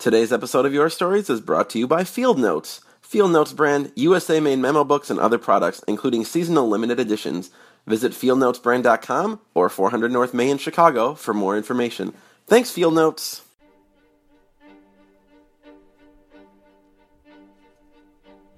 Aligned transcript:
Today's 0.00 0.32
episode 0.32 0.64
of 0.64 0.72
Your 0.72 0.88
Stories 0.88 1.28
is 1.28 1.42
brought 1.42 1.68
to 1.68 1.78
you 1.78 1.86
by 1.86 2.04
Field 2.04 2.38
Notes. 2.38 2.80
Field 3.02 3.32
Notes 3.32 3.52
brand, 3.52 3.92
USA 3.96 4.40
made 4.40 4.58
memo 4.58 4.82
books 4.82 5.10
and 5.10 5.20
other 5.20 5.36
products, 5.36 5.84
including 5.86 6.24
seasonal 6.24 6.66
limited 6.70 6.98
editions. 6.98 7.50
Visit 7.86 8.12
fieldnotesbrand.com 8.12 9.40
or 9.52 9.68
400 9.68 10.10
North 10.10 10.32
May 10.32 10.48
in 10.48 10.56
Chicago 10.56 11.12
for 11.12 11.34
more 11.34 11.54
information. 11.54 12.14
Thanks, 12.46 12.70
Field 12.70 12.94
Notes. 12.94 13.42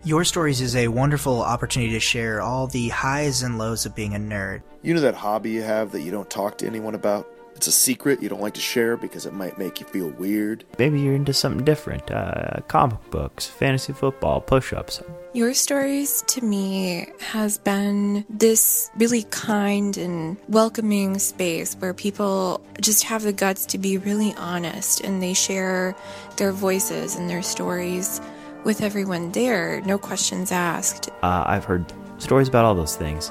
Your 0.04 0.22
Stories 0.22 0.60
is 0.60 0.76
a 0.76 0.86
wonderful 0.86 1.42
opportunity 1.42 1.90
to 1.94 2.00
share 2.00 2.40
all 2.40 2.68
the 2.68 2.90
highs 2.90 3.42
and 3.42 3.58
lows 3.58 3.84
of 3.84 3.96
being 3.96 4.14
a 4.14 4.18
nerd. 4.20 4.62
You 4.82 4.94
know 4.94 5.00
that 5.00 5.16
hobby 5.16 5.50
you 5.50 5.62
have 5.62 5.90
that 5.90 6.02
you 6.02 6.12
don't 6.12 6.30
talk 6.30 6.58
to 6.58 6.68
anyone 6.68 6.94
about? 6.94 7.28
It's 7.62 7.68
a 7.68 7.70
secret 7.70 8.20
you 8.20 8.28
don't 8.28 8.40
like 8.40 8.54
to 8.54 8.60
share 8.60 8.96
because 8.96 9.24
it 9.24 9.34
might 9.34 9.56
make 9.56 9.78
you 9.78 9.86
feel 9.86 10.08
weird. 10.08 10.64
Maybe 10.80 10.98
you're 11.00 11.14
into 11.14 11.32
something 11.32 11.64
different 11.64 12.10
uh, 12.10 12.60
comic 12.66 12.98
books, 13.12 13.46
fantasy 13.46 13.92
football, 13.92 14.40
push 14.40 14.72
ups. 14.72 15.00
Your 15.32 15.54
Stories 15.54 16.24
to 16.26 16.44
me 16.44 17.06
has 17.20 17.58
been 17.58 18.24
this 18.28 18.90
really 18.96 19.22
kind 19.30 19.96
and 19.96 20.38
welcoming 20.48 21.20
space 21.20 21.76
where 21.76 21.94
people 21.94 22.60
just 22.80 23.04
have 23.04 23.22
the 23.22 23.32
guts 23.32 23.64
to 23.66 23.78
be 23.78 23.96
really 23.96 24.34
honest 24.34 25.00
and 25.02 25.22
they 25.22 25.32
share 25.32 25.94
their 26.38 26.50
voices 26.50 27.14
and 27.14 27.30
their 27.30 27.42
stories 27.42 28.20
with 28.64 28.82
everyone 28.82 29.30
there, 29.30 29.80
no 29.82 29.98
questions 29.98 30.50
asked. 30.50 31.10
Uh, 31.22 31.44
I've 31.46 31.64
heard 31.64 31.92
stories 32.18 32.48
about 32.48 32.64
all 32.64 32.74
those 32.74 32.96
things. 32.96 33.30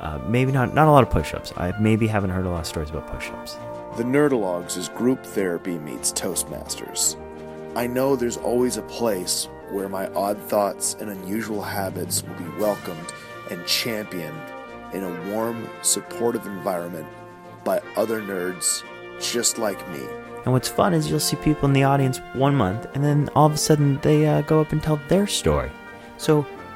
Uh, 0.00 0.18
maybe 0.26 0.50
not 0.50 0.72
not 0.74 0.88
a 0.88 0.90
lot 0.90 1.02
of 1.02 1.10
push-ups. 1.10 1.52
I 1.58 1.78
maybe 1.78 2.06
haven't 2.06 2.30
heard 2.30 2.46
a 2.46 2.50
lot 2.50 2.60
of 2.60 2.66
stories 2.66 2.88
about 2.88 3.06
push-ups. 3.06 3.58
The 4.00 4.06
Nerdologues 4.06 4.78
is 4.78 4.88
group 4.88 5.22
therapy 5.22 5.76
meets 5.76 6.10
Toastmasters. 6.10 7.16
I 7.76 7.86
know 7.86 8.16
there's 8.16 8.38
always 8.38 8.78
a 8.78 8.82
place 8.82 9.46
where 9.72 9.90
my 9.90 10.06
odd 10.14 10.38
thoughts 10.38 10.96
and 11.00 11.10
unusual 11.10 11.60
habits 11.60 12.22
will 12.22 12.34
be 12.36 12.58
welcomed 12.58 13.12
and 13.50 13.66
championed 13.66 14.40
in 14.94 15.04
a 15.04 15.30
warm, 15.30 15.68
supportive 15.82 16.46
environment 16.46 17.06
by 17.62 17.82
other 17.94 18.22
nerds 18.22 18.82
just 19.20 19.58
like 19.58 19.86
me. 19.90 20.00
And 20.46 20.54
what's 20.54 20.66
fun 20.66 20.94
is 20.94 21.10
you'll 21.10 21.20
see 21.20 21.36
people 21.36 21.68
in 21.68 21.74
the 21.74 21.84
audience 21.84 22.22
one 22.32 22.54
month, 22.54 22.86
and 22.94 23.04
then 23.04 23.28
all 23.36 23.48
of 23.48 23.52
a 23.52 23.58
sudden 23.58 23.98
they 24.00 24.26
uh, 24.26 24.40
go 24.40 24.62
up 24.62 24.72
and 24.72 24.82
tell 24.82 24.98
their 25.08 25.26
story. 25.26 25.70
So 26.16 26.46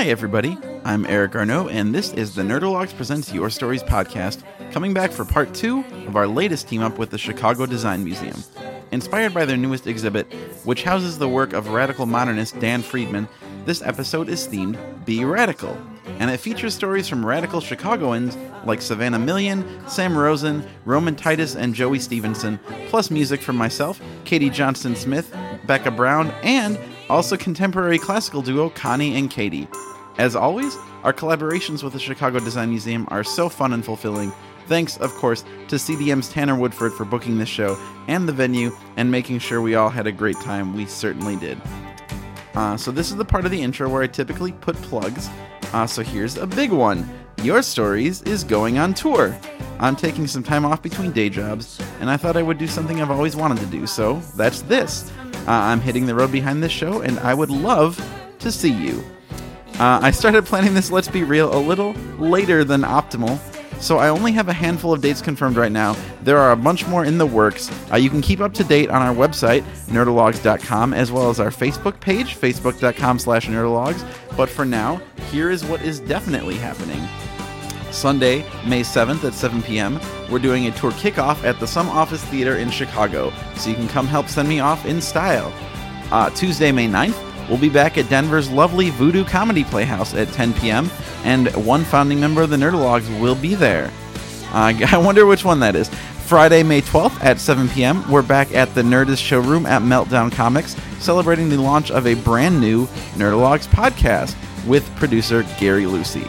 Hi, 0.00 0.06
everybody. 0.06 0.56
I'm 0.82 1.04
Eric 1.04 1.36
Arnault, 1.36 1.68
and 1.68 1.94
this 1.94 2.14
is 2.14 2.34
the 2.34 2.40
Nerdologues 2.40 2.96
Presents 2.96 3.34
Your 3.34 3.50
Stories 3.50 3.82
podcast, 3.82 4.42
coming 4.72 4.94
back 4.94 5.12
for 5.12 5.26
part 5.26 5.52
two 5.52 5.84
of 6.06 6.16
our 6.16 6.26
latest 6.26 6.68
team 6.68 6.80
up 6.80 6.96
with 6.96 7.10
the 7.10 7.18
Chicago 7.18 7.66
Design 7.66 8.02
Museum. 8.02 8.42
Inspired 8.92 9.34
by 9.34 9.44
their 9.44 9.58
newest 9.58 9.86
exhibit, 9.86 10.32
which 10.64 10.84
houses 10.84 11.18
the 11.18 11.28
work 11.28 11.52
of 11.52 11.68
radical 11.68 12.06
modernist 12.06 12.58
Dan 12.60 12.80
Friedman, 12.80 13.28
this 13.66 13.82
episode 13.82 14.30
is 14.30 14.48
themed 14.48 14.78
Be 15.04 15.22
Radical, 15.26 15.76
and 16.18 16.30
it 16.30 16.40
features 16.40 16.74
stories 16.74 17.06
from 17.06 17.26
radical 17.26 17.60
Chicagoans 17.60 18.38
like 18.64 18.80
Savannah 18.80 19.18
Million, 19.18 19.86
Sam 19.86 20.16
Rosen, 20.16 20.66
Roman 20.86 21.14
Titus, 21.14 21.56
and 21.56 21.74
Joey 21.74 21.98
Stevenson, 21.98 22.58
plus 22.86 23.10
music 23.10 23.42
from 23.42 23.56
myself, 23.56 24.00
Katie 24.24 24.48
Johnston 24.48 24.96
Smith, 24.96 25.36
Becca 25.66 25.90
Brown, 25.90 26.30
and 26.42 26.78
also 27.10 27.36
contemporary 27.36 27.98
classical 27.98 28.40
duo 28.40 28.70
Connie 28.70 29.16
and 29.16 29.30
Katie. 29.30 29.68
As 30.18 30.36
always, 30.36 30.76
our 31.02 31.12
collaborations 31.12 31.82
with 31.82 31.92
the 31.92 31.98
Chicago 31.98 32.38
Design 32.38 32.70
Museum 32.70 33.06
are 33.08 33.24
so 33.24 33.48
fun 33.48 33.72
and 33.72 33.84
fulfilling. 33.84 34.32
Thanks, 34.66 34.96
of 34.98 35.12
course, 35.14 35.42
to 35.68 35.76
CDM's 35.76 36.28
Tanner 36.28 36.56
Woodford 36.56 36.92
for 36.92 37.04
booking 37.04 37.36
this 37.36 37.48
show 37.48 37.76
and 38.06 38.28
the 38.28 38.32
venue 38.32 38.70
and 38.96 39.10
making 39.10 39.40
sure 39.40 39.60
we 39.60 39.74
all 39.74 39.90
had 39.90 40.06
a 40.06 40.12
great 40.12 40.36
time. 40.36 40.72
We 40.74 40.86
certainly 40.86 41.34
did. 41.36 41.60
Uh, 42.54 42.76
so, 42.76 42.92
this 42.92 43.10
is 43.10 43.16
the 43.16 43.24
part 43.24 43.44
of 43.44 43.50
the 43.50 43.60
intro 43.60 43.88
where 43.88 44.02
I 44.02 44.06
typically 44.06 44.52
put 44.52 44.76
plugs. 44.76 45.28
Uh, 45.72 45.86
so, 45.86 46.02
here's 46.02 46.36
a 46.36 46.46
big 46.46 46.70
one 46.70 47.08
Your 47.42 47.62
Stories 47.62 48.22
is 48.22 48.44
going 48.44 48.78
on 48.78 48.94
tour. 48.94 49.36
I'm 49.80 49.96
taking 49.96 50.28
some 50.28 50.42
time 50.42 50.64
off 50.64 50.82
between 50.82 51.10
day 51.10 51.28
jobs, 51.28 51.80
and 52.00 52.08
I 52.08 52.16
thought 52.16 52.36
I 52.36 52.42
would 52.42 52.58
do 52.58 52.68
something 52.68 53.00
I've 53.00 53.10
always 53.10 53.34
wanted 53.34 53.58
to 53.58 53.66
do, 53.66 53.86
so 53.86 54.20
that's 54.36 54.62
this. 54.62 55.10
Uh, 55.50 55.64
I'm 55.64 55.80
hitting 55.80 56.06
the 56.06 56.14
road 56.14 56.30
behind 56.30 56.62
this 56.62 56.70
show, 56.70 57.00
and 57.00 57.18
I 57.18 57.34
would 57.34 57.50
love 57.50 58.00
to 58.38 58.52
see 58.52 58.70
you. 58.70 59.02
Uh, 59.80 59.98
I 60.00 60.12
started 60.12 60.46
planning 60.46 60.74
this 60.74 60.92
Let's 60.92 61.08
Be 61.08 61.24
Real 61.24 61.52
a 61.52 61.58
little 61.58 61.92
later 62.20 62.62
than 62.62 62.82
optimal, 62.82 63.36
so 63.80 63.98
I 63.98 64.10
only 64.10 64.30
have 64.30 64.48
a 64.48 64.52
handful 64.52 64.92
of 64.92 65.00
dates 65.00 65.20
confirmed 65.20 65.56
right 65.56 65.72
now. 65.72 65.96
There 66.22 66.38
are 66.38 66.52
a 66.52 66.56
bunch 66.56 66.86
more 66.86 67.04
in 67.04 67.18
the 67.18 67.26
works. 67.26 67.68
Uh, 67.90 67.96
you 67.96 68.10
can 68.10 68.20
keep 68.20 68.38
up 68.38 68.54
to 68.54 68.62
date 68.62 68.90
on 68.90 69.02
our 69.02 69.12
website, 69.12 69.62
nerdologues.com, 69.88 70.94
as 70.94 71.10
well 71.10 71.30
as 71.30 71.40
our 71.40 71.50
Facebook 71.50 71.98
page, 71.98 72.36
facebook.com 72.36 73.18
slash 73.18 73.48
nerdologues. 73.48 74.06
But 74.36 74.48
for 74.48 74.64
now, 74.64 75.02
here 75.32 75.50
is 75.50 75.64
what 75.64 75.82
is 75.82 75.98
definitely 75.98 76.58
happening. 76.58 77.00
Sunday, 77.92 78.38
May 78.66 78.82
7th 78.82 79.24
at 79.24 79.34
7 79.34 79.62
p.m., 79.62 80.00
we're 80.30 80.38
doing 80.38 80.66
a 80.66 80.70
tour 80.70 80.92
kickoff 80.92 81.44
at 81.44 81.58
the 81.60 81.66
Some 81.66 81.88
Office 81.88 82.24
Theater 82.24 82.56
in 82.56 82.70
Chicago, 82.70 83.32
so 83.56 83.70
you 83.70 83.76
can 83.76 83.88
come 83.88 84.06
help 84.06 84.28
send 84.28 84.48
me 84.48 84.60
off 84.60 84.86
in 84.86 85.00
style. 85.00 85.52
Uh, 86.10 86.30
Tuesday, 86.30 86.72
May 86.72 86.88
9th, 86.88 87.48
we'll 87.48 87.58
be 87.58 87.68
back 87.68 87.98
at 87.98 88.08
Denver's 88.08 88.50
lovely 88.50 88.90
Voodoo 88.90 89.24
Comedy 89.24 89.64
Playhouse 89.64 90.14
at 90.14 90.28
10 90.28 90.54
p.m., 90.54 90.90
and 91.24 91.48
one 91.66 91.84
founding 91.84 92.20
member 92.20 92.42
of 92.42 92.50
the 92.50 92.56
Nerdologues 92.56 93.20
will 93.20 93.34
be 93.34 93.54
there. 93.54 93.90
Uh, 94.52 94.72
I 94.92 94.98
wonder 94.98 95.26
which 95.26 95.44
one 95.44 95.60
that 95.60 95.76
is. 95.76 95.90
Friday, 96.30 96.62
May 96.62 96.80
12th 96.80 97.24
at 97.24 97.40
7 97.40 97.68
p.m., 97.70 98.08
we're 98.10 98.22
back 98.22 98.54
at 98.54 98.72
the 98.74 98.82
Nerdist 98.82 99.18
Showroom 99.18 99.66
at 99.66 99.82
Meltdown 99.82 100.30
Comics, 100.30 100.76
celebrating 101.00 101.48
the 101.48 101.60
launch 101.60 101.90
of 101.90 102.06
a 102.06 102.14
brand 102.14 102.60
new 102.60 102.86
Nerdologues 103.16 103.66
podcast 103.66 104.36
with 104.64 104.88
producer 104.96 105.44
Gary 105.58 105.86
Lucy. 105.86 106.26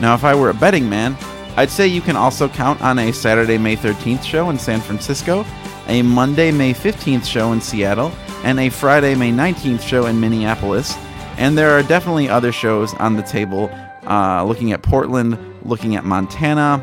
Now, 0.00 0.14
if 0.14 0.24
I 0.24 0.34
were 0.34 0.50
a 0.50 0.54
betting 0.54 0.88
man, 0.88 1.16
I'd 1.56 1.70
say 1.70 1.86
you 1.86 2.02
can 2.02 2.16
also 2.16 2.48
count 2.48 2.82
on 2.82 2.98
a 2.98 3.12
Saturday, 3.12 3.56
May 3.56 3.76
13th 3.76 4.22
show 4.22 4.50
in 4.50 4.58
San 4.58 4.80
Francisco, 4.80 5.46
a 5.88 6.02
Monday, 6.02 6.52
May 6.52 6.74
15th 6.74 7.24
show 7.24 7.52
in 7.52 7.60
Seattle, 7.60 8.12
and 8.44 8.60
a 8.60 8.68
Friday, 8.68 9.14
May 9.14 9.32
19th 9.32 9.80
show 9.80 10.06
in 10.06 10.20
Minneapolis. 10.20 10.96
And 11.38 11.56
there 11.56 11.70
are 11.70 11.82
definitely 11.82 12.28
other 12.28 12.52
shows 12.52 12.92
on 12.94 13.16
the 13.16 13.22
table, 13.22 13.70
uh, 14.06 14.44
looking 14.44 14.72
at 14.72 14.82
Portland, 14.82 15.38
looking 15.62 15.96
at 15.96 16.04
Montana. 16.04 16.82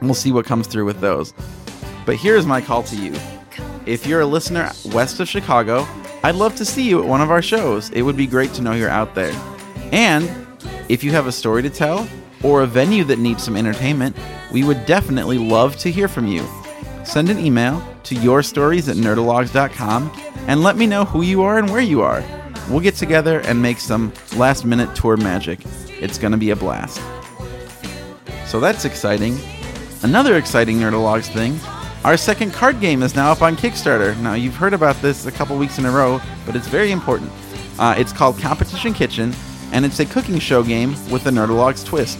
We'll 0.00 0.14
see 0.14 0.30
what 0.30 0.44
comes 0.46 0.68
through 0.68 0.84
with 0.84 1.00
those. 1.00 1.34
But 2.04 2.16
here's 2.16 2.46
my 2.46 2.60
call 2.60 2.84
to 2.84 2.96
you. 2.96 3.14
If 3.86 4.06
you're 4.06 4.20
a 4.20 4.26
listener 4.26 4.70
west 4.86 5.18
of 5.18 5.28
Chicago, 5.28 5.86
I'd 6.22 6.36
love 6.36 6.54
to 6.56 6.64
see 6.64 6.88
you 6.88 7.00
at 7.00 7.08
one 7.08 7.20
of 7.20 7.30
our 7.30 7.42
shows. 7.42 7.90
It 7.90 8.02
would 8.02 8.16
be 8.16 8.26
great 8.26 8.52
to 8.54 8.62
know 8.62 8.72
you're 8.72 8.90
out 8.90 9.14
there. 9.14 9.32
And 9.92 10.30
if 10.88 11.02
you 11.02 11.10
have 11.12 11.26
a 11.26 11.32
story 11.32 11.62
to 11.62 11.70
tell, 11.70 12.08
or 12.46 12.62
a 12.62 12.66
venue 12.66 13.02
that 13.04 13.18
needs 13.18 13.42
some 13.42 13.56
entertainment, 13.56 14.16
we 14.52 14.62
would 14.62 14.86
definitely 14.86 15.36
love 15.36 15.76
to 15.78 15.90
hear 15.90 16.06
from 16.06 16.26
you. 16.26 16.46
Send 17.04 17.28
an 17.28 17.38
email 17.38 17.82
to 18.04 18.14
yourstories 18.14 18.88
at 18.88 18.96
nerdologues.com 18.96 20.12
and 20.46 20.62
let 20.62 20.76
me 20.76 20.86
know 20.86 21.04
who 21.04 21.22
you 21.22 21.42
are 21.42 21.58
and 21.58 21.68
where 21.68 21.82
you 21.82 22.02
are. 22.02 22.22
We'll 22.70 22.80
get 22.80 22.94
together 22.94 23.40
and 23.40 23.60
make 23.60 23.78
some 23.78 24.12
last 24.36 24.64
minute 24.64 24.94
tour 24.94 25.16
magic. 25.16 25.60
It's 26.00 26.18
going 26.18 26.32
to 26.32 26.38
be 26.38 26.50
a 26.50 26.56
blast. 26.56 27.00
So 28.46 28.60
that's 28.60 28.84
exciting. 28.84 29.38
Another 30.02 30.36
exciting 30.36 30.78
Nerdologues 30.78 31.32
thing 31.32 31.58
our 32.04 32.16
second 32.16 32.52
card 32.52 32.80
game 32.80 33.02
is 33.02 33.16
now 33.16 33.32
up 33.32 33.42
on 33.42 33.56
Kickstarter. 33.56 34.16
Now, 34.20 34.34
you've 34.34 34.54
heard 34.54 34.72
about 34.72 34.94
this 35.02 35.26
a 35.26 35.32
couple 35.32 35.58
weeks 35.58 35.78
in 35.78 35.86
a 35.86 35.90
row, 35.90 36.20
but 36.44 36.54
it's 36.54 36.68
very 36.68 36.92
important. 36.92 37.32
Uh, 37.80 37.96
it's 37.98 38.12
called 38.12 38.38
Competition 38.38 38.94
Kitchen, 38.94 39.34
and 39.76 39.84
it's 39.84 40.00
a 40.00 40.06
cooking 40.06 40.38
show 40.38 40.62
game 40.62 40.92
with 41.10 41.26
a 41.26 41.30
Nerdologues 41.30 41.84
twist. 41.84 42.18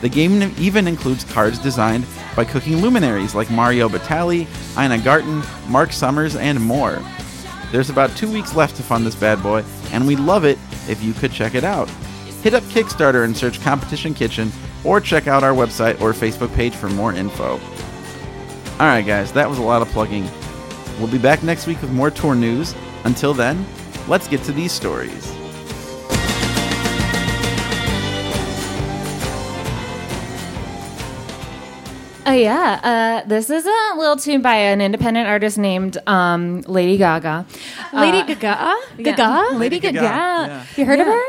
The 0.00 0.08
game 0.08 0.54
even 0.56 0.88
includes 0.88 1.22
cards 1.22 1.58
designed 1.58 2.06
by 2.34 2.46
cooking 2.46 2.78
luminaries 2.78 3.34
like 3.34 3.50
Mario 3.50 3.90
Batali, 3.90 4.46
Ina 4.82 5.04
Garten, 5.04 5.42
Marc 5.68 5.92
Summers, 5.92 6.34
and 6.34 6.58
more. 6.58 7.04
There's 7.70 7.90
about 7.90 8.16
two 8.16 8.32
weeks 8.32 8.56
left 8.56 8.76
to 8.76 8.82
fund 8.82 9.04
this 9.04 9.14
bad 9.14 9.42
boy, 9.42 9.64
and 9.92 10.06
we'd 10.06 10.18
love 10.18 10.46
it 10.46 10.58
if 10.88 11.02
you 11.04 11.12
could 11.12 11.30
check 11.30 11.54
it 11.54 11.62
out. 11.62 11.90
Hit 12.42 12.54
up 12.54 12.62
Kickstarter 12.64 13.24
and 13.24 13.36
search 13.36 13.60
Competition 13.60 14.14
Kitchen, 14.14 14.50
or 14.82 14.98
check 14.98 15.26
out 15.26 15.44
our 15.44 15.52
website 15.52 16.00
or 16.00 16.14
Facebook 16.14 16.54
page 16.54 16.74
for 16.74 16.88
more 16.88 17.12
info. 17.12 17.60
Alright, 18.80 19.04
guys, 19.04 19.30
that 19.32 19.50
was 19.50 19.58
a 19.58 19.62
lot 19.62 19.82
of 19.82 19.88
plugging. 19.88 20.26
We'll 20.98 21.08
be 21.08 21.18
back 21.18 21.42
next 21.42 21.66
week 21.66 21.82
with 21.82 21.92
more 21.92 22.10
tour 22.10 22.34
news. 22.34 22.74
Until 23.04 23.34
then, 23.34 23.66
let's 24.08 24.26
get 24.26 24.42
to 24.44 24.52
these 24.52 24.72
stories. 24.72 25.33
Uh, 32.26 32.30
yeah, 32.30 32.80
uh, 33.22 33.28
this 33.28 33.50
is 33.50 33.66
a 33.66 33.94
little 33.98 34.16
tune 34.16 34.40
by 34.40 34.54
an 34.56 34.80
independent 34.80 35.28
artist 35.28 35.58
named 35.58 35.98
um, 36.06 36.62
Lady 36.62 36.96
Gaga. 36.96 37.44
Lady 37.92 38.18
Uh, 38.18 38.26
Gaga? 38.26 38.74
yeah. 38.96 39.02
Gaga? 39.04 39.56
Lady 39.58 39.78
Gaga. 39.78 40.00
yeah. 40.02 40.64
You 40.76 40.86
heard 40.86 41.00
of 41.00 41.06
her? 41.06 41.20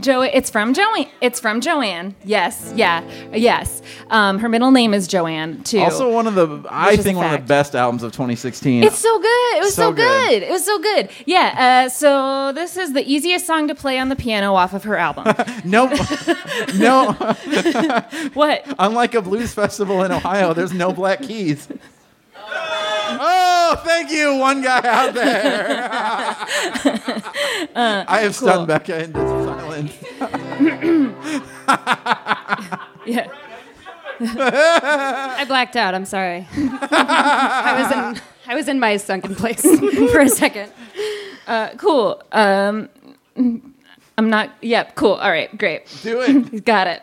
Jo- 0.00 0.22
it's 0.22 0.50
from 0.50 0.74
Joanne. 0.74 1.06
It's 1.20 1.40
from 1.40 1.60
Joanne. 1.60 2.14
Yes, 2.24 2.72
yeah, 2.76 3.02
yes. 3.32 3.82
Um, 4.10 4.38
her 4.38 4.48
middle 4.48 4.70
name 4.70 4.94
is 4.94 5.06
Joanne 5.08 5.62
too. 5.64 5.78
Also, 5.80 6.12
one 6.12 6.26
of 6.26 6.34
the 6.34 6.64
I 6.70 6.96
think 6.96 7.16
one 7.18 7.32
of 7.34 7.40
the 7.40 7.46
best 7.46 7.74
albums 7.74 8.02
of 8.02 8.12
2016. 8.12 8.84
It's 8.84 8.98
so 8.98 9.18
good. 9.18 9.56
It 9.56 9.60
was 9.62 9.74
So 9.74 9.90
so, 9.90 9.92
good. 9.92 10.28
good. 10.30 10.42
It 10.42 10.50
was 10.50 10.64
so 10.64 10.78
good. 10.78 11.10
Yeah. 11.26 11.84
Uh, 11.86 11.88
so 11.88 12.52
this 12.52 12.76
is 12.76 12.92
the 12.92 13.02
easiest 13.10 13.46
song 13.46 13.68
to 13.68 13.74
play 13.74 13.98
on 13.98 14.08
the 14.08 14.16
piano 14.16 14.54
off 14.54 14.72
of 14.74 14.84
her 14.84 14.96
album. 14.96 15.24
nope, 15.64 15.92
no. 16.76 17.12
what? 18.34 18.64
Unlike 18.78 19.14
a 19.14 19.22
blues 19.22 19.52
festival 19.54 20.02
in 20.04 20.12
Ohio, 20.12 20.54
there's 20.54 20.72
no 20.72 20.92
black 20.92 21.22
keys. 21.22 21.68
Oh, 23.10 23.80
thank 23.84 24.10
you, 24.10 24.36
one 24.36 24.60
guy 24.62 24.80
out 24.84 25.14
there. 25.14 25.88
I 27.76 28.20
have 28.20 28.34
stunned 28.34 28.56
cool. 28.58 28.66
Becca 28.66 29.04
into 29.04 29.20
silence. 29.20 29.92
Yeah. 33.06 33.26
I 34.20 35.44
blacked 35.48 35.76
out. 35.76 35.94
I'm 35.94 36.04
sorry. 36.04 36.46
I 36.52 37.82
was 37.82 37.92
in 37.92 38.20
I 38.46 38.54
was 38.54 38.68
in 38.68 38.78
my 38.80 38.98
sunken 38.98 39.34
place 39.34 39.62
for 40.12 40.20
a 40.20 40.28
second. 40.28 40.70
Uh, 41.46 41.70
cool. 41.78 42.22
Um, 42.32 42.88
I'm 43.36 44.28
not. 44.28 44.50
Yep. 44.60 44.94
Cool. 44.96 45.14
All 45.14 45.30
right. 45.30 45.56
Great. 45.56 45.86
Do 46.02 46.20
it. 46.20 46.62
Got 46.64 46.88
it. 46.88 47.02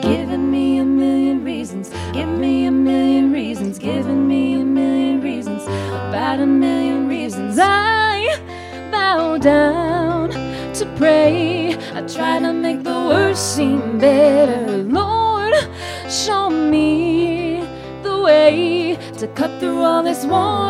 through 20.21 20.33
all 20.33 20.60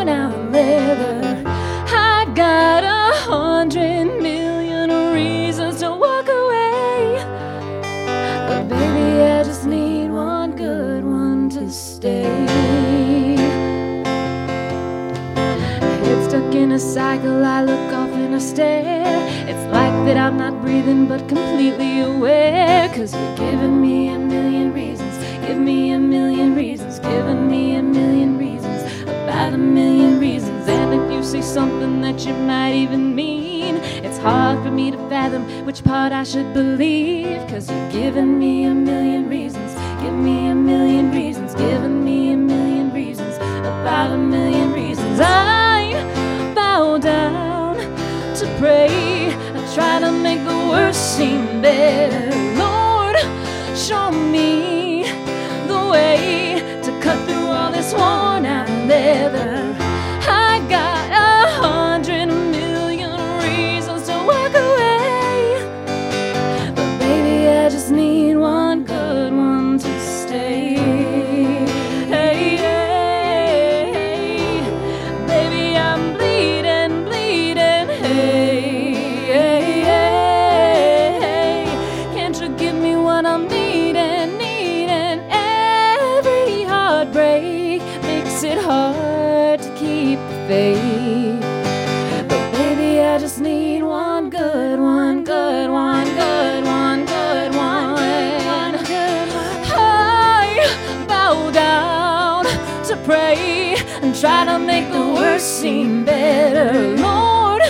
seem 105.62 106.04
better. 106.04 106.96
Lord, 106.96 107.62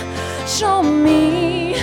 show 0.48 0.82
me 0.82 1.74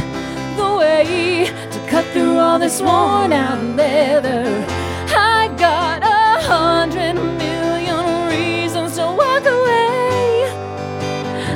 the 0.58 0.70
way 0.80 1.52
to 1.74 1.80
cut 1.88 2.04
through 2.14 2.40
all 2.40 2.58
this 2.58 2.82
worn 2.82 3.32
out 3.32 3.62
leather. 3.76 4.66
I 5.10 5.54
got 5.56 6.02
a 6.02 6.42
hundred 6.54 7.14
million 7.14 8.28
reasons 8.28 8.96
to 8.96 9.06
walk 9.22 9.46
away. 9.46 10.50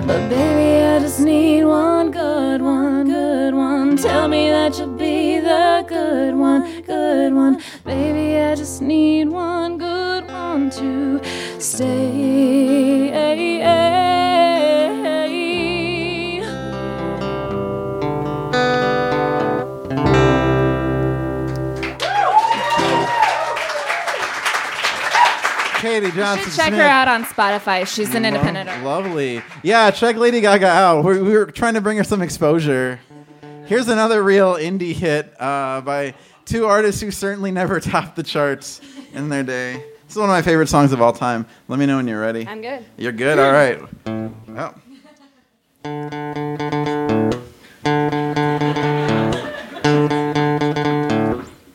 But 0.06 0.22
baby, 0.30 0.86
I 0.86 1.00
just 1.00 1.20
need 1.20 1.64
one 1.64 2.12
good 2.12 2.62
one, 2.62 3.06
good 3.06 3.56
one. 3.56 3.98
Tell 3.98 4.28
me 4.28 4.50
that 4.50 4.78
you'll 4.78 4.96
be 4.96 5.40
the 5.40 5.84
good 5.88 6.36
one, 6.36 6.62
good 6.84 7.34
one. 7.34 7.60
Baby, 7.84 8.38
I 8.40 8.54
just 8.54 8.84
need 8.84 9.30
one 9.30 9.80
good 9.80 10.28
one 10.28 10.70
to 10.78 11.20
stay. 11.60 12.63
Johnson. 26.16 26.52
Check 26.52 26.74
her 26.74 26.82
out 26.82 27.08
on 27.08 27.24
Spotify. 27.26 27.86
She's 27.88 28.14
an 28.16 28.26
independent 28.26 28.70
artist. 28.70 28.86
Lovely. 28.86 29.42
Yeah, 29.62 29.92
check 29.92 30.16
Lady 30.16 30.42
Gaga 30.42 30.68
out. 30.68 31.04
We're, 31.04 31.24
we 31.24 31.32
were 31.34 31.46
trying 31.48 31.74
to 31.76 31.82
bring 31.82 31.98
her 31.98 32.04
some 32.04 32.22
exposure. 32.22 33.00
Here's 33.66 33.88
another 33.88 34.22
real 34.24 34.56
indie 34.56 34.94
hit 34.94 35.34
uh, 35.42 35.82
by 35.82 36.14
two 36.46 36.66
artists 36.66 37.02
who 37.02 37.12
certainly 37.12 37.52
never 37.52 37.80
topped 37.82 38.16
the 38.16 38.24
charts 38.24 38.82
in 39.14 39.30
their 39.30 39.44
day. 39.44 39.74
This 39.74 40.12
is 40.12 40.18
one 40.18 40.30
of 40.30 40.34
my 40.34 40.42
favorite 40.42 40.68
songs 40.68 40.92
of 40.92 41.02
all 41.02 41.14
time. 41.14 41.46
Let 41.68 41.80
me 41.80 41.86
know 41.86 41.98
when 41.98 42.08
you're 42.08 42.22
ready. 42.22 42.48
I'm 42.48 42.62
good. 42.62 42.86
You're 42.98 43.12
good? 43.14 43.40
All 43.40 43.52
right. 43.52 43.82
Well. 44.48 44.76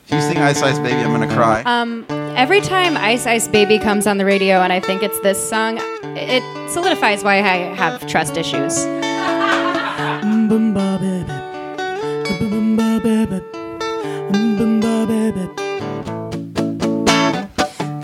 If 0.00 0.12
you 0.12 0.20
sing 0.20 0.38
Ice 0.38 0.62
Ice 0.62 0.78
Baby, 0.78 1.00
I'm 1.00 1.12
going 1.14 1.28
to 1.28 1.34
cry. 1.34 1.62
Um, 1.64 2.06
every 2.38 2.60
time 2.60 2.96
Ice 2.96 3.26
Ice 3.26 3.48
Baby 3.48 3.80
comes 3.80 4.06
on 4.06 4.16
the 4.16 4.24
radio 4.24 4.60
and 4.60 4.72
I 4.72 4.78
think 4.78 5.02
it's 5.02 5.18
this 5.20 5.50
song, 5.50 5.78
it 6.16 6.42
solidifies 6.70 7.24
why 7.24 7.38
I 7.38 7.74
have 7.74 8.06
trust 8.06 8.36
issues. 8.36 8.84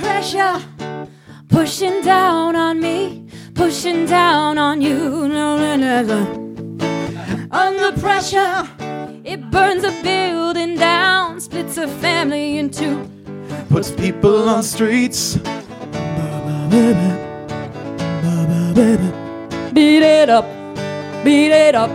Pressure 0.03 0.61
pushing 1.49 2.03
down 2.03 2.57
on 2.57 2.81
me, 2.81 3.29
pushing 3.55 4.05
down 4.05 4.59
on 4.59 4.83
you. 4.83 5.29
No, 5.29 5.57
no, 5.57 5.77
no, 5.77 6.03
no. 6.03 7.49
Under 7.53 7.93
pressure, 8.01 8.69
it 9.23 9.49
burns 9.53 9.85
a 9.85 9.93
building 10.03 10.75
down, 10.75 11.41
splits 11.41 11.77
a 11.77 11.87
family 11.87 12.59
in 12.59 12.71
two. 12.71 13.14
Puts 13.69 13.91
people 13.91 14.49
on 14.49 14.63
streets. 14.63 15.37
Beat 19.73 20.03
it 20.03 20.31
up, 20.31 20.45
beat 21.25 21.51
it 21.51 21.75
up. 21.75 21.91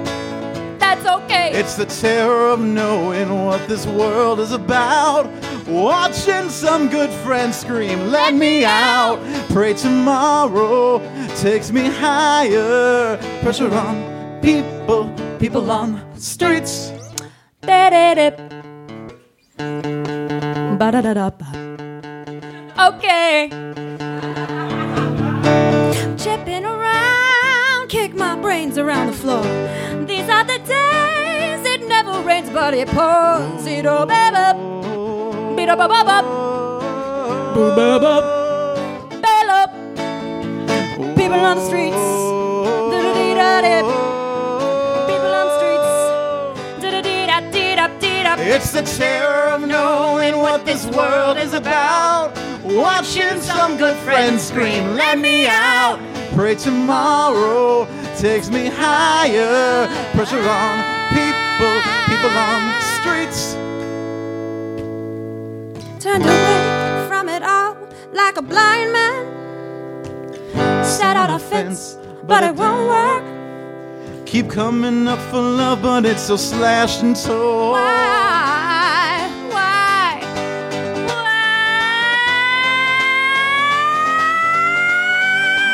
That's 0.80 1.06
okay. 1.06 1.52
It's 1.54 1.76
the 1.76 1.86
terror 1.86 2.50
of 2.50 2.60
knowing 2.60 3.46
what 3.46 3.68
this 3.68 3.86
world 3.86 4.40
is 4.40 4.52
about. 4.52 5.30
Watching 5.68 6.50
some 6.50 6.90
good 6.90 7.12
friend 7.24 7.54
scream, 7.54 8.08
let 8.08 8.34
me 8.34 8.66
out. 8.66 9.20
Pray 9.50 9.74
tomorrow 9.74 11.00
takes 11.38 11.72
me 11.72 11.88
higher. 11.88 13.18
Pressure 13.42 13.74
on 13.74 14.42
people, 14.42 15.14
people 15.40 15.72
on 15.72 16.04
streets. 16.18 16.92
Da-da-da. 17.62 18.59
Ba-da-da-da-ba. 20.80 21.46
Okay. 22.88 23.50
Chipping 26.18 26.64
around, 26.64 27.90
kick 27.90 28.16
my 28.16 28.38
brains 28.40 28.78
around 28.78 29.08
the 29.08 29.14
floor. 29.14 29.44
These 30.08 30.30
are 30.30 30.46
the 30.46 30.58
days 30.60 31.66
it 31.68 31.86
never 31.86 32.22
rains, 32.22 32.50
but 32.50 32.74
it 32.74 32.88
pours. 32.88 33.66
It 33.68 33.86
oh, 33.86 34.06
baby. 34.06 35.58
Beat 35.58 35.68
up, 35.68 35.80
up, 35.80 35.92
up, 35.92 36.08
up. 36.08 36.26
Boo, 37.54 37.76
bub, 37.76 38.04
up. 38.06 38.24
Bail 39.10 39.50
up. 39.52 39.72
People 41.18 41.42
on 41.42 41.58
the 41.58 41.66
streets. 41.66 42.06
Do-do-dee-da-dee. 42.90 43.84
People 43.84 44.19
It's 48.51 48.72
the 48.72 48.82
terror 48.82 49.51
of 49.51 49.62
knowing 49.62 50.39
what 50.39 50.65
this 50.65 50.84
world 50.88 51.38
is 51.38 51.53
about. 51.53 52.36
Watching 52.63 53.39
some 53.41 53.77
good 53.77 53.96
friends 53.98 54.41
scream, 54.41 54.96
let 54.96 55.20
me 55.20 55.46
out. 55.46 56.00
Pray 56.34 56.56
tomorrow 56.56 57.86
takes 58.18 58.50
me 58.50 58.65
higher. 58.65 59.86
Pressure 60.15 60.41
on 60.41 60.77
people, 61.13 61.75
people 62.10 62.34
on 62.34 62.82
streets. 62.98 63.53
Turned 66.03 66.25
away 66.25 67.06
from 67.08 67.29
it 67.29 67.44
all 67.44 67.77
like 68.13 68.38
a 68.38 68.41
blind 68.41 68.91
man. 68.91 70.84
Sat 70.84 71.15
out 71.15 71.29
a 71.29 71.38
fence, 71.38 72.00
but 72.24 72.44
it 72.44 72.56
won't 72.56 72.89
work. 72.89 73.38
Keep 74.30 74.48
coming 74.52 75.08
up 75.08 75.18
for 75.32 75.42
love, 75.42 75.82
but 75.82 76.06
it's 76.06 76.22
so 76.22 76.36
slashed 76.36 77.02
and 77.02 77.16
torn. 77.16 77.72
Why? 77.72 79.26
Why? 79.50 80.22
Why? 81.10 81.50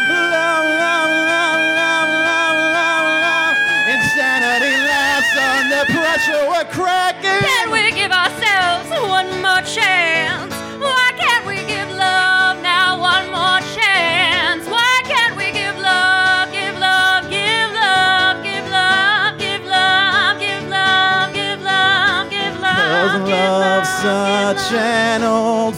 Love, 0.08 0.68
love, 0.80 1.12
love, 1.36 1.60
love, 1.84 2.10
love, 2.32 2.56
love, 2.80 3.10
love. 3.28 3.58
Insanity 3.92 4.74
laughs 4.88 5.36
under 5.36 5.84
pressure. 5.92 6.48
We're 6.48 6.70
cracking. 6.72 7.44
Can 7.44 7.68
we 7.76 7.92
give 7.92 8.14
ourselves 8.14 8.90
one 9.10 9.28
more 9.42 9.64
chance? 9.68 10.45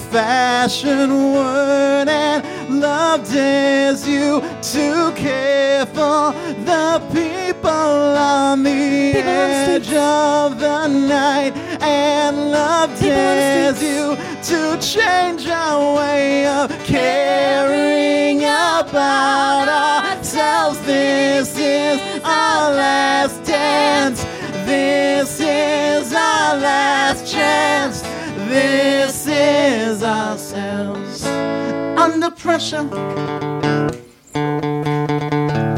Old 0.08 0.14
fashioned 0.14 1.34
word, 1.34 2.08
and 2.08 2.80
love 2.80 3.28
dares 3.30 4.08
you 4.08 4.42
to 4.62 5.12
care 5.16 5.86
for 5.88 6.34
the 6.66 7.02
people 7.12 7.70
on 7.70 8.64
the 8.64 8.70
People 8.70 8.80
on 8.80 9.14
the 9.14 9.20
edge 9.20 9.84
streets. 9.86 10.00
of 10.00 10.60
the 10.60 10.88
night, 10.88 11.56
and 11.82 12.52
love 12.52 12.90
People 12.92 13.10
dares 13.10 13.82
you 13.82 14.16
to 14.44 14.78
change 14.80 15.48
our 15.48 15.96
way 15.96 16.48
of 16.48 16.70
caring 16.86 18.44
about 18.44 19.68
ourselves. 19.68 20.80
This 20.82 21.58
is 21.58 22.00
our 22.24 22.74
last 22.74 23.44
dance. 23.44 24.24
This 24.66 25.40
is 25.40 26.14
our 26.14 26.58
last 26.58 27.32
chance. 27.32 28.04
This 28.48 29.28
is 29.28 30.04
ourselves 30.04 31.26
under 31.26 32.32
pressure. 32.32 32.88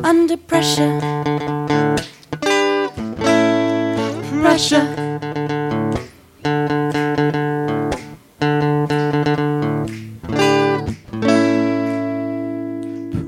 Under 0.03 0.38
pressure, 0.38 0.99
Pressure. 4.41 4.85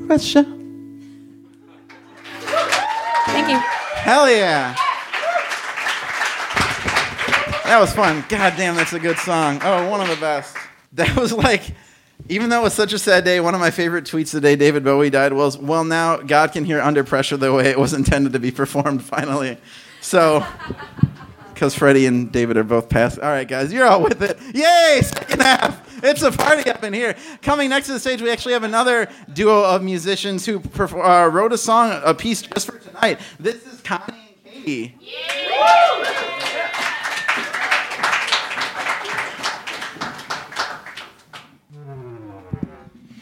Pressure. 0.08 0.46
thank 3.26 3.50
you. 3.50 3.58
Hell 4.04 4.30
yeah. 4.30 4.76
That 7.72 7.80
was 7.80 7.94
fun. 7.94 8.26
God 8.28 8.56
damn, 8.58 8.76
that's 8.76 8.92
a 8.92 9.00
good 9.00 9.18
song. 9.18 9.62
Oh, 9.64 9.90
one 9.90 10.02
of 10.02 10.10
the 10.10 10.18
best. 10.18 10.58
That 10.92 11.16
was 11.16 11.32
like, 11.32 11.74
even 12.28 12.50
though 12.50 12.60
it 12.60 12.64
was 12.64 12.74
such 12.74 12.92
a 12.92 13.00
sad 13.00 13.24
day, 13.24 13.40
one 13.40 13.56
of 13.56 13.62
my 13.62 13.72
favorite 13.72 14.04
tweets 14.04 14.34
the 14.34 14.42
day 14.42 14.58
David 14.58 14.84
Bowie 14.84 15.10
died 15.10 15.32
was, 15.32 15.58
well, 15.58 15.86
now 15.86 16.18
God 16.18 16.52
can 16.52 16.66
hear 16.66 16.82
Under 16.82 17.06
Pressure 17.06 17.38
the 17.38 17.54
way 17.54 17.68
it 17.68 17.80
was 17.80 17.94
intended 17.94 18.34
to 18.34 18.40
be 18.40 18.52
performed 18.52 19.02
finally. 19.06 19.58
So, 20.02 20.46
because 21.54 21.74
Freddie 21.74 22.08
and 22.08 22.30
David 22.30 22.58
are 22.58 22.66
both 22.66 22.90
passed. 22.90 23.20
All 23.20 23.30
right, 23.30 23.48
guys, 23.48 23.72
you're 23.72 23.88
all 23.88 24.04
with 24.04 24.22
it. 24.22 24.38
Yay, 24.54 25.00
second 25.02 25.42
half. 25.42 26.04
It's 26.04 26.24
a 26.24 26.32
party 26.34 26.70
up 26.70 26.84
in 26.84 26.92
here. 26.92 27.16
Coming 27.42 27.70
next 27.70 27.86
to 27.86 27.94
the 27.94 28.02
stage, 28.02 28.22
we 28.22 28.32
actually 28.32 28.52
have 28.52 28.64
another 28.64 29.08
duo 29.32 29.64
of 29.64 29.82
musicians 29.82 30.46
who 30.46 30.62
uh, 30.78 31.30
wrote 31.32 31.54
a 31.54 31.58
song, 31.58 32.02
a 32.04 32.14
piece 32.14 32.42
just 32.42 32.70
for 32.70 32.80
tonight. 32.80 33.22
This 33.40 33.66
is 33.66 33.80
Connie 33.80 34.36
and 34.44 34.54
Katie. 34.66 34.98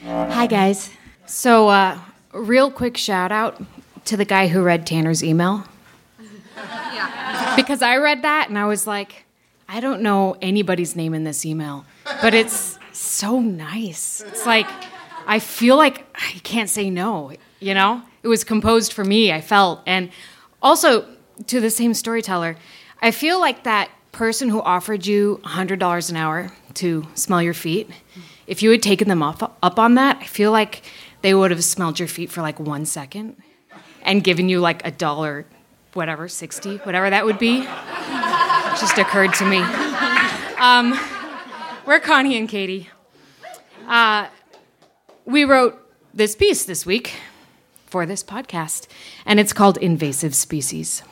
Hi, 0.10 0.48
guys. 0.48 0.90
So, 1.28 1.68
uh, 1.70 2.00
real 2.34 2.72
quick 2.72 2.98
shout 2.98 3.32
out 3.32 3.62
to 4.06 4.18
the 4.18 4.26
guy 4.26 4.48
who 4.48 4.64
read 4.64 4.88
Tanner's 4.88 5.24
email. 5.24 5.64
yeah. 6.58 7.56
Because 7.56 7.84
I 7.84 7.98
read 7.98 8.24
that 8.24 8.50
and 8.50 8.58
I 8.58 8.66
was 8.66 8.88
like, 8.88 9.26
I 9.68 9.80
don't 9.80 10.02
know 10.02 10.36
anybody's 10.42 10.96
name 10.96 11.14
in 11.14 11.26
this 11.26 11.46
email, 11.46 11.86
but 12.24 12.34
it's 12.34 12.80
so 12.92 13.40
nice. 13.40 14.22
It's 14.26 14.48
like, 14.48 14.66
I 15.28 15.38
feel 15.38 15.78
like 15.78 16.08
I 16.16 16.40
can't 16.40 16.72
say 16.72 16.90
no, 16.90 17.34
you 17.60 17.76
know? 17.76 18.02
It 18.24 18.30
was 18.30 18.44
composed 18.44 18.94
for 18.94 19.06
me, 19.06 19.32
I 19.32 19.42
felt. 19.42 19.82
And 19.86 20.10
also, 20.60 21.06
to 21.46 21.62
the 21.62 21.70
same 21.70 21.94
storyteller, 21.94 22.58
I 23.00 23.12
feel 23.12 23.40
like 23.40 23.64
that 23.66 23.92
person 24.12 24.50
who 24.50 24.60
offered 24.60 25.06
you 25.06 25.40
$100 25.44 26.10
an 26.10 26.16
hour 26.16 26.52
to 26.74 27.06
smell 27.14 27.44
your 27.44 27.54
feet, 27.54 27.92
if 28.50 28.64
you 28.64 28.72
had 28.72 28.82
taken 28.82 29.08
them 29.08 29.22
up, 29.22 29.58
up 29.62 29.80
on 29.80 29.94
that, 29.94 30.18
I 30.20 30.26
feel 30.26 30.52
like 30.52 30.82
they 31.22 31.36
would 31.36 31.52
have 31.52 31.64
smelled 31.64 32.00
your 32.00 32.08
feet 32.08 32.32
for 32.32 32.42
like 32.42 32.60
one 32.60 32.84
second 32.84 33.38
and 34.02 34.24
given 34.24 34.50
you 34.50 34.60
like 34.60 34.84
a 34.86 34.92
dollar, 34.92 35.46
whatever, 35.94 36.28
60, 36.28 36.78
whatever 36.78 37.12
that 37.12 37.26
would 37.26 37.38
be. 37.38 37.60
It 37.60 38.80
just 38.80 38.98
occurred 38.98 39.36
to 39.36 39.46
me. 39.46 39.60
Um, 40.58 41.00
we're 41.86 42.00
Connie 42.00 42.38
and 42.38 42.50
Katie. 42.50 42.90
Uh, 43.88 44.28
we 45.26 45.46
wrote 45.46 45.80
this 46.14 46.36
piece 46.36 46.66
this 46.66 46.88
week 46.88 47.14
for 47.86 48.08
this 48.08 48.24
podcast, 48.24 48.88
and 49.28 49.40
it's 49.40 49.54
called 49.54 49.78
Invasive 49.78 50.34
Species. 50.34 51.04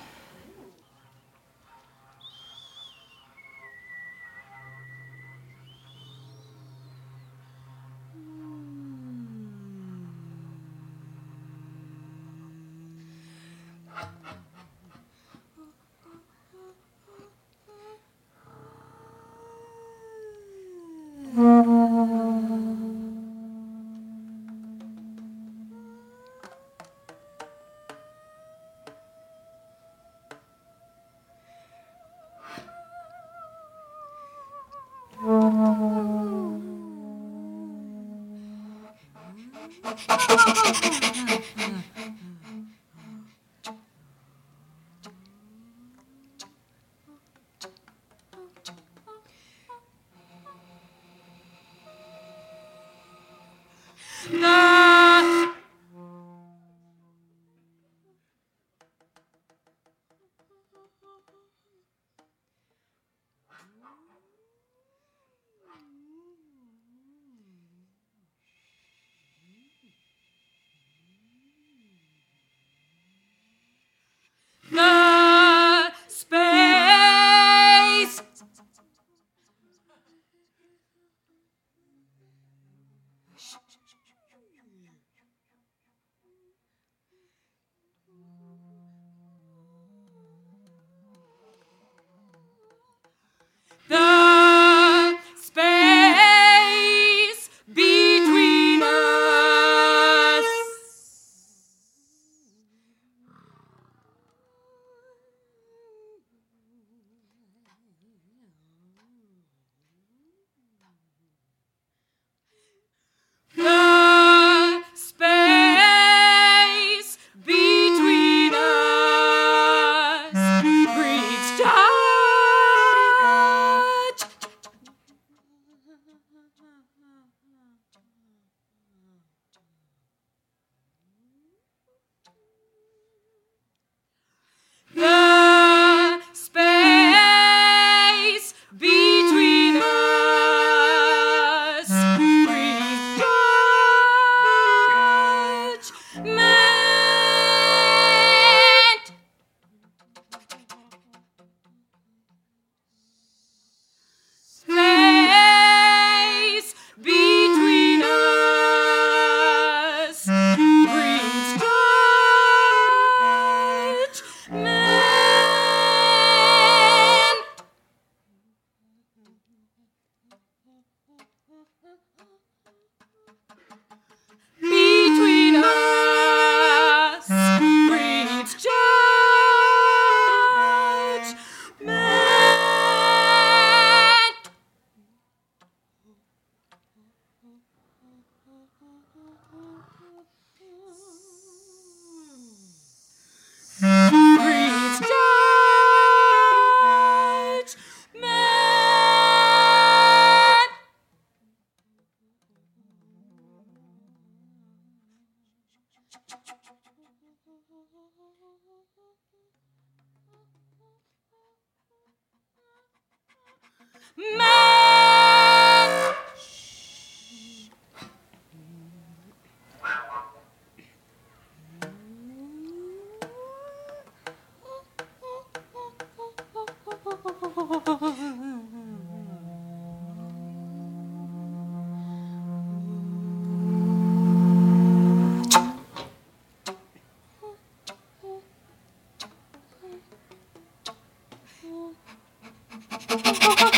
Oh, 243.25 243.38
oh, 243.41 243.56
oh. 243.60 243.76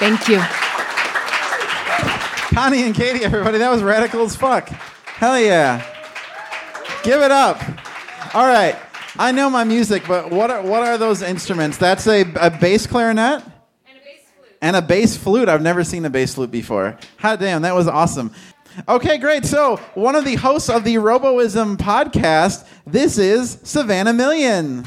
Thank 0.00 0.28
you. 0.28 0.40
Connie 2.54 2.82
and 2.84 2.94
Katie, 2.94 3.22
everybody, 3.22 3.58
that 3.58 3.70
was 3.70 3.82
radical 3.82 4.22
as 4.22 4.34
fuck. 4.34 4.68
Hell 4.70 5.38
yeah. 5.38 5.84
Give 7.02 7.20
it 7.20 7.30
up. 7.30 7.60
All 8.34 8.46
right. 8.46 8.76
I 9.18 9.30
know 9.32 9.50
my 9.50 9.64
music, 9.64 10.04
but 10.08 10.30
what 10.30 10.50
are, 10.50 10.62
what 10.62 10.82
are 10.82 10.96
those 10.96 11.20
instruments? 11.20 11.76
That's 11.76 12.06
a, 12.06 12.22
a 12.36 12.50
bass 12.50 12.86
clarinet? 12.86 13.42
And 13.42 13.96
a 13.96 14.00
bass 14.00 14.26
flute. 14.34 14.56
And 14.62 14.76
a 14.76 14.82
bass 14.82 15.16
flute. 15.18 15.48
I've 15.50 15.60
never 15.60 15.84
seen 15.84 16.04
a 16.06 16.10
bass 16.10 16.34
flute 16.34 16.50
before. 16.50 16.98
Hot 17.18 17.38
damn, 17.38 17.60
that 17.62 17.74
was 17.74 17.86
awesome. 17.86 18.32
Okay, 18.88 19.18
great. 19.18 19.44
So, 19.44 19.76
one 19.94 20.16
of 20.16 20.24
the 20.24 20.36
hosts 20.36 20.70
of 20.70 20.84
the 20.84 20.94
Roboism 20.94 21.76
podcast, 21.76 22.66
this 22.86 23.18
is 23.18 23.58
Savannah 23.64 24.14
Million. 24.14 24.86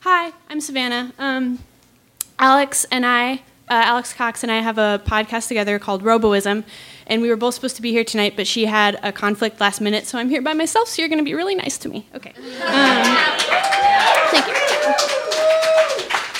Hi, 0.00 0.32
I'm 0.54 0.60
Savannah. 0.60 1.12
Um, 1.18 1.58
Alex 2.38 2.86
and 2.92 3.04
I 3.04 3.32
uh, 3.32 3.38
Alex 3.70 4.12
Cox 4.12 4.44
and 4.44 4.52
I 4.52 4.60
have 4.60 4.78
a 4.78 5.02
podcast 5.04 5.48
together 5.48 5.80
called 5.80 6.04
Roboism, 6.04 6.62
and 7.08 7.22
we 7.22 7.28
were 7.28 7.34
both 7.34 7.54
supposed 7.56 7.74
to 7.74 7.82
be 7.82 7.90
here 7.90 8.04
tonight, 8.04 8.34
but 8.36 8.46
she 8.46 8.66
had 8.66 8.96
a 9.02 9.10
conflict 9.10 9.60
last 9.60 9.80
minute, 9.80 10.06
so 10.06 10.16
I'm 10.16 10.28
here 10.28 10.40
by 10.40 10.52
myself. 10.52 10.86
So 10.86 11.02
you're 11.02 11.08
going 11.08 11.18
to 11.18 11.24
be 11.24 11.34
really 11.34 11.56
nice 11.56 11.76
to 11.78 11.88
me. 11.88 12.06
Okay. 12.14 12.30
Um, 12.36 13.04
thank 14.30 14.46
you. 14.46 14.54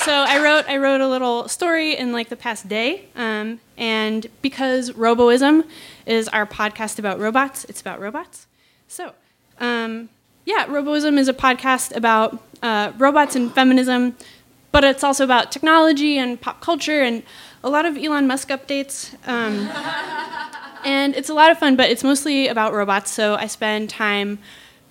So 0.05 0.13
I 0.13 0.41
wrote 0.41 0.69
I 0.69 0.77
wrote 0.77 1.01
a 1.01 1.09
little 1.09 1.49
story 1.49 1.97
in 1.97 2.13
like 2.13 2.29
the 2.29 2.37
past 2.37 2.69
day, 2.69 3.07
um, 3.17 3.59
and 3.77 4.29
because 4.43 4.93
Roboism 4.93 5.65
is 6.07 6.29
our 6.29 6.47
podcast 6.47 7.01
about 7.01 7.19
robots, 7.19 7.65
it's 7.65 7.81
about 7.81 7.99
robots. 7.99 8.47
So. 8.87 9.11
Um, 9.59 10.09
yeah, 10.45 10.67
Roboism 10.67 11.19
is 11.19 11.29
a 11.29 11.35
podcast 11.35 11.95
about 11.97 12.43
uh, 12.63 12.93
robots 12.99 13.35
and 13.37 13.53
feminism, 13.53 14.17
but 14.73 14.85
it's 14.85 15.05
also 15.05 15.25
about 15.25 15.53
technology 15.53 16.19
and 16.19 16.41
pop 16.41 16.61
culture 16.61 17.03
and 17.03 17.23
a 17.63 17.71
lot 17.71 17.87
of 17.87 17.97
Elon 17.97 18.27
Musk 18.27 18.49
updates. 18.49 19.15
Um, 19.27 19.71
and 20.85 21.15
it's 21.17 21.29
a 21.31 21.35
lot 21.35 21.51
of 21.51 21.59
fun, 21.59 21.77
but 21.77 21.91
it's 21.91 22.05
mostly 22.05 22.49
about 22.49 22.75
robots. 22.75 23.11
So 23.11 23.37
I 23.37 23.47
spend 23.47 23.89
time 23.89 24.39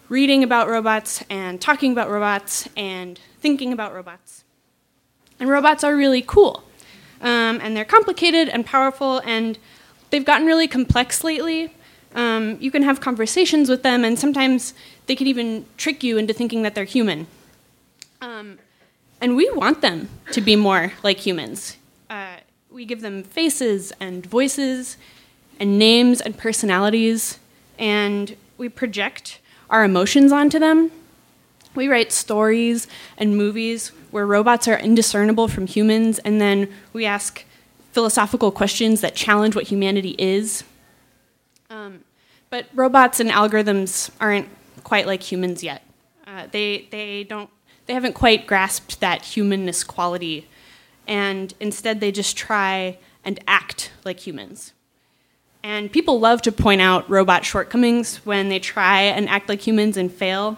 reading 0.10 0.44
about 0.44 0.68
robots 0.68 1.24
and 1.30 1.62
talking 1.62 1.92
about 1.92 2.10
robots 2.10 2.68
and 2.76 3.20
thinking 3.40 3.74
about 3.74 3.94
robots. 3.94 4.44
And 5.40 5.50
robots 5.50 5.84
are 5.84 5.96
really 5.96 6.22
cool. 6.22 6.64
Um, 7.22 7.60
and 7.62 7.76
they're 7.76 7.86
complicated 7.86 8.50
and 8.50 8.66
powerful, 8.66 9.22
and 9.26 9.58
they've 10.10 10.26
gotten 10.26 10.46
really 10.46 10.68
complex 10.68 11.24
lately. 11.24 11.74
Um, 12.16 12.58
you 12.60 12.72
can 12.72 12.84
have 12.84 13.02
conversations 13.02 13.70
with 13.70 13.84
them, 13.84 14.04
and 14.04 14.18
sometimes 14.18 14.74
they 15.08 15.16
can 15.16 15.28
even 15.28 15.66
trick 15.78 16.04
you 16.04 16.18
into 16.18 16.34
thinking 16.34 16.62
that 16.62 16.76
they're 16.76 16.84
human. 16.84 17.28
Um, 18.22 18.60
and 19.20 19.36
we 19.36 19.50
want 19.52 19.82
them 19.82 20.10
to 20.32 20.42
be 20.42 20.56
more 20.56 20.94
like 21.02 21.20
humans. 21.20 21.78
Uh, 22.10 22.38
we 22.70 22.86
give 22.86 23.02
them 23.02 23.24
faces 23.24 23.94
and 24.00 24.26
voices 24.26 24.98
and 25.60 25.80
names 25.80 26.22
and 26.22 26.38
personalities, 26.38 27.40
and 27.80 28.36
we 28.58 28.70
project 28.70 29.40
our 29.70 29.84
emotions 29.84 30.32
onto 30.32 30.60
them. 30.60 30.92
We 31.76 31.88
write 31.88 32.12
stories 32.12 32.88
and 33.18 33.36
movies 33.36 33.92
where 34.12 34.28
robots 34.28 34.68
are 34.68 34.78
indiscernible 34.78 35.48
from 35.48 35.66
humans, 35.66 36.20
and 36.20 36.40
then 36.40 36.72
we 36.94 37.06
ask 37.06 37.44
philosophical 37.92 38.52
questions 38.52 39.02
that 39.02 39.16
challenge 39.16 39.56
what 39.56 39.66
humanity 39.66 40.16
is. 40.20 40.64
Um, 41.74 42.04
but 42.52 42.68
robots 42.76 43.20
and 43.20 43.32
algorithms 43.32 44.12
aren't 44.22 44.48
quite 44.84 45.08
like 45.08 45.24
humans 45.24 45.64
yet. 45.64 45.82
Uh, 46.28 46.46
they, 46.52 46.88
they, 46.92 47.24
don't, 47.24 47.50
they 47.88 47.94
haven't 47.94 48.14
quite 48.14 48.46
grasped 48.46 49.00
that 49.00 49.24
humanness 49.26 49.84
quality, 49.84 50.48
and 51.08 51.54
instead 51.60 52.00
they 52.00 52.12
just 52.12 52.38
try 52.38 53.00
and 53.26 53.40
act 53.48 53.92
like 54.06 54.20
humans. 54.20 54.74
And 55.64 55.92
people 55.92 56.20
love 56.20 56.44
to 56.44 56.52
point 56.52 56.82
out 56.82 57.10
robot 57.10 57.44
shortcomings 57.44 58.18
when 58.18 58.50
they 58.50 58.60
try 58.60 59.02
and 59.02 59.28
act 59.28 59.50
like 59.50 59.66
humans 59.66 59.98
and 59.98 60.12
fail. 60.12 60.58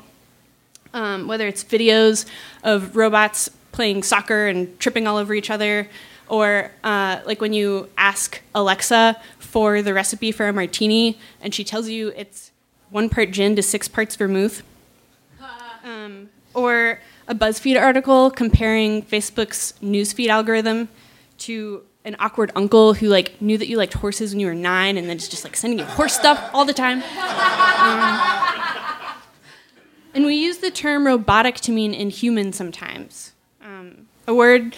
Um, 0.93 1.27
whether 1.27 1.47
it's 1.47 1.63
videos 1.63 2.25
of 2.63 2.95
robots 2.95 3.49
playing 3.71 4.03
soccer 4.03 4.47
and 4.47 4.77
tripping 4.79 5.07
all 5.07 5.17
over 5.17 5.33
each 5.33 5.49
other, 5.49 5.87
or 6.27 6.71
uh, 6.83 7.19
like 7.25 7.41
when 7.41 7.53
you 7.53 7.89
ask 7.97 8.41
Alexa 8.53 9.19
for 9.39 9.81
the 9.81 9.93
recipe 9.93 10.31
for 10.31 10.47
a 10.47 10.53
martini 10.53 11.17
and 11.41 11.53
she 11.53 11.63
tells 11.63 11.87
you 11.89 12.09
it's 12.15 12.51
one 12.89 13.09
part 13.09 13.31
gin 13.31 13.55
to 13.55 13.63
six 13.63 13.87
parts 13.87 14.15
vermouth. 14.15 14.63
Um, 15.85 16.31
or 16.55 16.99
a 17.27 17.35
BuzzFeed 17.35 17.79
article 17.79 18.31
comparing 18.31 19.03
Facebook's 19.03 19.75
newsfeed 19.83 20.29
algorithm 20.29 20.89
to 21.37 21.83
an 22.05 22.15
awkward 22.19 22.51
uncle 22.55 22.95
who 22.95 23.07
like 23.07 23.39
knew 23.39 23.55
that 23.57 23.67
you 23.67 23.77
liked 23.77 23.93
horses 23.93 24.31
when 24.31 24.39
you 24.39 24.47
were 24.47 24.55
nine 24.55 24.97
and 24.97 25.07
then 25.07 25.17
is 25.17 25.27
just 25.27 25.43
like 25.43 25.55
sending 25.55 25.77
you 25.77 25.85
horse 25.85 26.13
stuff 26.13 26.49
all 26.53 26.65
the 26.65 26.73
time. 26.73 27.03
Um, 27.75 28.35
and 30.15 30.25
we 30.25 30.35
use 30.35 30.57
the 30.59 30.71
term 30.71 31.05
robotic 31.05 31.55
to 31.55 31.71
mean 31.71 31.93
inhuman 31.93 32.53
sometimes. 32.53 33.33
Um, 33.61 34.07
a 34.27 34.33
word 34.33 34.75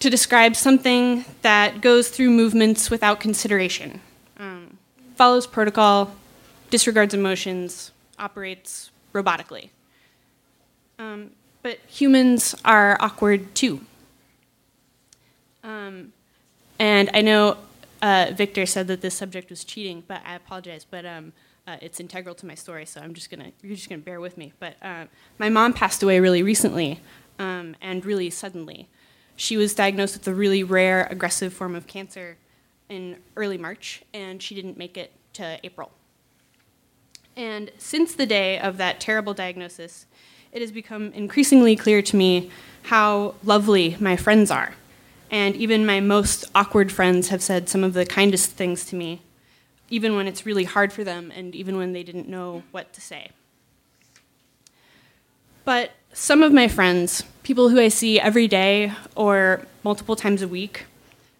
to 0.00 0.10
describe 0.10 0.56
something 0.56 1.24
that 1.42 1.80
goes 1.80 2.08
through 2.08 2.30
movements 2.30 2.90
without 2.90 3.20
consideration, 3.20 4.00
um, 4.38 4.78
follows 5.16 5.46
protocol, 5.46 6.14
disregards 6.70 7.14
emotions, 7.14 7.92
operates 8.18 8.90
robotically. 9.12 9.70
Um, 10.98 11.30
but 11.62 11.78
humans 11.86 12.54
are 12.64 12.96
awkward 13.00 13.54
too. 13.54 13.80
Um, 15.64 16.12
and 16.78 17.10
I 17.12 17.22
know 17.22 17.56
uh, 18.02 18.32
Victor 18.32 18.66
said 18.66 18.86
that 18.88 19.00
this 19.00 19.14
subject 19.14 19.50
was 19.50 19.64
cheating, 19.64 20.04
but 20.06 20.22
I 20.24 20.34
apologize. 20.34 20.86
But 20.88 21.04
um, 21.04 21.32
uh, 21.66 21.76
it's 21.80 21.98
integral 21.98 22.34
to 22.36 22.46
my 22.46 22.54
story, 22.54 22.86
so 22.86 23.00
I'm 23.00 23.14
just 23.14 23.30
gonna 23.30 23.50
you're 23.62 23.74
just 23.74 23.88
gonna 23.88 24.02
bear 24.02 24.20
with 24.20 24.38
me. 24.38 24.52
But 24.60 24.76
uh, 24.82 25.06
my 25.38 25.48
mom 25.48 25.72
passed 25.72 26.02
away 26.02 26.20
really 26.20 26.42
recently, 26.42 27.00
um, 27.38 27.74
and 27.80 28.04
really 28.04 28.30
suddenly. 28.30 28.88
She 29.36 29.56
was 29.56 29.74
diagnosed 29.74 30.18
with 30.18 30.26
a 30.26 30.34
really 30.34 30.64
rare 30.64 31.06
aggressive 31.10 31.52
form 31.52 31.74
of 31.74 31.86
cancer 31.86 32.38
in 32.88 33.18
early 33.36 33.58
March, 33.58 34.02
and 34.14 34.42
she 34.42 34.54
didn't 34.54 34.78
make 34.78 34.96
it 34.96 35.12
to 35.34 35.60
April. 35.62 35.90
And 37.36 37.70
since 37.76 38.14
the 38.14 38.26
day 38.26 38.58
of 38.58 38.78
that 38.78 38.98
terrible 38.98 39.34
diagnosis, 39.34 40.06
it 40.52 40.62
has 40.62 40.72
become 40.72 41.12
increasingly 41.12 41.76
clear 41.76 42.00
to 42.00 42.16
me 42.16 42.50
how 42.84 43.34
lovely 43.44 43.96
my 44.00 44.16
friends 44.16 44.50
are. 44.50 44.74
And 45.30 45.54
even 45.56 45.84
my 45.84 46.00
most 46.00 46.46
awkward 46.54 46.90
friends 46.90 47.28
have 47.28 47.42
said 47.42 47.68
some 47.68 47.84
of 47.84 47.92
the 47.92 48.06
kindest 48.06 48.52
things 48.52 48.86
to 48.86 48.96
me, 48.96 49.20
even 49.90 50.16
when 50.16 50.26
it's 50.26 50.46
really 50.46 50.64
hard 50.64 50.92
for 50.92 51.04
them 51.04 51.30
and 51.34 51.54
even 51.54 51.76
when 51.76 51.92
they 51.92 52.02
didn't 52.02 52.28
know 52.28 52.62
what 52.70 52.92
to 52.94 53.00
say. 53.02 53.30
But 55.64 55.90
some 56.12 56.42
of 56.42 56.52
my 56.52 56.68
friends, 56.68 57.24
people 57.46 57.68
who 57.68 57.78
I 57.78 57.86
see 57.86 58.18
every 58.18 58.48
day 58.48 58.92
or 59.14 59.64
multiple 59.84 60.16
times 60.16 60.42
a 60.42 60.48
week, 60.48 60.84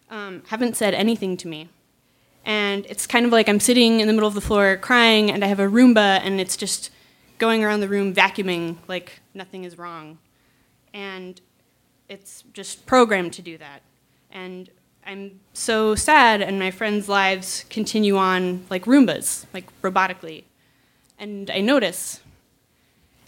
um, 0.09 0.41
haven't 0.47 0.77
said 0.77 0.93
anything 0.93 1.35
to 1.35 1.49
me. 1.49 1.67
And 2.45 2.85
it's 2.85 3.05
kind 3.05 3.25
of 3.25 3.33
like 3.33 3.49
I'm 3.49 3.59
sitting 3.59 3.99
in 3.99 4.07
the 4.07 4.13
middle 4.13 4.29
of 4.29 4.33
the 4.33 4.39
floor 4.39 4.77
crying, 4.77 5.29
and 5.29 5.43
I 5.43 5.47
have 5.47 5.59
a 5.59 5.67
Roomba, 5.67 6.21
and 6.23 6.39
it's 6.39 6.55
just 6.55 6.91
going 7.39 7.61
around 7.61 7.81
the 7.81 7.89
room 7.89 8.13
vacuuming 8.13 8.77
like 8.87 9.19
nothing 9.33 9.65
is 9.65 9.77
wrong. 9.77 10.17
And 10.93 11.41
it's 12.07 12.45
just 12.53 12.85
programmed 12.85 13.33
to 13.33 13.41
do 13.41 13.57
that. 13.57 13.81
And 14.31 14.69
I'm 15.05 15.41
so 15.51 15.93
sad, 15.93 16.41
and 16.41 16.57
my 16.57 16.71
friends' 16.71 17.09
lives 17.09 17.65
continue 17.69 18.15
on 18.15 18.65
like 18.69 18.85
Roombas, 18.85 19.45
like 19.53 19.65
robotically. 19.81 20.45
And 21.19 21.51
I 21.51 21.59
notice 21.59 22.21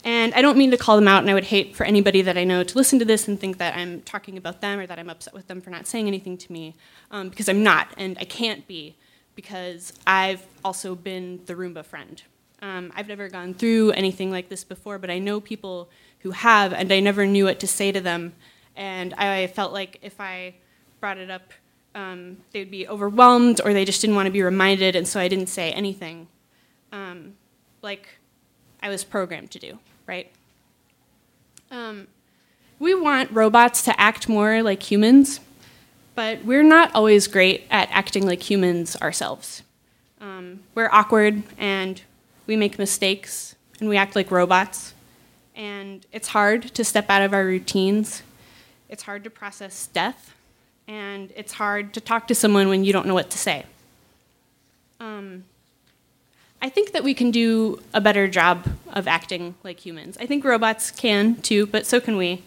and 0.04 0.34
I 0.34 0.42
don't 0.42 0.58
mean 0.58 0.72
to 0.72 0.78
call 0.78 0.96
them 0.96 1.08
out, 1.08 1.22
and 1.22 1.30
I 1.30 1.34
would 1.34 1.46
hate 1.46 1.76
for 1.76 1.84
anybody 1.84 2.22
that 2.22 2.38
I 2.38 2.44
know 2.44 2.64
to 2.64 2.78
listen 2.78 3.00
to 3.00 3.06
this 3.06 3.28
and 3.28 3.40
think 3.40 3.58
that 3.58 3.76
I'm 3.76 4.02
talking 4.02 4.38
about 4.38 4.62
them 4.62 4.80
or 4.80 4.88
that 4.88 5.00
I'm 5.00 5.10
upset 5.10 5.34
with 5.34 5.48
them 5.48 5.62
for 5.62 5.70
not 5.70 5.88
saying 5.88 6.08
anything 6.08 6.38
to 6.38 6.52
me, 6.52 6.76
um, 7.12 7.30
because 7.30 7.50
I'm 7.50 7.64
not, 7.64 7.88
and 7.98 8.18
I 8.20 8.26
can't 8.26 8.68
be, 8.68 8.96
because 9.36 9.94
I've 10.08 10.46
also 10.64 10.96
been 10.96 11.42
the 11.46 11.56
Roomba 11.56 11.86
friend. 11.86 12.22
Um, 12.62 12.92
I've 12.96 13.08
never 13.08 13.30
gone 13.30 13.54
through 13.54 13.92
anything 13.92 14.32
like 14.32 14.50
this 14.50 14.64
before, 14.64 14.98
but 14.98 15.10
I 15.10 15.20
know 15.20 15.40
people 15.40 15.90
who 16.20 16.32
have, 16.32 16.74
and 16.74 16.92
I 16.92 17.00
never 17.00 17.26
knew 17.26 17.46
what 17.46 17.60
to 17.62 17.68
say 17.68 17.92
to 17.92 18.02
them. 18.02 18.34
And 18.76 19.14
I 19.14 19.48
felt 19.48 19.72
like 19.72 20.00
if 20.02 20.20
I 20.20 20.56
brought 21.00 21.18
it 21.18 21.30
up, 21.30 21.54
um, 21.96 22.38
they 22.52 22.60
would 22.60 22.72
be 22.72 22.88
overwhelmed 22.88 23.62
or 23.64 23.74
they 23.74 23.86
just 23.86 24.02
didn't 24.02 24.16
want 24.16 24.28
to 24.28 24.32
be 24.32 24.42
reminded, 24.42 24.96
and 24.96 25.08
so 25.08 25.20
I 25.20 25.28
didn't 25.28 25.48
say 25.48 25.72
anything. 25.72 26.28
Um, 26.92 27.34
like, 27.82 28.08
I 28.82 28.90
was 28.90 29.04
programmed 29.04 29.52
to 29.52 29.60
do, 29.60 29.80
right? 30.10 30.32
Um, 31.70 32.08
we 32.80 32.96
want 32.96 33.32
robots 33.32 33.84
to 33.84 34.02
act 34.02 34.28
more 34.28 34.64
like 34.64 34.82
humans, 34.82 35.40
but 36.16 36.44
we're 36.44 36.64
not 36.64 36.90
always 36.96 37.28
great 37.28 37.68
at 37.70 37.90
acting 37.92 38.26
like 38.26 38.42
humans 38.42 38.96
ourselves. 38.96 39.62
Um, 40.20 40.62
we're 40.74 40.90
awkward 40.92 41.44
and 41.60 42.02
we 42.48 42.56
make 42.56 42.80
mistakes 42.80 43.56
and 43.80 43.88
we 43.88 43.98
act 43.98 44.16
like 44.16 44.32
robots. 44.32 44.96
And 45.56 46.04
it's 46.12 46.30
hard 46.30 46.64
to 46.74 46.84
step 46.84 47.08
out 47.10 47.22
of 47.22 47.32
our 47.32 47.46
routines. 47.46 48.24
It's 48.90 49.04
hard 49.04 49.24
to 49.26 49.30
process 49.30 49.88
death. 49.88 50.34
And 50.88 51.32
it's 51.36 51.54
hard 51.54 51.94
to 51.94 52.02
talk 52.02 52.28
to 52.30 52.36
someone 52.36 52.68
when 52.68 52.84
you 52.84 52.92
don't 52.94 53.06
know 53.06 53.14
what 53.14 53.30
to 53.30 53.38
say. 53.38 53.66
Um, 55.00 55.44
I 56.62 56.68
think 56.70 56.92
that 56.92 57.04
we 57.04 57.14
can 57.14 57.32
do 57.32 57.82
a 57.94 58.02
better 58.02 58.28
job 58.28 58.68
of 58.92 59.08
acting 59.08 59.56
like 59.64 59.80
humans. 59.80 60.18
I 60.20 60.26
think 60.26 60.44
robots 60.44 60.92
can 60.92 61.36
too, 61.42 61.68
but 61.68 61.86
so 61.86 62.02
can 62.02 62.18
we. 62.18 62.44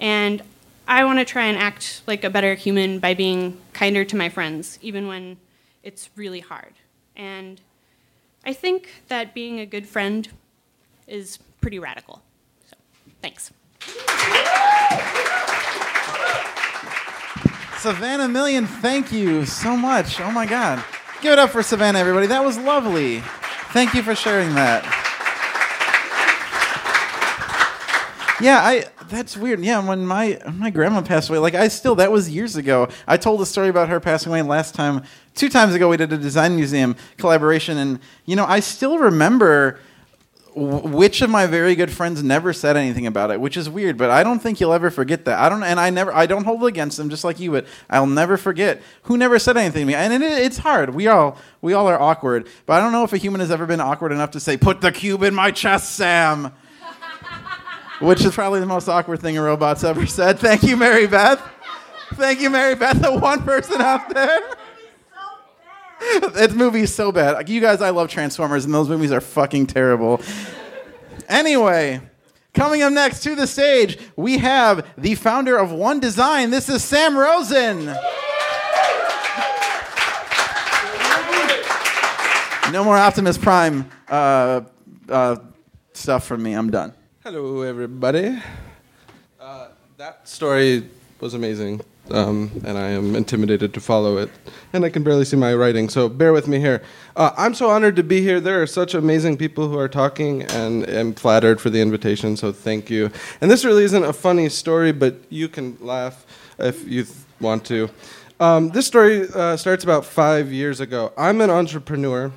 And 0.00 0.42
I 0.88 1.04
want 1.04 1.18
to 1.18 1.24
try 1.24 1.44
and 1.44 1.58
act 1.58 2.02
like 2.06 2.24
a 2.24 2.30
better 2.30 2.54
human 2.54 2.98
by 2.98 3.12
being 3.12 3.60
kinder 3.74 4.04
to 4.06 4.16
my 4.16 4.30
friends, 4.30 4.78
even 4.80 5.06
when 5.06 5.36
it's 5.82 6.08
really 6.16 6.40
hard. 6.40 6.72
And 7.14 7.60
I 8.44 8.54
think 8.54 9.02
that 9.08 9.34
being 9.34 9.60
a 9.60 9.66
good 9.66 9.86
friend 9.86 10.28
is 11.06 11.38
pretty 11.60 11.78
radical. 11.78 12.22
So, 12.70 12.76
thanks. 13.20 13.52
Savannah 17.78 18.28
Million, 18.28 18.66
thank 18.66 19.12
you 19.12 19.44
so 19.44 19.76
much. 19.76 20.20
Oh 20.20 20.30
my 20.30 20.46
God. 20.46 20.82
Give 21.20 21.32
it 21.32 21.38
up 21.38 21.50
for 21.50 21.62
Savannah, 21.62 21.98
everybody. 21.98 22.28
That 22.28 22.44
was 22.44 22.56
lovely. 22.56 23.22
Thank 23.72 23.94
you 23.94 24.02
for 24.02 24.14
sharing 24.14 24.54
that. 24.54 24.84
Yeah, 28.42 28.58
I 28.58 28.84
that's 29.08 29.36
weird. 29.36 29.60
Yeah, 29.60 29.86
when 29.86 30.04
my 30.04 30.38
my 30.52 30.68
grandma 30.70 31.00
passed 31.00 31.30
away, 31.30 31.38
like 31.38 31.54
I 31.54 31.68
still 31.68 31.94
that 31.94 32.10
was 32.10 32.28
years 32.28 32.56
ago. 32.56 32.88
I 33.06 33.16
told 33.16 33.40
a 33.40 33.46
story 33.46 33.68
about 33.68 33.88
her 33.88 34.00
passing 34.00 34.30
away 34.30 34.42
last 34.42 34.74
time. 34.74 35.04
Two 35.34 35.48
times 35.48 35.74
ago, 35.74 35.88
we 35.88 35.96
did 35.96 36.12
a 36.12 36.18
design 36.18 36.56
museum 36.56 36.96
collaboration, 37.16 37.78
and 37.78 38.00
you 38.26 38.36
know, 38.36 38.44
I 38.44 38.60
still 38.60 38.98
remember 38.98 39.78
which 40.54 41.22
of 41.22 41.30
my 41.30 41.46
very 41.46 41.74
good 41.74 41.90
friends 41.90 42.22
never 42.22 42.52
said 42.52 42.76
anything 42.76 43.06
about 43.06 43.30
it, 43.30 43.40
which 43.40 43.56
is 43.56 43.70
weird. 43.70 43.96
But 43.96 44.10
I 44.10 44.22
don't 44.22 44.38
think 44.38 44.60
you'll 44.60 44.72
ever 44.72 44.90
forget 44.90 45.24
that. 45.24 45.38
I 45.38 45.48
don't, 45.48 45.62
and 45.62 45.80
I 45.80 45.90
never, 45.90 46.14
I 46.14 46.26
don't 46.26 46.44
hold 46.44 46.62
it 46.64 46.66
against 46.66 46.98
them, 46.98 47.08
just 47.08 47.24
like 47.24 47.40
you. 47.40 47.52
But 47.52 47.66
I'll 47.88 48.06
never 48.06 48.36
forget 48.36 48.82
who 49.04 49.16
never 49.16 49.38
said 49.38 49.56
anything 49.56 49.82
to 49.82 49.86
me. 49.86 49.94
And 49.94 50.12
it, 50.12 50.22
it's 50.22 50.58
hard. 50.58 50.94
We 50.94 51.06
all, 51.06 51.38
we 51.62 51.72
all 51.72 51.86
are 51.88 52.00
awkward. 52.00 52.48
But 52.66 52.74
I 52.74 52.80
don't 52.80 52.92
know 52.92 53.04
if 53.04 53.12
a 53.12 53.16
human 53.16 53.40
has 53.40 53.50
ever 53.50 53.66
been 53.66 53.80
awkward 53.80 54.12
enough 54.12 54.32
to 54.32 54.40
say, 54.40 54.56
"Put 54.56 54.80
the 54.80 54.92
cube 54.92 55.22
in 55.22 55.34
my 55.34 55.50
chest, 55.50 55.94
Sam." 55.94 56.52
which 58.00 58.24
is 58.24 58.34
probably 58.34 58.60
the 58.60 58.66
most 58.66 58.88
awkward 58.88 59.20
thing 59.20 59.38
a 59.38 59.42
robot's 59.42 59.84
ever 59.84 60.06
said. 60.06 60.38
Thank 60.38 60.62
you, 60.62 60.76
Mary 60.76 61.06
Beth. 61.06 61.40
Thank 62.14 62.40
you, 62.40 62.50
Mary 62.50 62.74
Beth, 62.74 63.00
the 63.00 63.12
one 63.16 63.42
person 63.42 63.80
out 63.80 64.12
there. 64.12 64.40
That 66.34 66.52
movie 66.54 66.80
is 66.80 66.94
so 66.94 67.12
bad. 67.12 67.32
Like, 67.32 67.48
you 67.48 67.60
guys, 67.60 67.80
I 67.80 67.90
love 67.90 68.08
Transformers, 68.08 68.64
and 68.64 68.74
those 68.74 68.88
movies 68.88 69.12
are 69.12 69.20
fucking 69.20 69.66
terrible. 69.66 70.20
Anyway, 71.28 72.00
coming 72.54 72.82
up 72.82 72.92
next 72.92 73.22
to 73.22 73.34
the 73.34 73.46
stage, 73.46 73.98
we 74.16 74.38
have 74.38 74.86
the 74.98 75.14
founder 75.14 75.56
of 75.56 75.70
One 75.72 76.00
Design. 76.00 76.50
This 76.50 76.68
is 76.68 76.82
Sam 76.82 77.16
Rosen. 77.16 77.86
No 82.72 82.84
more 82.84 82.96
Optimus 82.96 83.36
Prime 83.36 83.90
uh, 84.08 84.62
uh, 85.08 85.36
stuff 85.92 86.24
from 86.26 86.42
me. 86.42 86.54
I'm 86.54 86.70
done. 86.70 86.94
Hello, 87.22 87.62
everybody. 87.62 88.38
Uh, 89.38 89.68
that 89.98 90.26
story 90.26 90.88
was 91.20 91.34
amazing, 91.34 91.80
um, 92.10 92.50
and 92.64 92.76
I 92.76 92.88
am 92.88 93.14
intimidated 93.14 93.72
to 93.74 93.80
follow 93.80 94.18
it. 94.18 94.30
And 94.72 94.84
I 94.84 94.90
can 94.90 95.02
barely 95.02 95.24
see 95.24 95.36
my 95.36 95.54
writing, 95.54 95.88
so 95.88 96.08
bear 96.08 96.32
with 96.32 96.48
me 96.48 96.58
here. 96.58 96.82
Uh, 97.16 97.30
I'm 97.36 97.54
so 97.54 97.70
honored 97.70 97.96
to 97.96 98.02
be 98.02 98.20
here. 98.20 98.40
There 98.40 98.60
are 98.62 98.66
such 98.66 98.94
amazing 98.94 99.36
people 99.36 99.68
who 99.68 99.78
are 99.78 99.88
talking, 99.88 100.42
and 100.42 100.84
I'm 100.84 101.14
flattered 101.14 101.60
for 101.60 101.70
the 101.70 101.80
invitation, 101.80 102.36
so 102.36 102.52
thank 102.52 102.90
you. 102.90 103.10
And 103.40 103.50
this 103.50 103.64
really 103.64 103.84
isn't 103.84 104.04
a 104.04 104.12
funny 104.12 104.48
story, 104.48 104.92
but 104.92 105.16
you 105.30 105.48
can 105.48 105.76
laugh 105.80 106.26
if 106.58 106.86
you 106.86 107.04
th- 107.04 107.16
want 107.40 107.64
to. 107.66 107.88
Um, 108.40 108.70
this 108.70 108.86
story 108.86 109.28
uh, 109.34 109.56
starts 109.56 109.84
about 109.84 110.04
five 110.04 110.52
years 110.52 110.80
ago. 110.80 111.12
I'm 111.16 111.40
an 111.40 111.50
entrepreneur, 111.50 112.32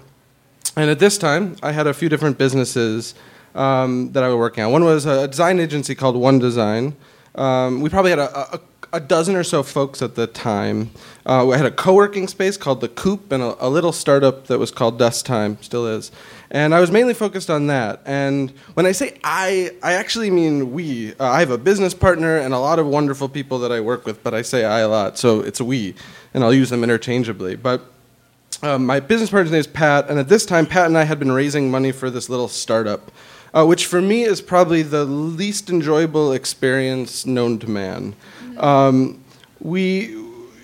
and 0.75 0.89
at 0.89 0.99
this 0.99 1.17
time, 1.17 1.55
I 1.63 1.71
had 1.71 1.87
a 1.87 1.93
few 1.93 2.09
different 2.09 2.37
businesses 2.37 3.15
um, 3.55 4.11
that 4.11 4.23
I 4.23 4.27
was 4.27 4.37
working 4.37 4.63
on. 4.63 4.71
One 4.71 4.83
was 4.83 5.05
a 5.05 5.27
design 5.27 5.59
agency 5.59 5.95
called 5.95 6.15
One 6.15 6.37
Design. 6.37 6.95
Um, 7.35 7.81
we 7.81 7.89
probably 7.89 8.11
had 8.11 8.19
a, 8.19 8.55
a, 8.55 8.59
a, 8.95 8.99
dozen 8.99 9.35
or 9.35 9.43
so 9.43 9.63
folks 9.63 10.01
at 10.01 10.15
the 10.15 10.27
time. 10.27 10.91
Uh, 11.25 11.49
had 11.49 11.65
a 11.65 11.71
co-working 11.71 12.27
space 12.27 12.57
called 12.57 12.81
the 12.81 12.87
Coop 12.87 13.31
and 13.31 13.41
a, 13.41 13.65
a, 13.65 13.69
little 13.69 13.91
startup 13.91 14.47
that 14.47 14.59
was 14.59 14.71
called 14.71 14.99
Dust 14.99 15.25
Time, 15.25 15.57
still 15.61 15.87
is. 15.87 16.11
And 16.51 16.73
I 16.73 16.79
was 16.79 16.91
mainly 16.91 17.13
focused 17.13 17.49
on 17.49 17.67
that. 17.67 18.01
And 18.05 18.51
when 18.75 18.85
I 18.85 18.91
say 18.91 19.17
I, 19.23 19.71
I 19.81 19.93
actually 19.93 20.29
mean 20.29 20.71
we. 20.71 21.13
Uh, 21.13 21.25
I 21.25 21.39
have 21.39 21.51
a 21.51 21.57
business 21.57 21.93
partner 21.93 22.37
and 22.37 22.53
a 22.53 22.59
lot 22.59 22.79
of 22.79 22.87
wonderful 22.87 23.29
people 23.29 23.59
that 23.59 23.71
I 23.71 23.81
work 23.81 24.05
with, 24.05 24.23
but 24.23 24.33
I 24.33 24.41
say 24.41 24.65
I 24.65 24.79
a 24.79 24.87
lot, 24.87 25.17
so 25.17 25.41
it's 25.41 25.59
we, 25.59 25.95
and 26.33 26.43
I'll 26.43 26.53
use 26.53 26.69
them 26.69 26.83
interchangeably. 26.83 27.55
But 27.55 27.81
um, 28.61 28.85
my 28.85 28.99
business 28.99 29.29
partner's 29.29 29.51
name 29.51 29.59
is 29.59 29.67
Pat, 29.67 30.09
and 30.09 30.19
at 30.19 30.29
this 30.29 30.45
time, 30.45 30.65
Pat 30.65 30.85
and 30.85 30.97
I 30.97 31.03
had 31.03 31.19
been 31.19 31.31
raising 31.31 31.69
money 31.69 31.91
for 31.91 32.09
this 32.09 32.29
little 32.29 32.47
startup 32.47 33.11
uh, 33.55 33.65
which 33.65 33.85
for 33.85 34.01
me 34.01 34.23
is 34.23 34.41
probably 34.41 34.81
the 34.81 35.05
least 35.05 35.69
enjoyable 35.69 36.33
experience 36.33 37.25
known 37.25 37.57
to 37.57 37.69
man. 37.69 38.13
Um, 38.57 39.23
we, 39.59 40.07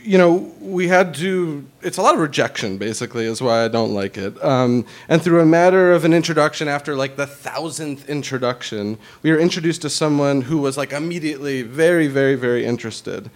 you 0.04 0.18
know, 0.18 0.52
we 0.60 0.88
had 0.88 1.14
to. 1.16 1.66
It's 1.82 1.98
a 1.98 2.02
lot 2.02 2.14
of 2.14 2.22
rejection, 2.22 2.78
basically, 2.78 3.26
is 3.26 3.42
why 3.42 3.66
I 3.66 3.68
don't 3.68 3.94
like 3.94 4.18
it. 4.18 4.42
Um, 4.44 4.86
and 5.10 5.22
through 5.22 5.42
a 5.42 5.46
matter 5.46 5.92
of 5.92 6.06
an 6.06 6.14
introduction, 6.14 6.68
after 6.68 6.96
like 6.96 7.16
the 7.16 7.28
thousandth 7.28 8.10
introduction, 8.10 8.98
we 9.24 9.32
were 9.32 9.40
introduced 9.40 9.82
to 9.84 9.90
someone 9.90 10.42
who 10.42 10.60
was 10.60 10.78
like 10.78 10.94
immediately 10.94 11.62
very, 11.62 12.08
very, 12.08 12.36
very 12.36 12.66
interested. 12.66 13.30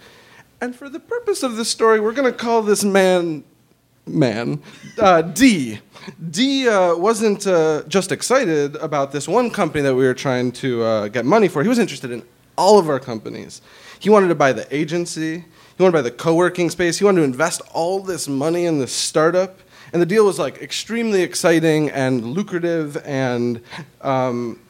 And 0.60 0.74
for 0.74 0.88
the 0.88 1.00
purpose 1.00 1.42
of 1.42 1.56
this 1.56 1.68
story, 1.68 2.00
we're 2.00 2.14
going 2.14 2.32
to 2.32 2.36
call 2.36 2.62
this 2.62 2.82
man, 2.82 3.44
man, 4.06 4.62
uh, 4.98 5.22
D. 5.22 5.80
D 6.30 6.68
uh, 6.68 6.94
wasn't 6.96 7.46
uh, 7.46 7.82
just 7.88 8.12
excited 8.12 8.76
about 8.76 9.12
this 9.12 9.28
one 9.28 9.50
company 9.50 9.82
that 9.82 9.94
we 9.94 10.04
were 10.04 10.14
trying 10.14 10.52
to 10.52 10.82
uh, 10.82 11.08
get 11.08 11.24
money 11.24 11.48
for. 11.48 11.62
He 11.62 11.68
was 11.68 11.78
interested 11.78 12.10
in 12.10 12.22
all 12.56 12.78
of 12.78 12.88
our 12.88 13.00
companies. 13.00 13.60
He 13.98 14.10
wanted 14.10 14.28
to 14.28 14.34
buy 14.34 14.52
the 14.52 14.66
agency. 14.74 15.38
He 15.38 15.82
wanted 15.82 15.92
to 15.92 15.98
buy 15.98 16.02
the 16.02 16.10
co-working 16.10 16.70
space. 16.70 16.98
He 16.98 17.04
wanted 17.04 17.20
to 17.20 17.24
invest 17.24 17.60
all 17.72 18.00
this 18.00 18.28
money 18.28 18.66
in 18.66 18.78
this 18.78 18.92
startup. 18.92 19.60
And 19.92 20.02
the 20.02 20.06
deal 20.06 20.26
was 20.26 20.38
like 20.38 20.58
extremely 20.58 21.22
exciting 21.22 21.90
and 21.90 22.24
lucrative. 22.24 22.96
And 23.04 23.62
um, 24.00 24.60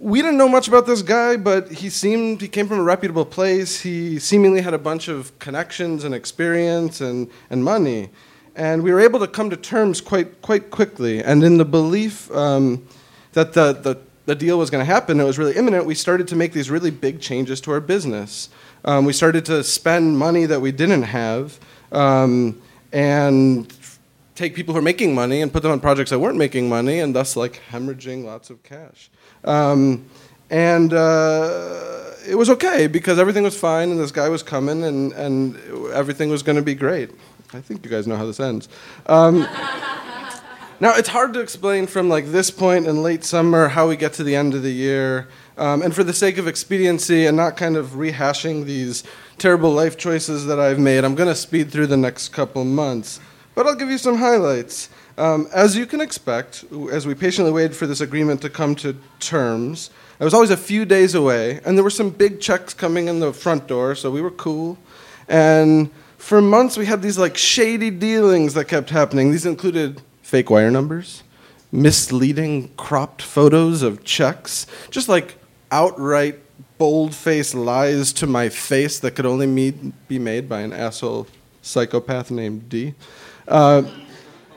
we 0.00 0.20
didn't 0.20 0.38
know 0.38 0.48
much 0.48 0.68
about 0.68 0.86
this 0.86 1.02
guy, 1.02 1.36
but 1.36 1.70
he 1.70 1.88
seemed 1.88 2.40
he 2.40 2.48
came 2.48 2.66
from 2.66 2.78
a 2.78 2.82
reputable 2.82 3.24
place. 3.24 3.80
He 3.80 4.18
seemingly 4.18 4.60
had 4.60 4.74
a 4.74 4.78
bunch 4.78 5.08
of 5.08 5.38
connections 5.38 6.04
and 6.04 6.14
experience 6.14 7.00
and, 7.00 7.30
and 7.50 7.64
money 7.64 8.10
and 8.56 8.82
we 8.82 8.92
were 8.92 9.00
able 9.00 9.18
to 9.20 9.26
come 9.26 9.50
to 9.50 9.56
terms 9.56 10.00
quite 10.00 10.40
quite 10.42 10.70
quickly. 10.70 11.22
And 11.22 11.42
in 11.42 11.56
the 11.56 11.64
belief 11.64 12.30
um, 12.30 12.86
that 13.32 13.52
the, 13.52 13.72
the, 13.72 14.00
the 14.26 14.34
deal 14.34 14.58
was 14.58 14.70
going 14.70 14.84
to 14.84 14.90
happen, 14.90 15.20
it 15.20 15.24
was 15.24 15.38
really 15.38 15.54
imminent. 15.54 15.84
We 15.84 15.94
started 15.94 16.28
to 16.28 16.36
make 16.36 16.52
these 16.52 16.70
really 16.70 16.90
big 16.90 17.20
changes 17.20 17.60
to 17.62 17.72
our 17.72 17.80
business. 17.80 18.48
Um, 18.84 19.04
we 19.04 19.12
started 19.12 19.44
to 19.46 19.62
spend 19.64 20.18
money 20.18 20.46
that 20.46 20.60
we 20.60 20.72
didn't 20.72 21.02
have, 21.02 21.58
um, 21.92 22.60
and 22.92 23.72
take 24.34 24.54
people 24.54 24.74
who 24.74 24.78
are 24.78 24.82
making 24.82 25.14
money 25.14 25.40
and 25.42 25.52
put 25.52 25.62
them 25.62 25.72
on 25.72 25.80
projects 25.80 26.10
that 26.10 26.18
weren't 26.18 26.38
making 26.38 26.68
money, 26.68 27.00
and 27.00 27.14
thus 27.14 27.36
like 27.36 27.60
hemorrhaging 27.70 28.24
lots 28.24 28.50
of 28.50 28.62
cash. 28.62 29.10
Um, 29.44 30.06
and 30.50 30.92
uh, 30.92 32.10
it 32.26 32.34
was 32.34 32.50
okay 32.50 32.86
because 32.86 33.18
everything 33.18 33.44
was 33.44 33.58
fine, 33.58 33.90
and 33.90 34.00
this 34.00 34.12
guy 34.12 34.28
was 34.28 34.42
coming, 34.42 34.84
and, 34.84 35.12
and 35.12 35.56
everything 35.92 36.30
was 36.30 36.42
going 36.42 36.56
to 36.56 36.62
be 36.62 36.74
great. 36.74 37.10
I 37.52 37.60
think 37.60 37.84
you 37.84 37.90
guys 37.90 38.06
know 38.06 38.16
how 38.16 38.26
this 38.26 38.40
ends. 38.40 38.68
Now 40.80 40.92
it's 40.96 41.08
hard 41.08 41.32
to 41.34 41.40
explain 41.40 41.86
from 41.86 42.08
like 42.08 42.26
this 42.26 42.50
point 42.50 42.86
in 42.86 43.02
late 43.02 43.22
summer 43.22 43.68
how 43.68 43.88
we 43.88 43.96
get 43.96 44.12
to 44.14 44.24
the 44.24 44.34
end 44.34 44.54
of 44.54 44.62
the 44.64 44.72
year. 44.72 45.28
Um, 45.56 45.82
and 45.82 45.94
for 45.94 46.02
the 46.02 46.12
sake 46.12 46.36
of 46.36 46.48
expediency 46.48 47.26
and 47.26 47.36
not 47.36 47.56
kind 47.56 47.76
of 47.76 47.90
rehashing 47.90 48.64
these 48.64 49.04
terrible 49.38 49.70
life 49.70 49.96
choices 49.96 50.46
that 50.46 50.58
I've 50.58 50.80
made, 50.80 51.04
I'm 51.04 51.14
going 51.14 51.28
to 51.28 51.34
speed 51.36 51.70
through 51.70 51.86
the 51.86 51.96
next 51.96 52.30
couple 52.30 52.64
months. 52.64 53.20
But 53.54 53.66
I'll 53.66 53.76
give 53.76 53.88
you 53.88 53.98
some 53.98 54.16
highlights. 54.16 54.88
Um, 55.16 55.46
as 55.54 55.76
you 55.76 55.86
can 55.86 56.00
expect, 56.00 56.64
as 56.90 57.06
we 57.06 57.14
patiently 57.14 57.52
waited 57.52 57.76
for 57.76 57.86
this 57.86 58.00
agreement 58.00 58.42
to 58.42 58.50
come 58.50 58.74
to 58.76 58.96
terms, 59.20 59.90
I 60.18 60.24
was 60.24 60.34
always 60.34 60.50
a 60.50 60.56
few 60.56 60.84
days 60.84 61.14
away, 61.14 61.60
and 61.64 61.76
there 61.76 61.84
were 61.84 61.90
some 61.90 62.10
big 62.10 62.40
checks 62.40 62.74
coming 62.74 63.06
in 63.06 63.20
the 63.20 63.32
front 63.32 63.68
door, 63.68 63.94
so 63.94 64.10
we 64.10 64.20
were 64.20 64.32
cool. 64.32 64.76
And 65.28 65.92
for 66.18 66.42
months 66.42 66.76
we 66.76 66.86
had 66.86 67.00
these 67.00 67.16
like 67.16 67.36
shady 67.36 67.90
dealings 67.90 68.54
that 68.54 68.64
kept 68.66 68.90
happening. 68.90 69.30
These 69.30 69.46
included 69.46 70.02
fake 70.24 70.50
wire 70.50 70.70
numbers, 70.70 71.22
misleading 71.70 72.70
cropped 72.76 73.22
photos 73.22 73.82
of 73.82 74.02
checks, 74.02 74.66
just 74.90 75.08
like 75.08 75.36
outright 75.70 76.40
bold-faced 76.78 77.54
lies 77.54 78.12
to 78.14 78.26
my 78.26 78.48
face 78.48 78.98
that 78.98 79.12
could 79.12 79.26
only 79.26 79.70
be 80.08 80.18
made 80.18 80.48
by 80.48 80.60
an 80.60 80.72
asshole 80.72 81.26
psychopath 81.62 82.30
named 82.30 82.68
D. 82.68 82.94
Uh, 83.46 83.82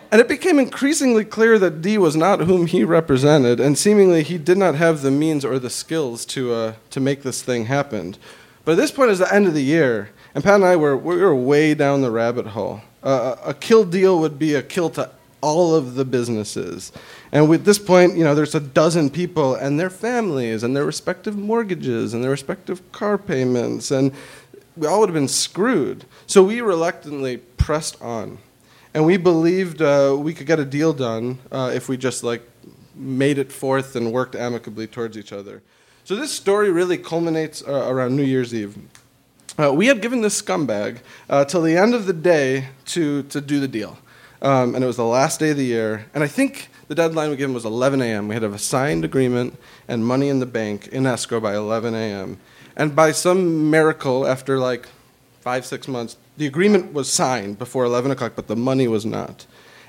and 0.10 0.22
it 0.22 0.30
became 0.30 0.58
increasingly 0.58 1.26
clear 1.26 1.60
that 1.60 1.82
D 1.82 1.98
was 1.98 2.16
not 2.16 2.40
whom 2.42 2.66
he 2.66 2.86
represented, 2.86 3.60
and 3.60 3.78
seemingly 3.78 4.24
he 4.24 4.38
did 4.38 4.58
not 4.58 4.76
have 4.76 5.02
the 5.02 5.12
means 5.12 5.44
or 5.44 5.60
the 5.60 5.70
skills 5.70 6.26
to, 6.28 6.54
uh, 6.54 6.74
to 6.92 7.02
make 7.02 7.24
this 7.24 7.42
thing 7.42 7.66
happen. 7.66 8.16
But 8.64 8.74
at 8.74 8.78
this 8.78 8.92
point, 8.92 9.12
is 9.12 9.20
the 9.20 9.34
end 9.34 9.48
of 9.48 9.54
the 9.54 9.64
year, 9.64 10.12
and 10.34 10.44
Pat 10.44 10.56
and 10.56 10.66
I 10.66 10.78
were, 10.78 10.96
we 10.96 11.18
were 11.18 11.36
way 11.36 11.74
down 11.74 12.02
the 12.02 12.12
rabbit 12.12 12.48
hole. 12.48 12.82
Uh, 13.04 13.36
a 13.46 13.54
kill 13.54 13.84
deal 13.84 14.20
would 14.20 14.40
be 14.40 14.56
a 14.56 14.64
kill 14.64 14.90
to 14.92 15.10
all 15.42 15.76
of 15.76 15.96
the 15.96 16.06
businesses. 16.06 16.92
And 17.32 17.52
at 17.54 17.66
this 17.66 17.80
point, 17.80 18.18
you 18.18 18.24
know, 18.24 18.34
there's 18.34 18.56
a 18.56 18.60
dozen 18.60 19.10
people 19.10 19.56
and 19.56 19.80
their 19.80 19.90
families 19.90 20.64
and 20.64 20.76
their 20.76 20.86
respective 20.86 21.38
mortgages 21.38 22.14
and 22.14 22.24
their 22.24 22.32
respective 22.32 22.92
car 22.92 23.18
payments, 23.18 23.92
and 23.92 24.12
we 24.76 24.88
all 24.88 25.00
would 25.00 25.10
have 25.10 25.14
been 25.14 25.28
screwed. 25.28 26.06
So 26.26 26.44
we 26.44 26.62
reluctantly 26.62 27.38
pressed 27.38 28.02
on, 28.02 28.40
and 28.94 29.06
we 29.06 29.18
believed 29.18 29.82
uh, 29.82 30.16
we 30.18 30.34
could 30.34 30.48
get 30.48 30.60
a 30.60 30.66
deal 30.66 30.94
done 30.94 31.40
uh, 31.52 31.72
if 31.74 31.90
we 31.90 31.98
just 31.98 32.24
like 32.24 32.42
made 32.96 33.38
it 33.38 33.52
forth 33.52 33.96
and 33.96 34.12
worked 34.12 34.36
amicably 34.36 34.88
towards 34.88 35.18
each 35.18 35.32
other. 35.32 35.62
So 36.04 36.16
this 36.16 36.32
story 36.32 36.72
really 36.72 36.98
culminates 36.98 37.62
uh, 37.68 37.86
around 37.88 38.16
New 38.16 38.24
Year's 38.24 38.54
Eve. 38.54 38.78
Uh, 39.60 39.74
we 39.74 39.88
had 39.88 40.02
given 40.02 40.22
this 40.22 40.42
scumbag 40.42 41.00
uh, 41.30 41.44
till 41.44 41.62
the 41.62 41.76
end 41.76 41.94
of 41.94 42.06
the 42.06 42.14
day 42.14 42.70
to, 42.86 43.24
to 43.24 43.42
do 43.42 43.60
the 43.60 43.68
deal. 43.68 43.98
Um, 44.42 44.76
and 44.76 44.84
it 44.84 44.88
was 44.88 44.98
the 44.98 45.06
last 45.06 45.40
day 45.40 45.52
of 45.52 45.58
the 45.58 45.66
year. 45.66 46.06
And 46.14 46.24
I 46.24 46.28
think 46.28 46.70
the 46.88 46.96
deadline 46.96 47.30
we 47.30 47.36
gave 47.36 47.48
him 47.48 47.54
was 47.54 47.66
11 47.66 48.02
a.m. 48.02 48.28
We 48.28 48.36
had 48.36 48.44
a 48.44 48.58
signed 48.58 49.04
agreement 49.04 49.58
and 49.88 50.06
money 50.06 50.30
in 50.30 50.40
the 50.40 50.46
bank 50.46 50.88
in 50.88 51.06
escrow 51.06 51.40
by 51.40 51.56
11 51.56 51.94
a.m. 51.96 52.38
And 52.76 52.96
by 52.96 53.12
some 53.12 53.72
miracle, 53.72 54.28
after 54.28 54.60
like 54.60 54.88
five, 55.42 55.66
six 55.66 55.88
months, 55.88 56.18
the 56.38 56.46
agreement 56.46 56.94
was 56.94 57.12
signed 57.12 57.58
before 57.58 57.86
11 57.86 58.12
o'clock, 58.12 58.34
but 58.36 58.48
the 58.48 58.56
money 58.56 58.88
was 58.88 59.06
not. 59.06 59.46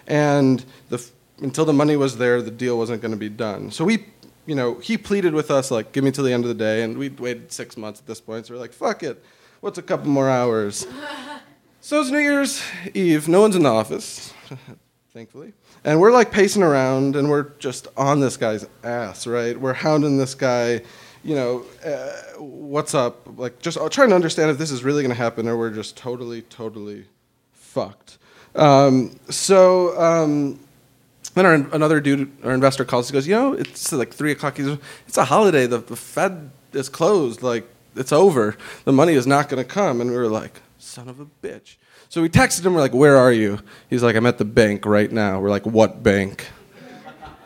And 0.06 0.64
the, 0.88 1.04
until 1.42 1.66
the 1.66 1.72
money 1.72 1.96
was 1.96 2.16
there, 2.16 2.40
the 2.40 2.50
deal 2.50 2.78
wasn't 2.78 3.02
going 3.02 3.12
to 3.12 3.18
be 3.18 3.28
done. 3.28 3.70
So 3.70 3.84
we, 3.84 4.06
you 4.46 4.54
know, 4.54 4.76
he 4.76 4.96
pleaded 4.96 5.34
with 5.34 5.50
us, 5.50 5.70
like, 5.70 5.92
give 5.92 6.02
me 6.02 6.10
till 6.10 6.24
the 6.24 6.32
end 6.32 6.44
of 6.44 6.48
the 6.48 6.54
day. 6.54 6.82
And 6.82 6.96
we'd 6.96 7.20
waited 7.20 7.52
six 7.52 7.76
months 7.76 8.00
at 8.00 8.06
this 8.06 8.20
point. 8.20 8.46
So 8.46 8.54
we're 8.54 8.60
like, 8.60 8.72
fuck 8.72 9.02
it. 9.02 9.22
What's 9.60 9.76
a 9.76 9.82
couple 9.82 10.08
more 10.08 10.30
hours? 10.30 10.86
so 11.82 12.00
it's 12.00 12.10
New 12.10 12.18
Year's 12.18 12.62
Eve. 12.94 13.28
No 13.28 13.42
one's 13.42 13.56
in 13.56 13.64
the 13.64 13.68
office, 13.68 14.32
thankfully. 15.12 15.52
And 15.84 16.00
we're 16.00 16.12
like 16.12 16.30
pacing 16.30 16.62
around 16.62 17.16
and 17.16 17.28
we're 17.30 17.50
just 17.58 17.88
on 17.96 18.20
this 18.20 18.36
guy's 18.36 18.66
ass, 18.84 19.26
right? 19.26 19.58
We're 19.58 19.72
hounding 19.72 20.18
this 20.18 20.34
guy, 20.34 20.82
you 21.24 21.34
know, 21.34 21.64
uh, 21.84 22.40
what's 22.40 22.94
up? 22.94 23.28
Like, 23.36 23.60
just 23.60 23.78
trying 23.90 24.10
to 24.10 24.14
understand 24.14 24.50
if 24.50 24.58
this 24.58 24.70
is 24.70 24.84
really 24.84 25.02
going 25.02 25.14
to 25.14 25.20
happen 25.20 25.48
or 25.48 25.56
we're 25.56 25.70
just 25.70 25.96
totally, 25.96 26.42
totally 26.42 27.06
fucked. 27.52 28.18
Um, 28.54 29.18
so, 29.28 29.98
um, 30.00 30.60
then 31.34 31.46
our, 31.46 31.54
another 31.54 32.00
dude, 32.00 32.30
our 32.44 32.52
investor 32.52 32.84
calls. 32.84 33.08
He 33.08 33.12
goes, 33.12 33.28
"You 33.28 33.34
know, 33.34 33.52
it's 33.52 33.92
like 33.92 34.12
three 34.12 34.32
o'clock. 34.32 34.56
He's, 34.56 34.78
it's 35.06 35.18
a 35.18 35.24
holiday. 35.24 35.66
The, 35.66 35.78
the 35.78 35.94
Fed 35.94 36.50
is 36.72 36.88
closed. 36.88 37.42
Like, 37.42 37.68
it's 37.94 38.12
over. 38.12 38.56
The 38.84 38.92
money 38.92 39.12
is 39.12 39.26
not 39.26 39.48
going 39.48 39.62
to 39.62 39.68
come." 39.68 40.00
And 40.00 40.10
we 40.10 40.16
were 40.16 40.28
like, 40.28 40.60
"Son 40.78 41.08
of 41.08 41.20
a 41.20 41.26
bitch!" 41.42 41.76
So 42.08 42.22
we 42.22 42.28
texted 42.28 42.64
him. 42.64 42.74
We're 42.74 42.80
like, 42.80 42.94
"Where 42.94 43.16
are 43.16 43.32
you?" 43.32 43.58
He's 43.90 44.02
like, 44.02 44.16
"I'm 44.16 44.26
at 44.26 44.38
the 44.38 44.44
bank 44.44 44.86
right 44.86 45.10
now." 45.10 45.40
We're 45.40 45.50
like, 45.50 45.66
"What 45.66 46.02
bank?" 46.02 46.48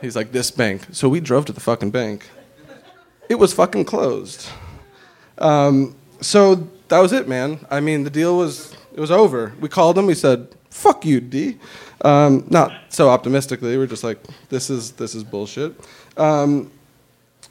He's 0.01 0.17
like, 0.17 0.33
"This 0.33 0.51
bank." 0.51 0.87
So 0.93 1.09
we 1.09 1.21
drove 1.21 1.45
to 1.47 1.53
the 1.53 1.61
fucking 1.61 1.91
bank. 1.91 2.29
It 3.29 3.37
was 3.37 3.53
fucking 3.53 3.85
closed. 3.87 4.49
Um, 5.39 5.97
so 6.21 6.69
that 6.89 6.99
was 6.99 7.13
it, 7.13 7.29
man. 7.29 7.65
I 7.71 7.81
mean, 7.81 8.05
the 8.05 8.11
deal 8.11 8.37
was 8.37 8.77
it 8.95 9.01
was 9.01 9.11
over. 9.11 9.53
We 9.61 9.69
called 9.69 9.97
him. 9.97 10.07
We 10.07 10.15
said, 10.15 10.49
"Fuck 10.71 11.05
you, 11.05 11.21
Dee." 11.21 11.59
Um, 12.05 12.45
not 12.51 12.73
so 12.89 13.09
optimistically. 13.09 13.77
We're 13.79 13.87
just 13.87 14.05
like, 14.05 14.19
"This 14.49 14.71
is 14.71 14.93
this 14.93 15.15
is 15.15 15.25
bullshit." 15.25 15.75
Um, 16.17 16.71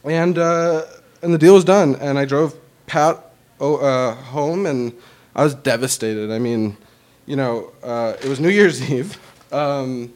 and 0.04 0.38
uh, 0.38 0.84
and 1.22 1.34
the 1.34 1.38
deal 1.38 1.56
was 1.56 1.64
done. 1.64 1.96
And 1.96 2.20
I 2.20 2.26
drove 2.26 2.56
Pat 2.86 3.18
uh, 3.60 4.16
home, 4.16 4.66
and 4.66 4.94
I 5.36 5.44
was 5.44 5.56
devastated. 5.56 6.32
I 6.32 6.40
mean, 6.40 6.78
you 7.26 7.36
know, 7.36 7.72
uh, 7.84 8.14
it 8.22 8.28
was 8.28 8.40
New 8.40 8.50
Year's 8.50 8.82
Eve. 8.92 9.18
Um, 9.52 10.14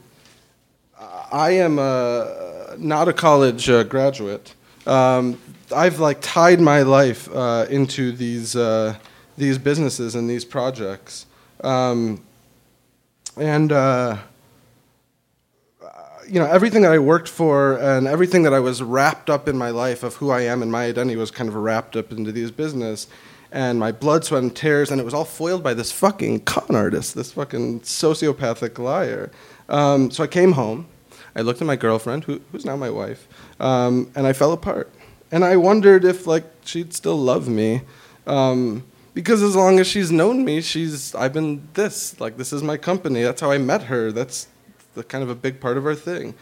I 1.32 1.52
am 1.52 1.80
a, 1.80 2.76
not 2.78 3.08
a 3.08 3.14
college 3.14 3.70
uh, 3.70 3.84
graduate. 3.84 4.54
Um, 4.86 5.40
I've 5.76 6.00
like 6.00 6.20
tied 6.22 6.60
my 6.60 6.84
life 6.84 7.30
uh, 7.34 7.66
into 7.70 8.12
these 8.12 8.56
uh, 8.56 8.96
these 9.38 9.58
businesses 9.58 10.16
and 10.16 10.30
these 10.30 10.46
projects, 10.46 11.26
um, 11.64 12.22
and 13.36 13.72
uh, 13.72 14.18
you 16.28 16.40
know 16.40 16.46
everything 16.46 16.82
that 16.84 16.92
I 16.92 17.00
worked 17.00 17.28
for 17.28 17.78
and 17.78 18.08
everything 18.08 18.44
that 18.44 18.54
I 18.54 18.60
was 18.60 18.82
wrapped 18.82 19.30
up 19.30 19.48
in 19.48 19.58
my 19.58 19.70
life 19.70 20.04
of 20.04 20.16
who 20.16 20.30
I 20.30 20.42
am 20.42 20.62
and 20.62 20.72
my 20.72 20.86
identity 20.86 21.16
was 21.16 21.32
kind 21.32 21.50
of 21.50 21.56
wrapped 21.56 21.96
up 21.96 22.12
into 22.12 22.32
these 22.32 22.52
business, 22.52 23.08
and 23.56 23.80
my 23.80 23.94
blood, 23.94 24.26
sweat, 24.26 24.44
and 24.44 24.54
tears, 24.54 24.92
and 24.92 25.00
it 25.00 25.06
was 25.06 25.14
all 25.14 25.24
foiled 25.24 25.64
by 25.64 25.74
this 25.74 25.90
fucking 25.90 26.42
con 26.42 26.76
artist, 26.76 27.16
this 27.16 27.32
fucking 27.32 27.80
sociopathic 27.80 28.78
liar. 28.78 29.32
Um, 29.70 30.12
so 30.12 30.26
I 30.26 30.28
came 30.28 30.52
home. 30.52 30.88
I 31.38 31.42
looked 31.42 31.62
at 31.62 31.68
my 31.68 31.78
girlfriend, 31.78 32.26
who, 32.26 32.42
who's 32.52 32.66
now 32.66 32.76
my 32.76 32.90
wife, 32.90 33.28
um, 33.62 34.12
and 34.14 34.28
I 34.28 34.34
fell 34.34 34.52
apart. 34.52 34.92
And 35.32 35.46
I 35.46 35.56
wondered 35.56 36.04
if 36.04 36.28
like 36.28 36.44
she'd 36.66 36.94
still 36.94 37.16
love 37.16 37.48
me, 37.48 37.82
um, 38.28 38.84
because 39.14 39.42
as 39.42 39.56
long 39.56 39.80
as 39.80 39.88
she's 39.88 40.12
known 40.12 40.44
me, 40.44 40.60
she's 40.60 41.16
I've 41.16 41.32
been 41.32 41.66
this. 41.76 42.20
Like 42.20 42.36
this 42.36 42.52
is 42.52 42.62
my 42.62 42.76
company. 42.76 43.24
That's 43.24 43.40
how 43.40 43.52
I 43.52 43.58
met 43.58 43.84
her. 43.84 44.12
That's 44.12 44.48
the 44.96 45.04
kind 45.04 45.24
of 45.24 45.30
a 45.30 45.36
big 45.36 45.62
part 45.62 45.78
of 45.78 45.86
our 45.86 45.96
thing. 45.96 46.36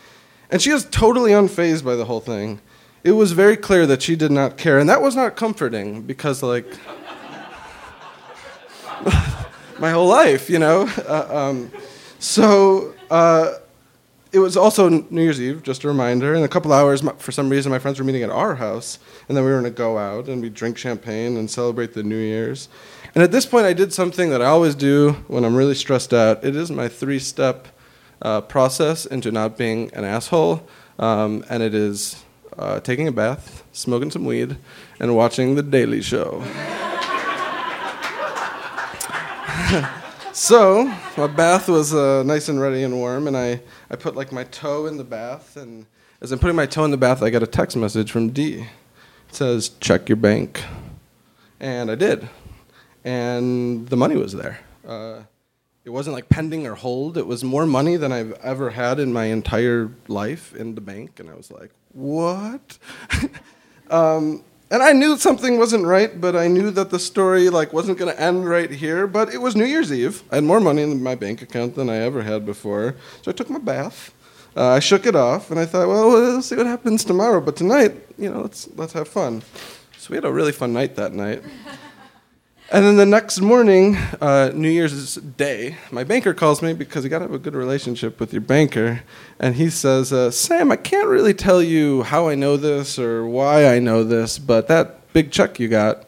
And 0.49 0.60
she 0.63 0.73
was 0.73 0.86
totally 0.86 1.32
unfazed 1.32 1.86
by 1.86 1.95
the 1.95 2.06
whole 2.06 2.21
thing. 2.21 2.60
It 3.04 3.12
was 3.12 3.34
very 3.34 3.58
clear 3.58 3.86
that 3.86 4.02
she 4.02 4.15
did 4.15 4.32
not 4.32 4.58
care, 4.58 4.80
and 4.80 4.89
that 4.89 5.02
was 5.02 5.15
not 5.15 5.36
comforting 5.36 6.02
because 6.02 6.41
like 6.41 6.65
my 9.80 9.92
whole 9.92 10.08
life, 10.08 10.50
you 10.50 10.60
know. 10.60 10.89
Uh, 11.08 11.28
um, 11.30 11.72
so. 12.20 12.94
Uh, 13.10 13.56
it 14.34 14.39
was 14.39 14.58
also 14.58 14.89
New 14.89 15.22
Year's 15.22 15.39
Eve, 15.39 15.62
just 15.62 15.84
a 15.84 15.88
reminder. 15.88 16.34
In 16.34 16.42
a 16.42 16.48
couple 16.48 16.74
hours, 16.74 17.04
for 17.20 17.32
some 17.32 17.50
reason, 17.50 17.72
my 17.72 17.78
friends 17.78 18.00
were 18.00 18.06
meeting 18.06 18.24
at 18.24 18.32
our 18.32 18.56
house, 18.56 18.98
and 19.28 19.38
then 19.38 19.46
we 19.46 19.52
were 19.52 19.60
going 19.62 19.72
to 19.72 19.78
go 19.78 20.00
out 20.00 20.28
and 20.28 20.42
we 20.42 20.50
drink 20.50 20.76
champagne 20.76 21.38
and 21.38 21.50
celebrate 21.50 21.94
the 21.94 22.02
New 22.02 22.18
Year's. 22.18 22.68
And 23.13 23.24
at 23.24 23.32
this 23.32 23.46
point, 23.46 23.68
I 23.68 23.74
did 23.74 23.94
something 23.94 24.32
that 24.32 24.42
I 24.42 24.46
always 24.46 24.74
do 24.74 25.12
when 25.28 25.46
I'm 25.46 25.56
really 25.56 25.76
stressed 25.76 26.16
out. 26.16 26.44
It 26.44 26.56
is 26.56 26.72
my 26.72 26.88
three-step 26.88 27.68
uh, 28.24 28.42
process 28.42 29.06
into 29.06 29.32
not 29.32 29.56
being 29.56 29.94
an 29.94 30.04
asshole, 30.04 30.68
um, 30.98 31.46
and 31.48 31.62
it 31.62 31.76
is 31.76 32.24
uh, 32.58 32.80
taking 32.80 33.08
a 33.08 33.12
bath, 33.12 33.63
smoking 33.72 34.10
some 34.10 34.26
weed, 34.26 34.58
and 35.00 35.16
watching 35.16 35.54
The 35.54 35.63
Daily 35.63 36.02
Show. 36.02 36.44
so 40.34 40.86
my 41.18 41.28
bath 41.28 41.70
was 41.70 41.94
uh, 41.94 42.24
nice 42.24 42.50
and 42.50 42.60
ready 42.60 42.84
and 42.84 42.96
warm, 42.96 43.28
and 43.28 43.38
I, 43.38 43.62
I 43.89 43.96
put 43.96 44.16
like 44.16 44.32
my 44.32 44.44
toe 44.46 44.88
in 44.88 44.98
the 44.98 45.04
bath, 45.04 45.58
and 45.58 45.86
as 46.22 46.32
I'm 46.32 46.39
putting 46.39 46.56
my 46.56 46.66
toe 46.66 46.86
in 46.86 46.92
the 46.92 46.98
bath, 46.98 47.22
I 47.22 47.30
got 47.30 47.44
a 47.44 47.48
text 47.48 47.78
message 47.78 48.12
from 48.12 48.30
Dee. 48.30 48.62
It 49.30 49.36
says, 49.36 49.70
"Check 49.80 50.10
your 50.10 50.16
bank," 50.16 50.63
and 51.60 51.92
I 51.92 51.96
did, 51.96 52.30
and 53.04 53.88
the 53.89 53.98
money 53.98 54.16
was 54.16 54.34
there. 54.34 54.60
Uh, 54.88 55.22
it 55.86 55.89
wasn't 55.89 56.16
like 56.16 56.30
pending 56.30 56.66
or 56.66 56.76
hold. 56.76 57.18
It 57.18 57.28
was 57.28 57.44
more 57.44 57.66
money 57.66 57.98
than 57.98 58.12
I've 58.12 58.34
ever 58.42 58.72
had 58.72 59.00
in 59.00 59.12
my 59.12 59.26
entire 59.26 59.92
life 60.08 60.56
in 60.56 60.76
the 60.76 60.82
bank, 60.82 61.20
and 61.20 61.30
I 61.30 61.36
was 61.36 61.52
like, 61.52 61.72
"What?" 61.92 62.78
um, 63.89 64.44
and 64.73 64.81
I 64.81 64.91
knew 64.91 65.17
something 65.17 65.59
wasn't 65.59 65.86
right, 65.86 66.19
but 66.19 66.36
I 66.36 66.47
knew 66.47 66.71
that 66.71 66.89
the 66.89 66.97
story 66.97 67.51
like 67.51 67.73
wasn't 67.73 67.99
going 67.99 68.12
to 68.12 68.19
end 68.19 68.49
right 68.49 68.71
here. 68.71 69.05
But 69.05 69.31
it 69.31 69.39
was 69.39 69.55
New 69.55 69.65
Year's 69.65 69.93
Eve. 69.93 70.23
I 70.31 70.36
had 70.36 70.43
more 70.43 70.59
money 70.59 70.81
in 70.81 71.03
my 71.03 71.13
bank 71.13 71.43
account 71.43 71.75
than 71.75 71.91
I 71.91 71.97
ever 71.97 72.23
had 72.23 72.43
before, 72.43 72.95
so 73.21 73.29
I 73.29 73.36
took 73.36 73.51
my 73.51 73.59
bath. 73.59 74.12
Uh, 74.57 74.69
I 74.69 74.79
shook 74.79 75.05
it 75.05 75.15
off, 75.15 75.51
and 75.51 75.59
I 75.59 75.67
thought, 75.67 75.88
well, 75.88 76.09
we'll 76.09 76.41
see 76.41 76.55
what 76.55 76.65
happens 76.65 77.03
tomorrow. 77.03 77.39
But 77.39 77.55
tonight, 77.55 77.93
you 78.17 78.31
know, 78.31 78.41
let's 78.41 78.67
let's 78.75 78.93
have 78.93 79.07
fun. 79.07 79.43
So 79.99 80.09
we 80.09 80.17
had 80.17 80.25
a 80.25 80.31
really 80.31 80.51
fun 80.51 80.73
night 80.73 80.95
that 80.95 81.13
night. 81.13 81.43
And 82.73 82.83
then 82.83 82.95
the 82.95 83.05
next 83.05 83.39
morning, 83.39 83.97
uh, 84.19 84.49
New 84.51 84.67
Year's 84.67 85.13
Day, 85.13 85.78
my 85.91 86.03
banker 86.03 86.34
calls 86.34 86.63
me 86.63 86.74
because 86.74 87.03
you 87.03 87.09
got 87.11 87.19
to 87.19 87.26
have 87.26 87.32
a 87.32 87.38
good 87.38 87.53
relationship 87.53 88.19
with 88.19 88.34
your 88.34 88.41
banker. 88.41 89.03
And 89.39 89.53
he 89.53 89.69
says, 89.69 90.11
uh, 90.11 90.32
Sam, 90.32 90.71
I 90.71 90.78
can't 90.78 91.07
really 91.07 91.36
tell 91.36 91.61
you 91.61 92.01
how 92.01 92.28
I 92.30 92.34
know 92.34 92.57
this 92.57 92.97
or 92.97 93.28
why 93.28 93.67
I 93.67 93.78
know 93.78 94.03
this, 94.03 94.39
but 94.39 94.69
that 94.69 95.13
big 95.13 95.30
check 95.30 95.59
you 95.59 95.67
got, 95.67 96.07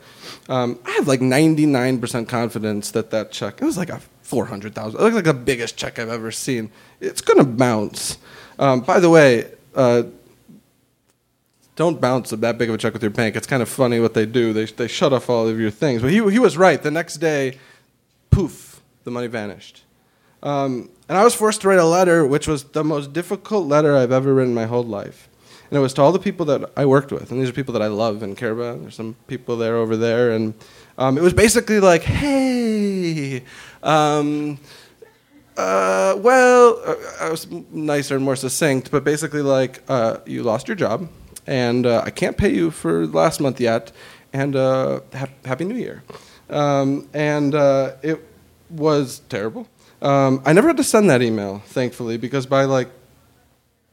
um, 0.50 0.80
I 0.88 0.92
have 0.94 1.08
like 1.08 1.20
99% 1.20 2.28
confidence 2.28 2.90
that 2.90 3.12
that 3.12 3.32
check, 3.32 3.62
it 3.62 3.66
was 3.66 3.78
like 3.78 3.92
a 3.92 4.02
400,000, 4.24 5.00
it 5.00 5.04
looked 5.04 5.16
like 5.18 5.26
the 5.26 5.36
biggest 5.36 5.78
check 5.78 6.00
I've 6.00 6.10
ever 6.10 6.32
seen. 6.32 6.72
It's 7.00 7.22
going 7.22 7.38
to 7.38 7.46
bounce. 7.46 8.18
Um, 8.58 8.82
by 8.82 9.00
the 9.00 9.12
way, 9.12 9.52
uh, 9.76 10.02
don't 11.76 12.00
bounce 12.00 12.30
that 12.30 12.58
big 12.58 12.70
of 12.70 12.76
a 12.76 12.78
check 12.78 12.94
with 12.94 13.04
your 13.04 13.12
bank. 13.12 13.36
It's 13.36 13.48
kind 13.48 13.62
of 13.62 13.68
funny 13.68 14.00
what 14.00 14.14
they 14.14 14.26
do. 14.26 14.54
They, 14.54 14.66
they 14.66 14.88
shut 14.88 15.12
off 15.12 15.30
all 15.30 15.48
of 15.48 15.60
your 15.60 15.72
things. 15.72 16.02
But 16.02 16.12
he, 16.12 16.18
he 16.32 16.40
was 16.40 16.58
right. 16.58 16.82
The 16.82 16.92
next 16.92 17.18
day, 17.18 17.58
poof, 18.32 18.82
the 19.04 19.12
money 19.12 19.28
vanished. 19.28 19.84
Um, 20.42 20.90
and 21.10 21.18
I 21.18 21.24
was 21.24 21.36
forced 21.36 21.62
to 21.62 21.68
write 21.68 21.80
a 21.80 21.86
letter, 21.86 22.26
which 22.26 22.48
was 22.48 22.64
the 22.64 22.84
most 22.84 23.12
difficult 23.12 23.68
letter 23.68 23.96
I've 23.96 24.12
ever 24.12 24.34
written 24.34 24.54
my 24.54 24.66
whole 24.66 24.84
life. 24.84 25.28
And 25.70 25.78
it 25.78 25.82
was 25.82 25.94
to 25.96 26.02
all 26.02 26.12
the 26.12 26.20
people 26.20 26.46
that 26.46 26.72
I 26.78 26.86
worked 26.86 27.12
with. 27.12 27.32
And 27.32 27.42
these 27.42 27.50
are 27.50 27.54
people 27.54 27.74
that 27.74 27.82
I 27.82 27.88
love 27.88 28.24
and 28.24 28.38
care 28.38 28.52
about. 28.52 28.82
There's 28.82 28.96
some 28.96 29.16
people 29.28 29.58
there 29.58 29.76
over 29.76 29.98
there. 29.98 30.32
And 30.32 30.54
um, 30.98 31.18
it 31.18 31.22
was 31.22 31.34
basically 31.34 31.80
like, 31.80 32.04
hey, 32.04 33.44
um, 33.84 34.60
uh, 35.58 36.16
well, 36.20 36.98
I 37.20 37.30
was 37.30 37.50
nicer 37.50 38.16
and 38.16 38.24
more 38.24 38.36
succinct, 38.36 38.92
but 38.92 39.04
basically 39.04 39.42
like, 39.42 39.82
uh, 39.90 40.18
you 40.26 40.44
lost 40.44 40.68
your 40.68 40.76
job 40.76 41.10
and 41.48 41.86
uh, 41.86 42.02
I 42.06 42.10
can't 42.12 42.38
pay 42.38 42.54
you 42.54 42.72
for 42.72 43.06
last 43.08 43.40
month 43.40 43.60
yet, 43.60 43.92
and 44.34 44.56
uh, 44.56 45.02
ha- 45.14 45.28
Happy 45.46 45.66
New 45.66 45.76
Year. 45.76 46.04
Um, 46.50 47.08
and 47.14 47.56
uh, 47.56 47.94
it 48.04 48.24
was 48.70 49.20
terrible. 49.30 49.68
Um, 50.02 50.42
I 50.46 50.54
never 50.54 50.68
had 50.68 50.78
to 50.78 50.84
send 50.84 51.10
that 51.10 51.22
email, 51.22 51.60
thankfully, 51.66 52.18
because 52.18 52.46
by 52.46 52.66
like 52.66 52.90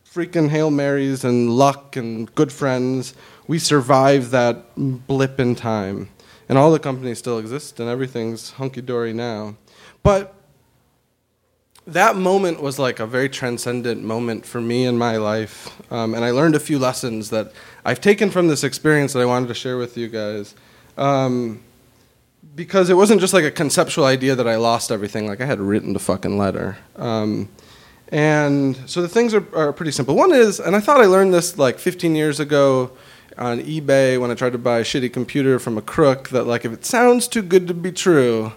freaking 0.04 0.50
Hail 0.50 0.70
Marys 0.70 1.24
and 1.24 1.50
luck 1.50 1.96
and 1.96 2.32
good 2.34 2.52
friends, 2.52 3.14
we 3.46 3.58
survived 3.58 4.30
that 4.30 4.64
blip 4.76 5.40
in 5.40 5.54
time. 5.54 6.08
and 6.48 6.58
all 6.58 6.70
the 6.70 6.78
companies 6.78 7.18
still 7.18 7.38
exist, 7.38 7.80
and 7.80 7.88
everything's 7.88 8.50
hunky 8.52 8.82
dory 8.82 9.12
now. 9.14 9.56
But 10.02 10.34
that 11.86 12.16
moment 12.16 12.62
was 12.62 12.78
like 12.78 13.00
a 13.00 13.06
very 13.06 13.28
transcendent 13.28 14.02
moment 14.02 14.46
for 14.46 14.60
me 14.60 14.84
in 14.84 14.96
my 14.96 15.16
life, 15.16 15.70
um, 15.92 16.14
and 16.14 16.24
I 16.24 16.30
learned 16.30 16.54
a 16.54 16.60
few 16.60 16.78
lessons 16.78 17.30
that 17.30 17.52
I've 17.84 18.00
taken 18.00 18.30
from 18.30 18.48
this 18.48 18.62
experience 18.62 19.12
that 19.14 19.20
I 19.20 19.24
wanted 19.24 19.48
to 19.48 19.54
share 19.54 19.76
with 19.76 19.96
you 19.96 20.08
guys. 20.08 20.54
Um, 20.96 21.62
because 22.54 22.90
it 22.90 22.94
wasn't 22.94 23.20
just 23.20 23.32
like 23.32 23.44
a 23.44 23.50
conceptual 23.50 24.04
idea 24.04 24.34
that 24.34 24.46
I 24.46 24.56
lost 24.56 24.90
everything. 24.90 25.26
Like 25.26 25.40
I 25.40 25.46
had 25.46 25.60
written 25.60 25.92
the 25.92 25.98
fucking 25.98 26.36
letter. 26.36 26.76
Um, 26.96 27.48
and 28.08 28.76
so 28.86 29.00
the 29.00 29.08
things 29.08 29.32
are, 29.32 29.44
are 29.56 29.72
pretty 29.72 29.92
simple. 29.92 30.14
One 30.14 30.32
is, 30.32 30.60
and 30.60 30.76
I 30.76 30.80
thought 30.80 31.00
I 31.00 31.06
learned 31.06 31.32
this 31.32 31.56
like 31.56 31.78
15 31.78 32.14
years 32.14 32.40
ago 32.40 32.90
on 33.38 33.60
eBay 33.60 34.20
when 34.20 34.30
I 34.30 34.34
tried 34.34 34.52
to 34.52 34.58
buy 34.58 34.80
a 34.80 34.84
shitty 34.84 35.12
computer 35.12 35.58
from 35.58 35.78
a 35.78 35.82
crook, 35.82 36.28
that 36.28 36.44
like 36.44 36.66
if 36.66 36.72
it 36.72 36.84
sounds 36.84 37.26
too 37.26 37.40
good 37.40 37.66
to 37.68 37.74
be 37.74 37.90
true, 37.90 38.52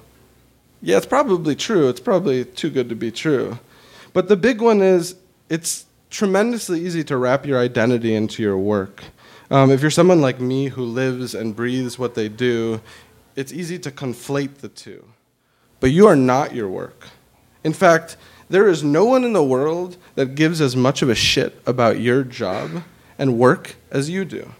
yeah, 0.85 0.97
it's 0.97 1.07
probably 1.07 1.55
true. 1.55 1.89
It's 1.89 1.99
probably 1.99 2.45
too 2.45 2.69
good 2.69 2.89
to 2.89 2.95
be 2.95 3.09
true. 3.09 3.57
But 4.13 4.27
the 4.27 4.37
big 4.37 4.61
one 4.61 4.83
is 4.83 5.15
it's 5.49 5.85
tremendously 6.11 6.79
easy 6.79 7.03
to 7.05 7.17
wrap 7.17 7.43
your 7.43 7.59
identity 7.59 8.13
into 8.13 8.43
your 8.43 8.59
work. 8.59 9.03
Um, 9.49 9.71
if 9.71 9.81
you're 9.81 9.89
someone 9.89 10.21
like 10.21 10.39
me 10.39 10.67
who 10.67 10.83
lives 10.83 11.33
and 11.33 11.55
breathes 11.55 11.97
what 11.97 12.13
they 12.13 12.29
do, 12.29 12.81
it's 13.35 13.51
easy 13.51 13.79
to 13.79 13.89
conflate 13.89 14.57
the 14.57 14.67
two. 14.69 15.03
But 15.79 15.89
you 15.89 16.05
are 16.05 16.15
not 16.15 16.53
your 16.53 16.69
work. 16.69 17.07
In 17.63 17.73
fact, 17.73 18.15
there 18.47 18.67
is 18.67 18.83
no 18.83 19.05
one 19.05 19.23
in 19.23 19.33
the 19.33 19.43
world 19.43 19.97
that 20.13 20.35
gives 20.35 20.61
as 20.61 20.75
much 20.75 21.01
of 21.01 21.09
a 21.09 21.15
shit 21.15 21.59
about 21.65 21.99
your 21.99 22.23
job 22.23 22.83
and 23.17 23.39
work 23.39 23.75
as 23.89 24.07
you 24.07 24.23
do. 24.23 24.51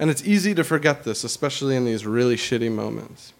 And 0.00 0.10
it's 0.10 0.26
easy 0.26 0.52
to 0.56 0.64
forget 0.64 1.04
this, 1.04 1.22
especially 1.22 1.76
in 1.76 1.84
these 1.84 2.04
really 2.04 2.34
shitty 2.34 2.72
moments. 2.72 3.34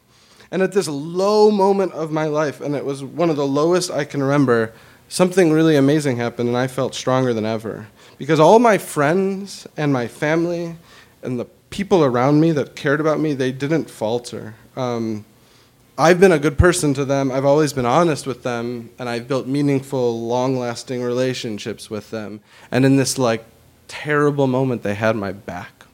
And 0.51 0.63
at 0.63 0.73
this 0.73 0.89
low 0.89 1.51
moment 1.51 1.93
of 1.93 2.11
my 2.11 2.27
life, 2.27 2.61
and 2.61 2.75
it 2.75 2.85
was 2.85 3.05
one 3.05 3.31
of 3.31 3.37
the 3.37 3.47
lowest 3.47 3.91
I 3.91 4.05
can 4.05 4.23
remember, 4.23 4.73
something 5.09 5.53
really 5.53 5.77
amazing 5.77 6.17
happened, 6.17 6.49
and 6.49 6.59
I 6.59 6.67
felt 6.67 6.95
stronger 6.95 7.33
than 7.33 7.47
ever. 7.47 7.87
Because 8.19 8.41
all 8.41 8.59
my 8.59 8.79
friends 8.79 9.67
and 9.77 9.93
my 9.93 10.09
family 10.09 10.77
and 11.23 11.39
the 11.39 11.47
people 11.71 12.05
around 12.05 12.41
me 12.41 12.53
that 12.53 12.75
cared 12.75 13.01
about 13.01 13.21
me, 13.21 13.33
they 13.33 13.53
didn't 13.53 13.89
falter. 13.89 14.55
Um, 14.77 15.25
I've 15.97 16.19
been 16.19 16.33
a 16.33 16.39
good 16.39 16.59
person 16.59 16.95
to 16.95 17.05
them. 17.05 17.31
I've 17.31 17.45
always 17.45 17.73
been 17.73 17.87
honest 17.87 18.27
with 18.27 18.43
them, 18.43 18.91
and 18.99 19.09
I've 19.09 19.29
built 19.29 19.47
meaningful, 19.47 20.27
long-lasting 20.27 21.03
relationships 21.03 21.91
with 21.91 22.11
them. 22.11 22.41
And 22.71 22.85
in 22.85 22.97
this 22.97 23.19
like 23.19 23.45
terrible 23.87 24.47
moment, 24.47 24.83
they 24.83 24.95
had 24.95 25.15
my 25.15 25.33
back. 25.33 25.85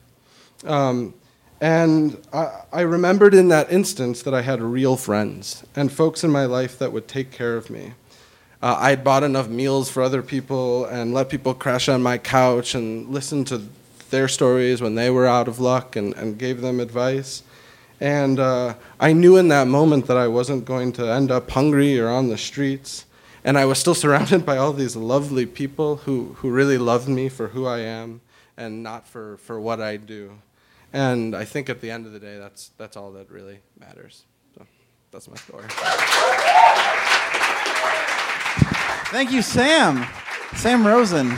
Um, 0.65 1.13
and 1.59 2.21
I, 2.31 2.61
I 2.71 2.81
remembered 2.81 3.33
in 3.33 3.47
that 3.47 3.71
instance 3.71 4.21
that 4.23 4.33
I 4.33 4.41
had 4.41 4.61
real 4.61 4.95
friends 4.95 5.63
and 5.75 5.91
folks 5.91 6.23
in 6.23 6.31
my 6.31 6.45
life 6.45 6.77
that 6.79 6.91
would 6.91 7.07
take 7.07 7.31
care 7.31 7.57
of 7.57 7.69
me. 7.69 7.93
Uh, 8.61 8.75
I 8.79 8.89
had 8.91 9.03
bought 9.03 9.23
enough 9.23 9.47
meals 9.47 9.89
for 9.89 10.01
other 10.01 10.21
people 10.21 10.85
and 10.85 11.13
let 11.13 11.29
people 11.29 11.53
crash 11.53 11.89
on 11.89 12.01
my 12.01 12.17
couch 12.17 12.75
and 12.75 13.09
listen 13.09 13.43
to 13.45 13.61
their 14.09 14.27
stories 14.27 14.81
when 14.81 14.95
they 14.95 15.09
were 15.09 15.27
out 15.27 15.47
of 15.47 15.59
luck 15.59 15.95
and, 15.95 16.13
and 16.15 16.37
gave 16.37 16.61
them 16.61 16.79
advice. 16.79 17.43
And 17.99 18.39
uh, 18.39 18.75
I 18.99 19.13
knew 19.13 19.37
in 19.37 19.47
that 19.47 19.67
moment 19.67 20.07
that 20.07 20.17
I 20.17 20.27
wasn't 20.27 20.65
going 20.65 20.91
to 20.93 21.11
end 21.11 21.31
up 21.31 21.49
hungry 21.49 21.99
or 21.99 22.09
on 22.09 22.29
the 22.29 22.37
streets. 22.37 23.05
And 23.43 23.57
I 23.57 23.65
was 23.65 23.79
still 23.79 23.95
surrounded 24.03 24.45
by 24.45 24.57
all 24.57 24.73
these 24.73 24.95
lovely 24.95 25.45
people 25.45 25.97
who, 25.97 26.35
who 26.37 26.51
really 26.51 26.77
loved 26.77 27.07
me 27.07 27.29
for 27.29 27.49
who 27.49 27.65
I 27.65 27.79
am 27.79 28.21
and 28.55 28.83
not 28.83 29.07
for, 29.07 29.37
for 29.37 29.59
what 29.59 29.81
I 29.81 29.97
do. 29.97 30.39
And 30.93 31.35
I 31.35 31.45
think 31.45 31.69
at 31.69 31.81
the 31.81 31.91
end 31.91 32.05
of 32.05 32.13
the 32.13 32.19
day, 32.19 32.37
that's, 32.37 32.71
that's 32.77 32.95
all 32.97 33.11
that 33.13 33.29
really 33.29 33.59
matters. 33.79 34.23
So 34.55 34.65
that's 35.11 35.27
my 35.27 35.35
story. 35.35 35.65
Thank 39.11 39.31
you, 39.31 39.41
Sam. 39.41 40.05
Sam 40.55 40.85
Rosen. 40.85 41.29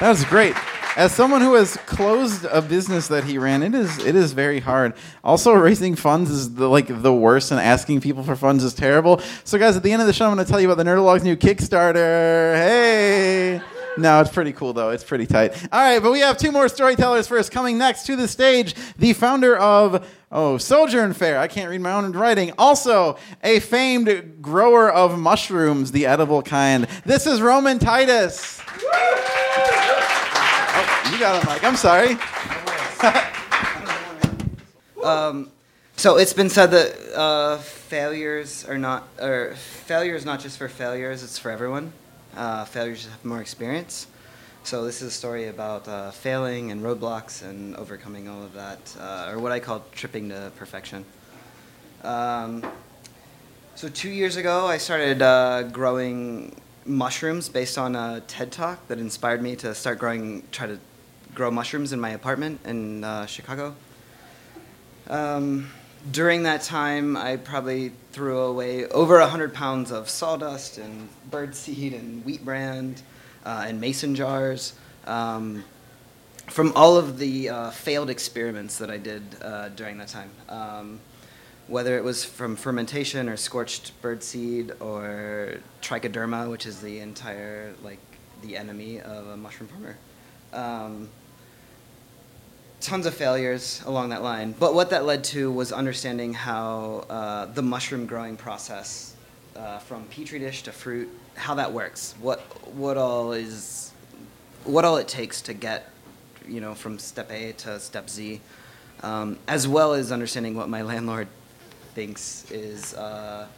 That 0.00 0.10
was 0.10 0.24
great. 0.24 0.54
As 0.96 1.12
someone 1.12 1.42
who 1.42 1.54
has 1.54 1.76
closed 1.84 2.46
a 2.46 2.62
business 2.62 3.08
that 3.08 3.24
he 3.24 3.36
ran, 3.36 3.62
it 3.62 3.74
is 3.74 3.98
it 3.98 4.16
is 4.16 4.32
very 4.32 4.60
hard. 4.60 4.94
Also, 5.22 5.52
raising 5.52 5.94
funds 5.94 6.30
is 6.30 6.54
the, 6.54 6.68
like 6.68 6.86
the 7.02 7.12
worst, 7.12 7.50
and 7.50 7.60
asking 7.60 8.00
people 8.00 8.22
for 8.22 8.34
funds 8.34 8.64
is 8.64 8.72
terrible. 8.72 9.20
So, 9.44 9.58
guys, 9.58 9.76
at 9.76 9.82
the 9.82 9.92
end 9.92 10.00
of 10.00 10.08
the 10.08 10.14
show, 10.14 10.26
I'm 10.26 10.34
going 10.34 10.46
to 10.46 10.50
tell 10.50 10.60
you 10.60 10.70
about 10.70 10.82
the 10.82 10.90
Nerdologues' 10.90 11.22
new 11.22 11.36
Kickstarter. 11.36 12.54
Hey. 12.54 13.60
No, 13.98 14.20
it's 14.20 14.30
pretty 14.30 14.52
cool 14.52 14.72
though. 14.72 14.90
It's 14.90 15.04
pretty 15.04 15.26
tight. 15.26 15.54
All 15.72 15.80
right, 15.80 16.02
but 16.02 16.12
we 16.12 16.20
have 16.20 16.36
two 16.36 16.52
more 16.52 16.68
storytellers 16.68 17.26
first. 17.26 17.50
Coming 17.50 17.78
next 17.78 18.04
to 18.06 18.16
the 18.16 18.28
stage, 18.28 18.74
the 18.98 19.12
founder 19.14 19.56
of 19.56 20.06
oh 20.30 20.58
Sojourn 20.58 21.14
Fair. 21.14 21.38
I 21.38 21.48
can't 21.48 21.70
read 21.70 21.80
my 21.80 21.92
own 21.92 22.12
writing. 22.12 22.52
Also, 22.58 23.16
a 23.42 23.60
famed 23.60 24.42
grower 24.42 24.92
of 24.92 25.18
mushrooms, 25.18 25.92
the 25.92 26.06
edible 26.06 26.42
kind. 26.42 26.86
This 27.04 27.26
is 27.26 27.40
Roman 27.40 27.78
Titus. 27.78 28.60
Oh, 30.78 31.10
you 31.12 31.18
got 31.18 31.42
a 31.42 31.46
mic. 31.48 31.64
I'm 31.64 31.76
sorry. 31.76 32.16
Um, 35.06 35.52
so 35.96 36.18
it's 36.18 36.32
been 36.32 36.50
said 36.50 36.72
that 36.72 37.16
uh, 37.16 37.58
failures 37.58 38.64
are 38.64 38.76
not, 38.76 39.06
or 39.22 39.54
failure 39.54 40.16
is 40.16 40.24
not 40.24 40.40
just 40.40 40.58
for 40.58 40.68
failures; 40.68 41.22
it's 41.22 41.38
for 41.38 41.48
everyone. 41.48 41.92
Uh, 42.36 42.64
failures 42.66 43.06
have 43.06 43.24
more 43.24 43.40
experience. 43.40 44.06
So 44.62 44.84
this 44.84 45.00
is 45.00 45.08
a 45.08 45.10
story 45.10 45.48
about 45.48 45.88
uh, 45.88 46.10
failing 46.10 46.70
and 46.70 46.82
roadblocks 46.82 47.42
and 47.42 47.74
overcoming 47.76 48.28
all 48.28 48.42
of 48.42 48.52
that, 48.52 48.96
uh, 49.00 49.30
or 49.30 49.38
what 49.38 49.52
I 49.52 49.60
call 49.60 49.84
tripping 49.92 50.28
to 50.28 50.52
perfection. 50.56 51.04
Um, 52.02 52.62
so 53.74 53.88
two 53.88 54.10
years 54.10 54.36
ago, 54.36 54.66
I 54.66 54.76
started 54.76 55.22
uh, 55.22 55.62
growing 55.62 56.54
mushrooms 56.84 57.48
based 57.48 57.78
on 57.78 57.96
a 57.96 58.22
TED 58.26 58.52
talk 58.52 58.86
that 58.88 58.98
inspired 58.98 59.40
me 59.40 59.56
to 59.56 59.74
start 59.74 59.98
growing, 59.98 60.42
try 60.52 60.66
to 60.66 60.78
grow 61.34 61.50
mushrooms 61.50 61.92
in 61.92 62.00
my 62.00 62.10
apartment 62.10 62.60
in 62.64 63.02
uh, 63.02 63.24
Chicago. 63.26 63.74
Um, 65.08 65.70
during 66.10 66.44
that 66.44 66.62
time, 66.62 67.16
I 67.16 67.36
probably 67.36 67.92
threw 68.12 68.38
away 68.38 68.86
over 68.86 69.18
100 69.18 69.54
pounds 69.54 69.90
of 69.90 70.08
sawdust 70.08 70.78
and 70.78 71.08
birdseed 71.30 71.94
and 71.94 72.24
wheat 72.24 72.44
bran 72.44 72.96
uh, 73.44 73.64
and 73.66 73.80
mason 73.80 74.14
jars 74.14 74.74
um, 75.06 75.64
from 76.48 76.72
all 76.74 76.96
of 76.96 77.18
the 77.18 77.48
uh, 77.48 77.70
failed 77.70 78.10
experiments 78.10 78.78
that 78.78 78.90
I 78.90 78.98
did 78.98 79.22
uh, 79.42 79.68
during 79.70 79.98
that 79.98 80.08
time. 80.08 80.30
Um, 80.48 81.00
whether 81.68 81.96
it 81.96 82.04
was 82.04 82.24
from 82.24 82.54
fermentation 82.54 83.28
or 83.28 83.36
scorched 83.36 84.00
birdseed 84.00 84.80
or 84.80 85.58
trichoderma, 85.82 86.48
which 86.48 86.64
is 86.64 86.80
the 86.80 87.00
entire, 87.00 87.74
like, 87.82 87.98
the 88.42 88.56
enemy 88.56 89.00
of 89.00 89.26
a 89.26 89.36
mushroom 89.36 89.68
farmer. 89.68 89.96
Um, 90.52 91.08
tons 92.86 93.04
of 93.04 93.14
failures 93.14 93.82
along 93.84 94.10
that 94.10 94.22
line. 94.22 94.54
But 94.58 94.72
what 94.72 94.90
that 94.90 95.04
led 95.04 95.24
to 95.24 95.50
was 95.50 95.72
understanding 95.72 96.32
how 96.32 97.04
uh, 97.10 97.46
the 97.46 97.62
mushroom 97.62 98.06
growing 98.06 98.36
process, 98.36 99.16
uh, 99.56 99.78
from 99.80 100.04
petri 100.04 100.38
dish 100.38 100.62
to 100.62 100.72
fruit, 100.72 101.08
how 101.34 101.54
that 101.56 101.72
works. 101.72 102.14
What 102.20 102.40
what 102.74 102.96
all 102.96 103.32
is, 103.32 103.92
what 104.64 104.84
all 104.84 104.98
it 104.98 105.08
takes 105.08 105.42
to 105.42 105.52
get, 105.52 105.90
you 106.46 106.60
know, 106.60 106.74
from 106.74 106.98
step 107.00 107.30
A 107.32 107.52
to 107.64 107.80
step 107.80 108.08
Z, 108.08 108.40
um, 109.02 109.36
as 109.48 109.66
well 109.66 109.92
as 109.92 110.12
understanding 110.12 110.54
what 110.54 110.68
my 110.68 110.82
landlord 110.92 111.28
thinks 111.94 112.48
is. 112.52 112.94
Uh, 112.94 113.48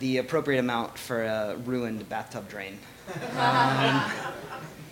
the 0.00 0.18
appropriate 0.18 0.60
amount 0.60 0.96
for 0.96 1.24
a 1.24 1.56
ruined 1.64 2.08
bathtub 2.08 2.48
drain. 2.48 2.78
Um, 3.36 4.12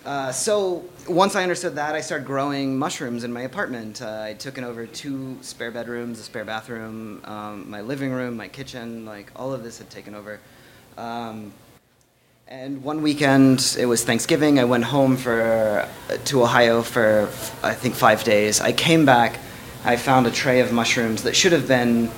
uh, 0.07 0.31
so 0.31 0.85
once 1.09 1.35
I 1.35 1.43
understood 1.43 1.75
that, 1.75 1.93
I 1.93 1.99
started 1.99 2.25
growing 2.25 2.79
mushrooms 2.79 3.25
in 3.25 3.33
my 3.33 3.41
apartment. 3.41 4.01
Uh, 4.01 4.21
I 4.21 4.35
took 4.35 4.57
over 4.57 4.87
two 4.87 5.37
spare 5.41 5.69
bedrooms, 5.69 6.17
a 6.17 6.23
spare 6.23 6.45
bathroom, 6.45 7.21
um, 7.25 7.69
my 7.69 7.81
living 7.81 8.11
room, 8.11 8.37
my 8.37 8.47
kitchen, 8.47 9.05
like 9.05 9.29
all 9.35 9.51
of 9.51 9.63
this 9.63 9.79
had 9.79 9.89
taken 9.89 10.15
over. 10.15 10.39
Um, 10.97 11.51
and 12.47 12.81
one 12.81 13.01
weekend, 13.01 13.75
it 13.77 13.85
was 13.85 14.05
Thanksgiving. 14.05 14.59
I 14.59 14.63
went 14.63 14.85
home 14.85 15.17
for 15.17 15.85
to 16.23 16.41
Ohio 16.41 16.83
for 16.83 17.29
I 17.61 17.73
think 17.73 17.93
five 17.93 18.23
days. 18.23 18.61
I 18.61 18.71
came 18.71 19.05
back. 19.05 19.37
I 19.83 19.97
found 19.97 20.25
a 20.25 20.31
tray 20.31 20.61
of 20.61 20.71
mushrooms 20.71 21.23
that 21.23 21.35
should 21.35 21.51
have 21.51 21.67
been 21.67 22.09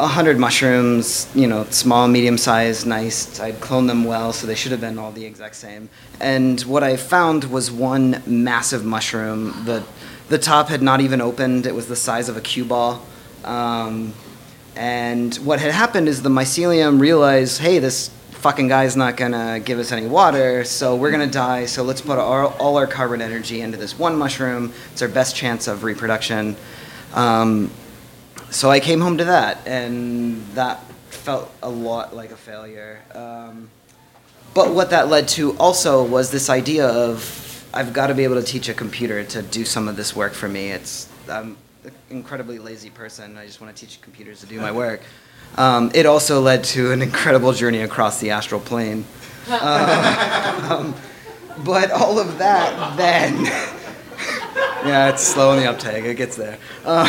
a 0.00 0.06
hundred 0.06 0.38
mushrooms, 0.38 1.28
you 1.34 1.46
know, 1.46 1.64
small, 1.64 2.08
medium 2.08 2.38
sized, 2.38 2.86
nice. 2.86 3.38
I'd 3.38 3.56
cloned 3.56 3.86
them 3.86 4.04
well, 4.04 4.32
so 4.32 4.46
they 4.46 4.54
should 4.54 4.72
have 4.72 4.80
been 4.80 4.98
all 4.98 5.12
the 5.12 5.24
exact 5.24 5.54
same. 5.54 5.88
And 6.20 6.60
what 6.62 6.82
I 6.82 6.96
found 6.96 7.44
was 7.44 7.70
one 7.70 8.22
massive 8.26 8.84
mushroom. 8.84 9.64
The 9.64 9.84
the 10.28 10.38
top 10.38 10.68
had 10.68 10.80
not 10.80 11.02
even 11.02 11.20
opened. 11.20 11.66
It 11.66 11.74
was 11.74 11.88
the 11.88 11.96
size 11.96 12.30
of 12.30 12.38
a 12.38 12.40
cue 12.40 12.64
ball. 12.64 13.02
Um, 13.44 14.14
and 14.74 15.34
what 15.36 15.60
had 15.60 15.70
happened 15.70 16.08
is 16.08 16.22
the 16.22 16.30
mycelium 16.30 16.98
realized, 17.00 17.60
hey, 17.60 17.78
this 17.78 18.08
fucking 18.30 18.66
guy's 18.66 18.96
not 18.96 19.16
gonna 19.18 19.60
give 19.60 19.78
us 19.78 19.92
any 19.92 20.06
water, 20.06 20.64
so 20.64 20.96
we're 20.96 21.10
gonna 21.10 21.26
die. 21.26 21.66
So 21.66 21.82
let's 21.82 22.00
put 22.00 22.18
our, 22.18 22.46
all 22.46 22.78
our 22.78 22.86
carbon 22.86 23.20
energy 23.20 23.60
into 23.60 23.76
this 23.76 23.98
one 23.98 24.16
mushroom. 24.16 24.72
It's 24.92 25.02
our 25.02 25.08
best 25.08 25.36
chance 25.36 25.68
of 25.68 25.84
reproduction. 25.84 26.56
Um, 27.12 27.70
so 28.52 28.70
I 28.70 28.80
came 28.80 29.00
home 29.00 29.18
to 29.18 29.24
that, 29.24 29.66
and 29.66 30.46
that 30.54 30.84
felt 31.08 31.52
a 31.62 31.70
lot 31.70 32.14
like 32.14 32.30
a 32.30 32.36
failure. 32.36 33.00
Um, 33.14 33.70
but 34.54 34.74
what 34.74 34.90
that 34.90 35.08
led 35.08 35.28
to 35.28 35.56
also 35.56 36.04
was 36.04 36.30
this 36.30 36.50
idea 36.50 36.86
of 36.86 37.68
I've 37.72 37.92
got 37.94 38.08
to 38.08 38.14
be 38.14 38.24
able 38.24 38.34
to 38.36 38.42
teach 38.42 38.68
a 38.68 38.74
computer 38.74 39.24
to 39.24 39.42
do 39.42 39.64
some 39.64 39.88
of 39.88 39.96
this 39.96 40.14
work 40.14 40.34
for 40.34 40.48
me. 40.48 40.70
It's 40.70 41.08
I'm 41.28 41.56
an 41.84 41.92
incredibly 42.10 42.58
lazy 42.58 42.90
person. 42.90 43.38
I 43.38 43.46
just 43.46 43.60
want 43.60 43.74
to 43.74 43.86
teach 43.86 44.00
computers 44.02 44.40
to 44.40 44.46
do 44.46 44.60
my 44.60 44.70
work. 44.70 45.00
Um, 45.56 45.90
it 45.94 46.06
also 46.06 46.40
led 46.40 46.64
to 46.64 46.92
an 46.92 47.02
incredible 47.02 47.52
journey 47.52 47.80
across 47.80 48.20
the 48.20 48.30
astral 48.30 48.60
plane. 48.60 49.04
Uh, 49.48 50.68
um, 50.70 50.94
but 51.64 51.90
all 51.90 52.18
of 52.18 52.38
that 52.38 52.96
then. 52.96 53.81
Yeah, 54.54 55.10
it's 55.10 55.22
slow 55.22 55.52
in 55.52 55.60
the 55.60 55.70
uptake. 55.70 56.04
It 56.04 56.16
gets 56.16 56.36
there. 56.36 56.58
Uh, 56.84 57.06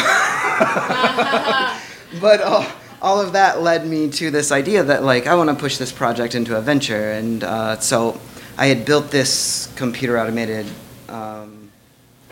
but 2.22 2.41
all, 2.41 2.66
all 3.02 3.20
of 3.20 3.34
that 3.34 3.62
led 3.62 3.88
me 3.88 4.10
to 4.12 4.30
this 4.30 4.52
idea 4.52 4.84
that 4.84 5.04
like 5.04 5.26
I 5.26 5.36
want 5.36 5.50
to 5.50 5.56
push 5.56 5.78
this 5.78 5.91
project 5.91 6.36
into 6.36 6.56
a 6.56 6.62
venture, 6.62 7.12
and 7.12 7.44
uh, 7.44 7.80
so 7.80 8.20
I 8.58 8.68
had 8.68 8.86
built 8.86 9.10
this 9.10 9.74
computer 9.76 10.20
automated 10.20 10.68
um, 11.10 11.72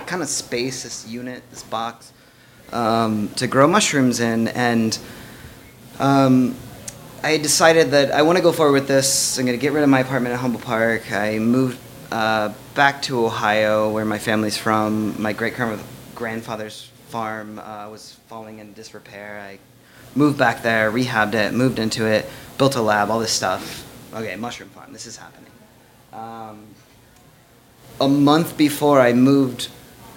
kind 0.06 0.22
of 0.22 0.30
space, 0.30 0.84
this 0.84 1.08
unit, 1.08 1.42
this 1.50 1.64
box, 1.64 2.14
um, 2.72 3.30
to 3.36 3.48
grow 3.48 3.68
mushrooms 3.68 4.20
in, 4.20 4.48
and 4.50 5.00
um, 6.00 6.56
I 7.24 7.38
decided 7.38 7.92
that 7.92 8.12
I 8.12 8.22
want 8.22 8.38
to 8.38 8.44
go 8.44 8.52
forward 8.52 8.74
with 8.74 8.88
this. 8.88 9.38
I'm 9.38 9.46
going 9.46 9.58
to 9.58 9.62
get 9.62 9.74
rid 9.74 9.84
of 9.84 9.90
my 9.90 10.00
apartment 10.00 10.34
at 10.34 10.40
Humboldt 10.40 10.64
Park. 10.64 11.12
I 11.12 11.40
moved 11.40 11.80
uh, 12.12 12.54
back 12.76 13.02
to 13.04 13.26
Ohio, 13.26 13.90
where 13.92 14.06
my 14.06 14.20
family's 14.20 14.58
from. 14.58 15.20
My 15.22 15.34
great 15.34 15.54
grandfather's 16.16 16.90
farm 17.08 17.60
uh, 17.60 17.90
was 17.90 18.18
falling 18.28 18.60
into 18.60 18.74
disrepair. 18.74 19.40
I 19.40 19.60
moved 20.16 20.38
back 20.38 20.62
there, 20.62 20.92
rehabbed 20.92 21.34
it, 21.34 21.54
moved 21.54 21.80
into 21.80 22.06
it, 22.06 22.30
built 22.58 22.76
a 22.76 22.82
lab, 22.82 23.10
all 23.10 23.20
this 23.20 23.32
stuff. 23.32 23.88
Okay, 24.14 24.36
mushroom 24.36 24.70
farm. 24.70 24.92
This 24.92 25.06
is 25.06 25.18
happening. 25.18 25.52
Um, 26.12 26.68
a 28.00 28.08
month 28.08 28.58
before 28.58 29.00
I 29.00 29.14
moved 29.14 29.70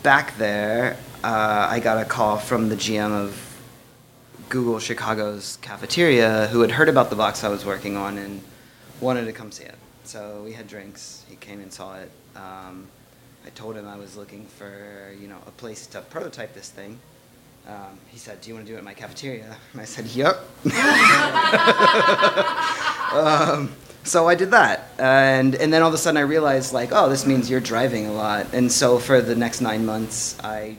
back 0.02 0.36
there, 0.36 0.96
uh, 1.22 1.68
I 1.70 1.80
got 1.80 1.98
a 2.00 2.04
call 2.04 2.38
from 2.38 2.68
the 2.68 2.76
GM 2.76 3.12
of 3.12 3.40
Google 4.48 4.78
Chicago's 4.78 5.58
cafeteria 5.62 6.48
who 6.48 6.60
had 6.60 6.72
heard 6.72 6.88
about 6.88 7.10
the 7.10 7.16
box 7.16 7.44
I 7.44 7.48
was 7.48 7.64
working 7.64 7.96
on 7.96 8.18
and 8.18 8.42
wanted 9.00 9.26
to 9.26 9.32
come 9.32 9.52
see 9.52 9.64
it. 9.64 9.76
So 10.04 10.42
we 10.44 10.52
had 10.52 10.68
drinks. 10.68 11.24
He 11.28 11.36
came 11.36 11.60
and 11.60 11.72
saw 11.72 11.96
it. 11.96 12.10
Um, 12.36 12.86
I 13.46 13.50
told 13.54 13.76
him 13.76 13.88
I 13.88 13.96
was 13.96 14.16
looking 14.16 14.46
for 14.46 15.14
you 15.18 15.28
know 15.28 15.38
a 15.46 15.50
place 15.50 15.86
to 15.88 16.00
prototype 16.02 16.54
this 16.54 16.68
thing. 16.68 16.98
Um, 17.66 17.98
he 18.08 18.18
said, 18.18 18.40
"Do 18.40 18.50
you 18.50 18.54
want 18.54 18.66
to 18.66 18.72
do 18.72 18.76
it 18.76 18.80
in 18.80 18.84
my 18.84 18.94
cafeteria?" 18.94 19.56
And 19.72 19.80
I 19.80 19.84
said, 19.84 20.06
"Yep." 20.06 20.36
um, 23.14 23.74
so 24.04 24.28
I 24.28 24.34
did 24.34 24.50
that, 24.50 24.90
and 24.98 25.54
and 25.54 25.72
then 25.72 25.80
all 25.80 25.88
of 25.88 25.94
a 25.94 25.98
sudden 25.98 26.18
I 26.18 26.22
realized 26.22 26.74
like, 26.74 26.90
oh, 26.92 27.08
this 27.08 27.24
means 27.24 27.48
you're 27.48 27.60
driving 27.60 28.06
a 28.06 28.12
lot. 28.12 28.52
And 28.52 28.70
so 28.70 28.98
for 28.98 29.22
the 29.22 29.34
next 29.34 29.62
nine 29.62 29.86
months, 29.86 30.36
I 30.44 30.76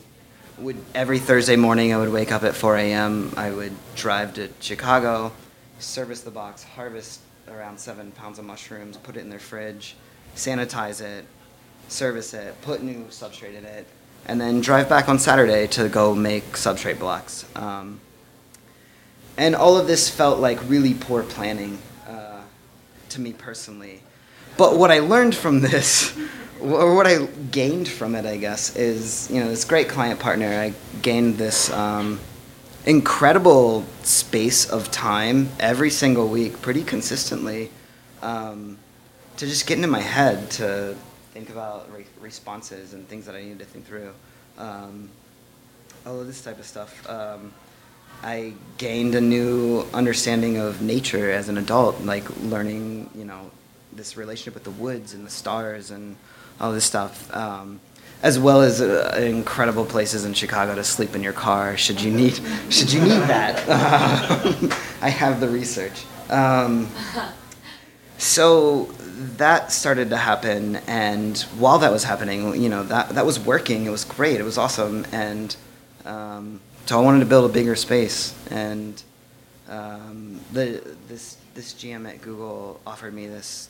would 0.60 0.78
every 0.94 1.18
Thursday 1.18 1.56
morning 1.56 1.94
I 1.94 1.98
would 1.98 2.12
wake 2.12 2.32
up 2.32 2.44
at 2.44 2.54
4 2.54 2.78
a.m. 2.78 3.34
I 3.36 3.50
would 3.50 3.74
drive 3.96 4.36
to 4.36 4.50
Chicago, 4.60 5.32
service 5.80 6.22
the 6.22 6.32
box, 6.32 6.64
harvest 6.64 7.20
around 7.50 7.80
seven 7.80 8.12
pounds 8.12 8.40
of 8.40 8.46
mushrooms, 8.46 8.98
put 8.98 9.18
it 9.18 9.22
in 9.22 9.30
their 9.30 9.40
fridge, 9.40 9.96
sanitize 10.36 11.02
it, 11.02 11.26
service 11.88 12.34
it, 12.34 12.60
put 12.62 12.82
new 12.82 13.06
substrate 13.06 13.56
in 13.56 13.66
it, 13.66 13.88
and 14.26 14.40
then 14.42 14.62
drive 14.62 14.90
back 14.90 15.08
on 15.08 15.20
Saturday 15.20 15.68
to 15.68 15.88
go 15.90 16.16
make 16.16 16.44
substrate 16.54 17.00
blocks. 17.00 17.46
Um, 17.56 18.00
and 19.38 19.56
all 19.56 19.78
of 19.78 19.88
this 19.88 20.10
felt 20.10 20.40
like 20.40 20.60
really 20.70 20.94
poor 20.94 21.24
planning 21.24 21.78
uh, 22.08 22.42
to 23.10 23.22
me 23.22 23.34
personally. 23.34 24.02
But 24.58 24.78
what 24.78 24.92
I 24.92 25.00
learned 25.00 25.36
from 25.36 25.60
this, 25.62 26.18
or 26.62 26.96
what 26.96 27.06
I 27.06 27.26
gained 27.52 27.88
from 27.88 28.16
it, 28.16 28.26
I 28.26 28.38
guess, 28.38 28.76
is 28.76 29.30
you 29.30 29.40
know 29.42 29.50
this 29.50 29.66
great 29.66 29.90
client 29.90 30.20
partner. 30.20 30.48
I 30.48 30.74
gained 31.02 31.38
this 31.38 31.72
um, 31.72 32.20
incredible 32.86 33.84
space 34.04 34.70
of 34.70 34.92
time 34.92 35.50
every 35.60 35.90
single 35.90 36.28
week, 36.28 36.62
pretty 36.62 36.84
consistently, 36.84 37.72
um, 38.22 38.78
to 39.38 39.48
just 39.48 39.68
get 39.68 39.78
into 39.78 39.88
my 39.88 40.02
head 40.02 40.50
to 40.52 40.96
think 41.34 41.50
about 41.50 41.92
re- 41.92 42.06
responses 42.22 42.94
and 42.94 43.08
things 43.08 43.26
that 43.26 43.36
I 43.36 43.42
needed 43.42 43.60
to 43.60 43.66
think 43.66 43.86
through. 43.86 44.14
Um, 44.58 45.10
all 46.06 46.20
of 46.20 46.28
this 46.28 46.42
type 46.42 46.60
of 46.60 46.66
stuff. 46.66 47.10
Um, 47.10 47.52
I 48.24 48.54
gained 48.78 49.16
a 49.16 49.22
new 49.22 49.86
understanding 49.94 50.58
of 50.58 50.82
nature 50.82 51.32
as 51.32 51.50
an 51.50 51.58
adult, 51.58 52.02
like 52.02 52.24
learning, 52.42 53.10
you 53.16 53.26
know, 53.26 53.52
this 53.92 54.18
relationship 54.18 54.54
with 54.54 54.64
the 54.64 54.72
woods 54.72 55.14
and 55.14 55.26
the 55.26 55.30
stars 55.30 55.92
and 55.92 56.16
all 56.60 56.72
this 56.72 56.86
stuff, 56.86 57.34
um, 57.36 57.80
as 58.26 58.40
well 58.40 58.64
as 58.64 58.82
uh, 58.82 59.16
incredible 59.22 59.86
places 59.86 60.26
in 60.26 60.34
Chicago 60.34 60.74
to 60.74 60.84
sleep 60.84 61.16
in 61.16 61.22
your 61.22 61.32
car. 61.32 61.78
Should 61.78 62.02
you 62.02 62.12
need, 62.12 62.40
should 62.72 62.92
you 62.92 63.00
need 63.00 63.22
that? 63.30 63.64
I 65.02 65.10
have 65.10 65.40
the 65.40 65.48
research. 65.48 66.04
Um, 66.32 66.90
so 68.18 68.86
that 69.38 69.72
started 69.72 70.10
to 70.10 70.18
happen, 70.18 70.78
and 70.88 71.38
while 71.60 71.78
that 71.78 71.92
was 71.92 72.04
happening, 72.04 72.60
you 72.60 72.68
know, 72.68 72.82
that 72.84 73.10
that 73.10 73.28
was 73.28 73.40
working. 73.40 73.86
It 73.86 73.92
was 73.92 74.04
great. 74.04 74.40
It 74.40 74.44
was 74.44 74.58
awesome, 74.58 75.06
and 75.12 75.56
um, 76.04 76.60
so 76.88 77.00
I 77.00 77.04
wanted 77.04 77.20
to 77.20 77.28
build 77.28 77.48
a 77.52 77.54
bigger 77.54 77.76
space. 77.76 78.34
And 78.50 79.04
um, 79.70 80.40
the 80.52 80.82
this 81.08 81.38
this 81.54 81.76
GM 81.76 82.10
at 82.10 82.24
Google 82.24 82.80
offered 82.88 83.14
me 83.14 83.28
this 83.28 83.70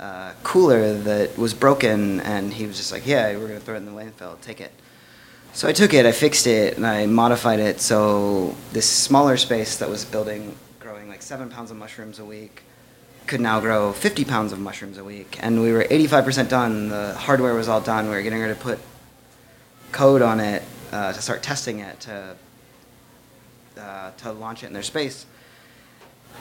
uh, 0.00 0.32
cooler 0.42 0.94
that 0.94 1.36
was 1.36 1.54
broken, 1.54 2.20
and 2.20 2.52
he 2.52 2.66
was 2.66 2.76
just 2.78 2.90
like, 2.90 3.06
"Yeah, 3.06 3.36
we're 3.36 3.48
gonna 3.48 3.60
throw 3.60 3.74
it 3.74 3.78
in 3.78 3.86
the 3.86 3.92
landfill. 3.92 4.40
Take 4.40 4.60
it." 4.60 4.72
So 5.52 5.68
I 5.68 5.72
took 5.72 5.92
it, 5.92 6.06
I 6.06 6.12
fixed 6.12 6.46
it, 6.46 6.76
and 6.76 6.86
I 6.86 7.06
modified 7.06 7.60
it 7.60 7.80
so 7.80 8.54
this 8.72 8.88
smaller 8.88 9.36
space 9.36 9.76
that 9.78 9.88
was 9.88 10.04
building, 10.04 10.56
growing 10.78 11.08
like 11.08 11.22
seven 11.22 11.50
pounds 11.50 11.70
of 11.70 11.76
mushrooms 11.76 12.18
a 12.18 12.24
week, 12.24 12.62
could 13.26 13.40
now 13.40 13.60
grow 13.60 13.92
50 13.92 14.24
pounds 14.24 14.52
of 14.52 14.58
mushrooms 14.58 14.96
a 14.96 15.04
week. 15.04 15.38
And 15.40 15.60
we 15.60 15.72
were 15.72 15.84
85% 15.84 16.48
done. 16.48 16.88
The 16.88 17.14
hardware 17.14 17.54
was 17.54 17.68
all 17.68 17.80
done. 17.80 18.06
We 18.06 18.12
were 18.12 18.22
getting 18.22 18.40
ready 18.40 18.54
to 18.54 18.60
put 18.60 18.78
code 19.92 20.22
on 20.22 20.40
it 20.40 20.62
uh, 20.92 21.12
to 21.12 21.20
start 21.20 21.42
testing 21.42 21.80
it 21.80 22.00
to 22.00 22.36
uh, 23.76 24.10
to 24.18 24.32
launch 24.32 24.62
it 24.62 24.66
in 24.66 24.72
their 24.72 24.82
space. 24.82 25.26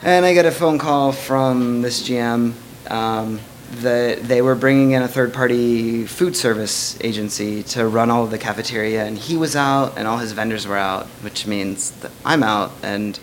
And 0.01 0.26
I 0.26 0.34
get 0.34 0.45
a 0.45 0.51
phone 0.51 0.78
call 0.78 1.12
from 1.12 1.82
this 1.82 2.07
GM 2.07 2.53
um, 2.89 3.39
that 3.72 4.24
they 4.24 4.41
were 4.41 4.55
bringing 4.55 4.91
in 4.91 5.01
a 5.01 5.07
third 5.07 5.34
party 5.34 6.05
food 6.05 6.36
service 6.36 6.97
agency 7.01 7.63
to 7.63 7.88
run 7.88 8.09
all 8.09 8.24
of 8.24 8.32
the 8.32 8.38
cafeteria, 8.38 9.05
and 9.05 9.17
he 9.17 9.38
was 9.38 9.55
out, 9.55 9.97
and 9.97 10.07
all 10.07 10.17
his 10.17 10.32
vendors 10.32 10.65
were 10.65 10.78
out, 10.78 11.05
which 11.22 11.45
means 11.45 11.91
that 11.91 12.11
I'm 12.26 12.43
out. 12.43 12.72
And 12.82 13.20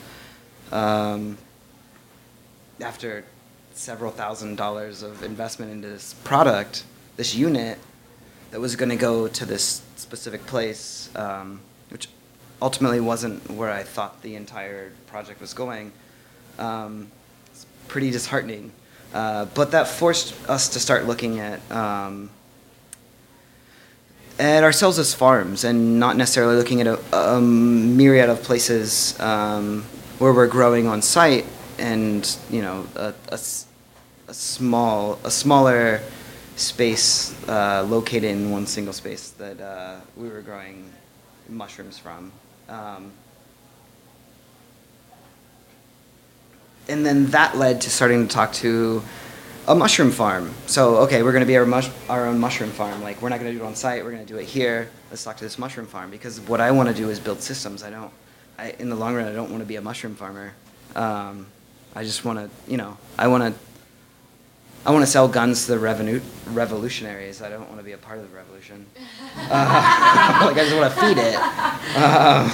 um, 0.70 1.38
after 2.80 3.24
several 3.74 4.11
thousand 4.12 4.57
dollars 4.57 5.03
of 5.03 5.22
investment 5.22 5.72
into 5.72 5.88
this 5.88 6.14
product, 6.24 6.84
this 7.16 7.34
unit 7.34 7.78
that 8.51 8.61
was 8.61 8.76
going 8.76 8.90
to 8.90 8.97
go 8.97 9.28
to 9.28 9.44
this 9.44 9.82
specific 9.97 10.47
place, 10.47 11.11
um, 11.16 11.61
which 11.90 12.09
ultimately 12.62 13.01
wasn't 13.01 13.51
where 13.51 13.70
I 13.70 13.82
thought 13.82 14.22
the 14.22 14.36
entire 14.36 14.92
project 15.09 15.40
was 15.40 15.53
going. 15.53 15.92
Um, 16.59 17.11
it's 17.47 17.66
pretty 17.88 18.11
disheartening. 18.11 18.72
Uh, 19.12 19.46
but 19.54 19.70
that 19.70 19.88
forced 19.88 20.34
us 20.48 20.68
to 20.68 20.80
start 20.80 21.07
looking 21.07 21.38
at 21.38 21.61
um, 21.70 22.30
at 24.38 24.62
ourselves 24.62 24.98
as 24.98 25.14
farms 25.14 25.64
and 25.64 25.98
not 25.98 26.16
necessarily 26.16 26.57
looking 26.57 26.80
at 26.80 26.86
a, 26.86 27.16
a 27.16 27.40
myriad 27.40 28.28
of 28.28 28.42
places 28.42 29.18
um, 29.20 29.82
where 30.18 30.32
we're 30.32 30.46
growing 30.46 30.86
on 30.86 31.00
site 31.00 31.46
and 31.78 32.36
you 32.50 32.61
know 32.61 32.86
a, 32.96 33.14
a, 33.28 33.38
a 34.28 34.34
small 34.34 35.18
a 35.24 35.30
smaller 35.30 36.00
space 36.57 37.34
uh, 37.48 37.84
located 37.88 38.24
in 38.24 38.50
one 38.50 38.66
single 38.66 38.92
space 38.92 39.30
that 39.30 39.61
uh, 39.61 39.96
we 40.16 40.28
were 40.28 40.40
growing 40.40 40.90
mushrooms 41.48 41.98
from. 41.98 42.32
Um, 42.68 43.12
and 46.89 47.05
then 47.05 47.26
that 47.26 47.57
led 47.57 47.80
to 47.82 47.91
starting 47.91 48.26
to 48.26 48.32
talk 48.32 48.53
to 48.55 49.03
a 49.68 49.74
mushroom 49.74 50.11
farm. 50.11 50.55
So, 50.66 50.97
okay, 50.99 51.22
we're 51.22 51.32
going 51.32 51.43
to 51.43 51.47
be 51.47 51.57
our, 51.57 51.66
mush- 51.66 51.91
our 52.09 52.26
own 52.26 52.39
mushroom 52.39 52.70
farm. 52.70 53.03
Like, 53.03 53.20
we're 53.20 53.28
not 53.28 53.41
going 53.41 53.53
to 53.53 53.59
do 53.59 53.64
it 53.64 53.66
on 53.66 53.74
site. 53.74 54.05
We're 54.05 54.12
going 54.12 54.24
to 54.24 54.32
do 54.32 54.39
it 54.39 54.45
here. 54.45 54.91
Let's 55.11 55.24
talk 55.24 55.37
to 55.39 55.45
this 55.45 55.59
mushroom 55.59 55.87
farm 55.87 56.11
because 56.11 56.41
what 56.41 56.61
I 56.61 56.70
want 56.70 56.89
to 56.89 56.95
do 56.95 57.11
is 57.11 57.18
build 57.18 57.41
systems. 57.41 57.82
I 57.82 57.91
don't, 57.91 58.12
I, 58.59 58.70
in 58.78 58.89
the 58.91 58.97
long 58.97 59.14
run, 59.14 59.26
I 59.26 59.32
don't 59.32 59.51
want 59.51 59.62
to 59.62 59.66
be 59.66 59.76
a 59.76 59.82
mushroom 59.82 60.14
farmer. 60.14 60.53
Um, 60.95 61.47
I 61.95 62.05
just 62.05 62.24
want 62.24 62.39
to, 62.39 62.70
you 62.70 62.76
know, 62.76 62.97
I 63.18 63.26
want 63.26 63.43
to, 63.55 63.61
I 64.84 64.93
want 64.93 65.05
to 65.05 65.11
sell 65.11 65.26
guns 65.26 65.66
to 65.66 65.72
the 65.72 65.78
revenu- 65.84 66.22
revolutionaries. 66.53 67.43
I 67.43 67.49
don't 67.49 67.66
want 67.68 67.78
to 67.78 67.84
be 67.84 67.93
a 67.93 67.99
part 67.99 68.18
of 68.18 68.30
the 68.30 68.37
revolution. 68.37 68.87
Uh, 69.37 70.47
like, 70.47 70.57
I 70.57 70.64
just 70.64 70.76
want 70.76 70.95
to 70.95 71.01
feed 71.01 71.18
it. 71.18 71.34
Um, 71.97 72.53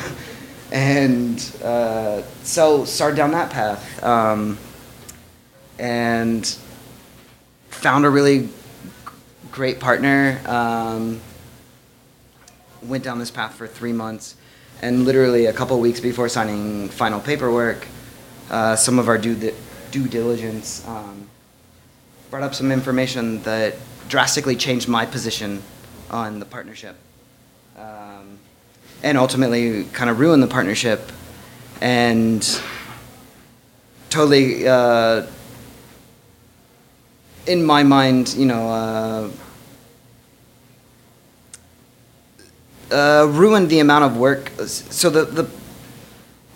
and 0.72 1.38
uh, 1.62 2.22
so 2.42 2.84
started 2.84 3.16
down 3.16 3.30
that 3.30 3.50
path. 3.50 4.02
Um, 4.02 4.58
and 5.78 6.56
found 7.68 8.04
a 8.04 8.10
really 8.10 8.48
great 9.50 9.80
partner. 9.80 10.40
Um, 10.46 11.20
went 12.82 13.04
down 13.04 13.18
this 13.18 13.30
path 13.30 13.54
for 13.54 13.66
three 13.66 13.92
months, 13.92 14.36
and 14.80 15.04
literally 15.04 15.46
a 15.46 15.52
couple 15.52 15.78
weeks 15.80 16.00
before 16.00 16.28
signing 16.28 16.88
final 16.88 17.20
paperwork, 17.20 17.86
uh, 18.50 18.76
some 18.76 18.98
of 18.98 19.08
our 19.08 19.18
due, 19.18 19.34
di- 19.34 19.54
due 19.90 20.08
diligence 20.08 20.86
um, 20.86 21.28
brought 22.30 22.42
up 22.42 22.54
some 22.54 22.72
information 22.72 23.42
that 23.42 23.76
drastically 24.08 24.56
changed 24.56 24.88
my 24.88 25.04
position 25.04 25.62
on 26.10 26.38
the 26.38 26.46
partnership, 26.46 26.96
um, 27.76 28.38
and 29.02 29.18
ultimately 29.18 29.84
kind 29.92 30.08
of 30.10 30.18
ruined 30.18 30.42
the 30.42 30.48
partnership, 30.48 31.12
and 31.80 32.60
totally. 34.10 34.66
Uh, 34.66 35.26
in 37.46 37.64
my 37.64 37.82
mind, 37.82 38.34
you 38.34 38.46
know, 38.46 38.68
uh, 38.68 39.30
uh, 42.92 43.26
ruined 43.28 43.68
the 43.68 43.80
amount 43.80 44.04
of 44.04 44.16
work. 44.16 44.50
So 44.66 45.10
the, 45.10 45.24
the 45.24 45.50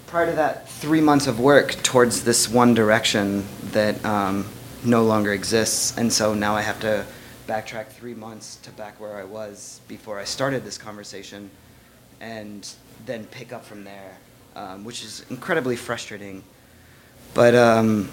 prior 0.06 0.26
to 0.26 0.32
that 0.36 0.68
three 0.68 1.00
months 1.00 1.26
of 1.26 1.40
work 1.40 1.72
towards 1.82 2.22
this 2.24 2.48
one 2.48 2.74
direction 2.74 3.44
that 3.72 4.02
um, 4.04 4.46
no 4.84 5.02
longer 5.02 5.32
exists, 5.32 5.96
and 5.96 6.12
so 6.12 6.34
now 6.34 6.54
I 6.54 6.62
have 6.62 6.80
to 6.80 7.04
backtrack 7.48 7.88
three 7.88 8.14
months 8.14 8.56
to 8.62 8.70
back 8.72 9.00
where 9.00 9.16
I 9.16 9.24
was 9.24 9.80
before 9.88 10.18
I 10.18 10.24
started 10.24 10.64
this 10.64 10.78
conversation, 10.78 11.50
and 12.20 12.68
then 13.04 13.24
pick 13.26 13.52
up 13.52 13.64
from 13.64 13.84
there, 13.84 14.16
um, 14.54 14.84
which 14.84 15.04
is 15.04 15.24
incredibly 15.30 15.76
frustrating. 15.76 16.42
But 17.34 17.54
um, 17.54 18.10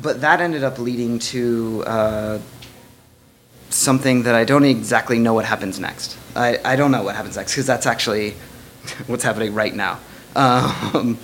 but 0.00 0.20
that 0.20 0.40
ended 0.40 0.62
up 0.62 0.78
leading 0.78 1.18
to 1.18 1.84
uh, 1.86 2.38
something 3.70 4.22
that 4.24 4.34
I 4.34 4.44
don't 4.44 4.64
exactly 4.64 5.18
know 5.18 5.34
what 5.34 5.44
happens 5.44 5.78
next. 5.78 6.16
I, 6.34 6.58
I 6.64 6.76
don't 6.76 6.90
know 6.90 7.02
what 7.02 7.16
happens 7.16 7.36
next 7.36 7.52
because 7.52 7.66
that's 7.66 7.86
actually 7.86 8.32
what's 9.06 9.24
happening 9.24 9.54
right 9.54 9.74
now. 9.74 9.98
Um, 10.34 11.18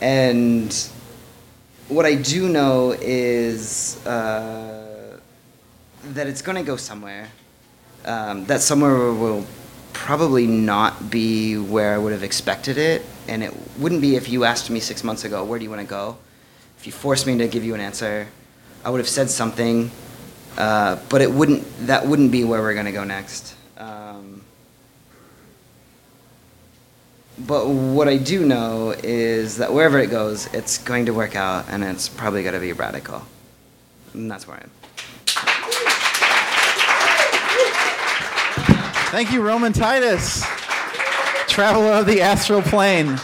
and 0.00 0.72
what 1.88 2.06
I 2.06 2.14
do 2.14 2.48
know 2.48 2.94
is 3.00 4.04
uh, 4.06 5.18
that 6.04 6.26
it's 6.26 6.42
going 6.42 6.56
to 6.56 6.62
go 6.62 6.76
somewhere. 6.76 7.28
Um, 8.04 8.46
that 8.46 8.60
somewhere 8.60 9.12
will 9.12 9.44
probably 9.92 10.46
not 10.46 11.10
be 11.10 11.56
where 11.58 11.94
I 11.94 11.98
would 11.98 12.12
have 12.12 12.22
expected 12.22 12.78
it, 12.78 13.04
and 13.26 13.42
it 13.42 13.54
wouldn't 13.78 14.00
be 14.00 14.16
if 14.16 14.28
you 14.28 14.44
asked 14.44 14.70
me 14.70 14.80
six 14.80 15.04
months 15.04 15.24
ago, 15.24 15.44
"Where 15.44 15.58
do 15.58 15.64
you 15.64 15.70
want 15.70 15.82
to 15.82 15.88
go?" 15.88 16.16
If 16.78 16.86
you 16.86 16.92
forced 16.92 17.26
me 17.26 17.36
to 17.38 17.48
give 17.48 17.64
you 17.64 17.74
an 17.74 17.80
answer, 17.80 18.28
I 18.84 18.90
would 18.90 18.98
have 18.98 19.08
said 19.08 19.30
something, 19.30 19.90
uh, 20.56 20.98
but 21.08 21.20
it 21.20 21.30
wouldn't. 21.30 21.86
That 21.86 22.06
wouldn't 22.06 22.30
be 22.30 22.44
where 22.44 22.60
we're 22.60 22.74
going 22.74 22.86
to 22.86 22.92
go 22.92 23.04
next. 23.04 23.54
Um, 23.76 24.42
but 27.38 27.68
what 27.68 28.08
I 28.08 28.16
do 28.16 28.44
know 28.44 28.94
is 29.02 29.56
that 29.58 29.72
wherever 29.72 29.98
it 29.98 30.10
goes, 30.10 30.46
it's 30.54 30.78
going 30.78 31.06
to 31.06 31.12
work 31.12 31.36
out, 31.36 31.66
and 31.68 31.84
it's 31.84 32.08
probably 32.08 32.42
going 32.42 32.54
to 32.54 32.60
be 32.60 32.72
radical. 32.72 33.22
And 34.14 34.30
that's 34.30 34.46
where 34.46 34.56
I 34.56 34.60
am. 34.62 34.70
Thank 39.10 39.32
you, 39.32 39.40
Roman 39.40 39.72
Titus, 39.72 40.44
traveler 41.48 41.92
of 41.92 42.04
the 42.04 42.20
astral 42.20 42.60
plane. 42.60 43.18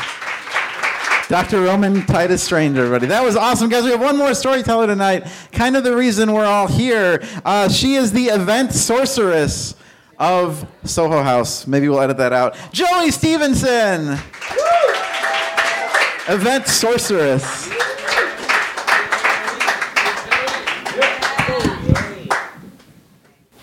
Dr. 1.29 1.61
Roman 1.61 2.07
Titus 2.07 2.43
Strange, 2.43 2.79
everybody. 2.79 3.07
That 3.07 3.23
was 3.23 3.37
awesome, 3.37 3.69
guys. 3.69 3.85
We 3.85 3.91
have 3.91 4.01
one 4.01 4.17
more 4.17 4.33
storyteller 4.33 4.87
tonight. 4.87 5.27
Kind 5.53 5.77
of 5.77 5.85
the 5.85 5.95
reason 5.95 6.33
we're 6.33 6.47
all 6.47 6.69
here. 6.69 7.23
Uh, 7.45 7.69
she 7.69 7.97
is 7.97 8.13
the 8.13 8.29
event 8.29 8.73
sorceress 8.73 9.75
of 10.19 10.67
Soho 10.85 11.23
House. 11.23 11.67
Maybe 11.67 11.87
we'll 11.91 12.01
edit 12.01 12.17
that 12.17 12.33
out. 12.33 12.57
Joey 12.73 13.11
Stevenson, 13.11 14.19
event 16.29 16.67
sorceress. 16.67 17.69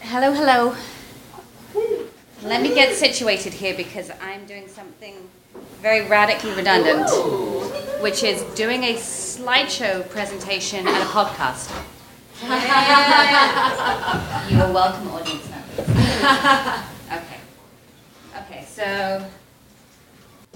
Hello, 0.02 0.32
hello. 0.34 0.76
Let 2.44 2.64
me 2.64 2.74
get 2.74 2.96
situated 2.96 3.54
here 3.54 3.78
because 3.78 4.10
I'm 4.20 4.48
doing 4.48 4.68
something 4.68 5.14
very 5.80 6.08
radically 6.08 6.52
redundant, 6.54 7.08
which 8.02 8.24
is 8.24 8.42
doing 8.56 8.84
a 8.84 8.96
slideshow 8.96 10.10
presentation 10.10 10.88
at 10.88 11.04
a 11.04 11.06
podcast. 11.06 11.70
you 14.50 14.60
are 14.60 14.74
welcome, 14.74 15.08
audience 15.10 15.48
members. 15.52 15.80
okay. 17.12 17.38
Okay, 18.38 18.66
so. 18.68 19.24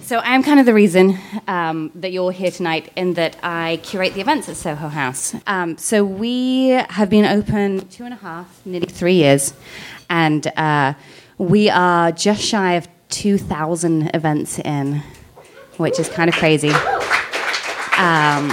So 0.01 0.17
I'm 0.23 0.41
kind 0.41 0.59
of 0.59 0.65
the 0.65 0.73
reason 0.73 1.19
um, 1.47 1.91
that 1.93 2.11
you're 2.11 2.31
here 2.31 2.49
tonight 2.49 2.91
in 2.95 3.13
that 3.13 3.37
I 3.43 3.79
curate 3.83 4.15
the 4.15 4.21
events 4.21 4.49
at 4.49 4.55
Soho 4.55 4.87
House. 4.87 5.35
Um, 5.45 5.77
so 5.77 6.03
we 6.03 6.69
have 6.69 7.11
been 7.11 7.25
open 7.25 7.87
two 7.89 8.05
and 8.05 8.13
a 8.15 8.17
half, 8.17 8.65
nearly 8.65 8.87
three 8.87 9.13
years, 9.13 9.53
and 10.09 10.47
uh, 10.57 10.95
we 11.37 11.69
are 11.69 12.11
just 12.11 12.41
shy 12.41 12.73
of 12.73 12.87
2,000 13.09 14.11
events 14.13 14.59
in, 14.59 15.03
which 15.77 15.99
is 15.99 16.09
kind 16.09 16.29
of 16.29 16.35
crazy. 16.35 16.69
Um, 17.97 18.49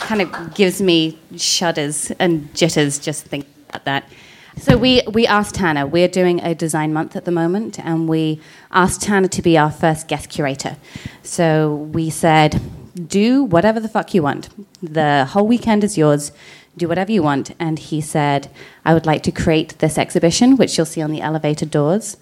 kind 0.00 0.22
of 0.22 0.54
gives 0.54 0.82
me 0.82 1.18
shudders 1.36 2.12
and 2.18 2.54
jitters 2.54 2.98
just 2.98 3.24
thinking 3.26 3.52
about 3.68 3.84
that. 3.84 4.08
So 4.58 4.76
we, 4.76 5.02
we 5.12 5.26
asked 5.26 5.56
Tanner, 5.56 5.86
we're 5.86 6.08
doing 6.08 6.40
a 6.40 6.54
design 6.54 6.92
month 6.92 7.16
at 7.16 7.24
the 7.24 7.32
moment, 7.32 7.80
and 7.80 8.08
we 8.08 8.40
asked 8.70 9.02
Tanner 9.02 9.28
to 9.28 9.42
be 9.42 9.58
our 9.58 9.70
first 9.70 10.06
guest 10.06 10.28
curator. 10.28 10.76
So 11.22 11.74
we 11.92 12.10
said, 12.10 12.60
do 13.08 13.42
whatever 13.42 13.80
the 13.80 13.88
fuck 13.88 14.14
you 14.14 14.22
want. 14.22 14.48
The 14.80 15.24
whole 15.24 15.46
weekend 15.46 15.82
is 15.82 15.98
yours. 15.98 16.30
Do 16.76 16.88
whatever 16.88 17.12
you 17.12 17.22
want. 17.22 17.54
And 17.58 17.78
he 17.78 18.00
said, 18.00 18.50
I 18.84 18.94
would 18.94 19.06
like 19.06 19.22
to 19.24 19.32
create 19.32 19.78
this 19.78 19.98
exhibition, 19.98 20.56
which 20.56 20.76
you'll 20.76 20.86
see 20.86 21.02
on 21.02 21.10
the 21.10 21.20
elevator 21.20 21.66
doors, 21.66 22.16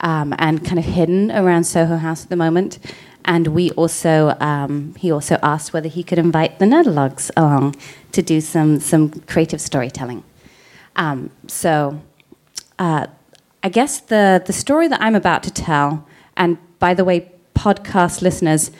um, 0.00 0.34
and 0.38 0.64
kind 0.64 0.78
of 0.78 0.84
hidden 0.84 1.30
around 1.30 1.64
Soho 1.64 1.96
House 1.96 2.24
at 2.24 2.30
the 2.30 2.36
moment. 2.36 2.78
And 3.24 3.48
we 3.48 3.70
also, 3.72 4.36
um, 4.40 4.94
he 4.98 5.12
also 5.12 5.38
asked 5.42 5.72
whether 5.72 5.88
he 5.88 6.02
could 6.02 6.18
invite 6.18 6.58
the 6.58 6.64
Nerdologues 6.64 7.30
along 7.36 7.76
to 8.10 8.22
do 8.22 8.40
some, 8.40 8.80
some 8.80 9.10
creative 9.10 9.60
storytelling. 9.60 10.24
Um, 10.96 11.30
so, 11.46 12.00
uh, 12.78 13.06
I 13.62 13.68
guess 13.68 14.00
the, 14.00 14.42
the 14.44 14.52
story 14.52 14.88
that 14.88 15.00
I'm 15.00 15.14
about 15.14 15.44
to 15.44 15.52
tell, 15.52 16.04
and 16.36 16.58
by 16.80 16.94
the 16.94 17.04
way, 17.04 17.30
podcast 17.54 18.22
listeners, 18.22 18.72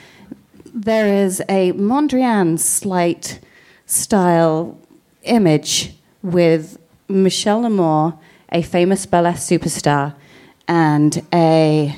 there 0.73 1.07
is 1.07 1.41
a 1.47 1.71
Mondrian 1.71 2.59
slight 2.59 3.39
style 3.85 4.77
image 5.23 5.95
with 6.21 6.77
Michelle 7.07 7.61
L'Amour, 7.61 8.19
a 8.51 8.61
famous 8.61 9.05
burlesque 9.05 9.49
superstar, 9.49 10.15
and 10.67 11.25
a 11.33 11.95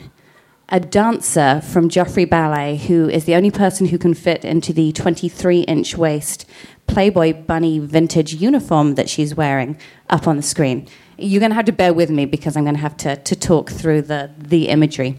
a 0.69 0.79
dancer 0.79 1.61
from 1.61 1.89
Joffrey 1.89 2.27
Ballet, 2.27 2.77
who 2.77 3.07
is 3.07 3.25
the 3.25 3.35
only 3.35 3.51
person 3.51 3.85
who 3.87 3.99
can 3.99 4.15
fit 4.15 4.43
into 4.43 4.73
the 4.73 4.91
23 4.93 5.59
inch 5.61 5.95
waist 5.95 6.45
Playboy 6.87 7.33
bunny 7.33 7.79
vintage 7.79 8.33
uniform 8.35 8.95
that 8.95 9.09
she's 9.09 9.35
wearing 9.35 9.77
up 10.09 10.27
on 10.27 10.37
the 10.37 10.43
screen. 10.43 10.87
You're 11.17 11.39
going 11.39 11.51
to 11.51 11.55
have 11.55 11.65
to 11.65 11.71
bear 11.71 11.93
with 11.93 12.09
me 12.09 12.25
because 12.25 12.55
I'm 12.55 12.63
going 12.63 12.75
to 12.75 12.81
have 12.81 12.97
to, 12.97 13.15
to 13.15 13.35
talk 13.35 13.71
through 13.71 14.03
the, 14.03 14.31
the 14.37 14.67
imagery. 14.67 15.17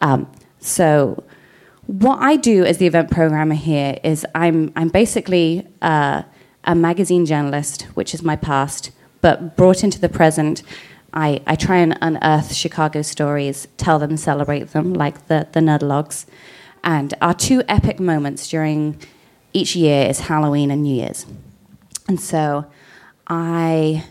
Um, 0.00 0.30
so, 0.58 1.24
what 1.86 2.20
I 2.20 2.36
do 2.36 2.64
as 2.64 2.78
the 2.78 2.86
event 2.86 3.10
programmer 3.10 3.56
here 3.56 3.98
is 4.04 4.24
I'm, 4.34 4.72
I'm 4.76 4.88
basically 4.88 5.66
uh, 5.82 6.22
a 6.64 6.74
magazine 6.74 7.26
journalist, 7.26 7.82
which 7.94 8.14
is 8.14 8.22
my 8.22 8.36
past, 8.36 8.90
but 9.20 9.56
brought 9.56 9.82
into 9.82 10.00
the 10.00 10.08
present. 10.08 10.62
I, 11.12 11.42
I 11.46 11.56
try 11.56 11.76
and 11.76 11.98
unearth 12.00 12.54
Chicago 12.54 13.02
stories, 13.02 13.68
tell 13.76 13.98
them, 13.98 14.16
celebrate 14.16 14.68
them, 14.72 14.94
like 14.94 15.26
the, 15.28 15.48
the 15.52 15.60
Nerdologues. 15.60 16.26
And 16.84 17.14
our 17.20 17.34
two 17.34 17.62
epic 17.68 18.00
moments 18.00 18.48
during 18.48 18.98
each 19.52 19.76
year 19.76 20.08
is 20.08 20.20
Halloween 20.20 20.70
and 20.70 20.82
New 20.82 20.94
Year's. 20.94 21.26
And 22.08 22.20
so 22.20 22.66
I, 23.26 24.04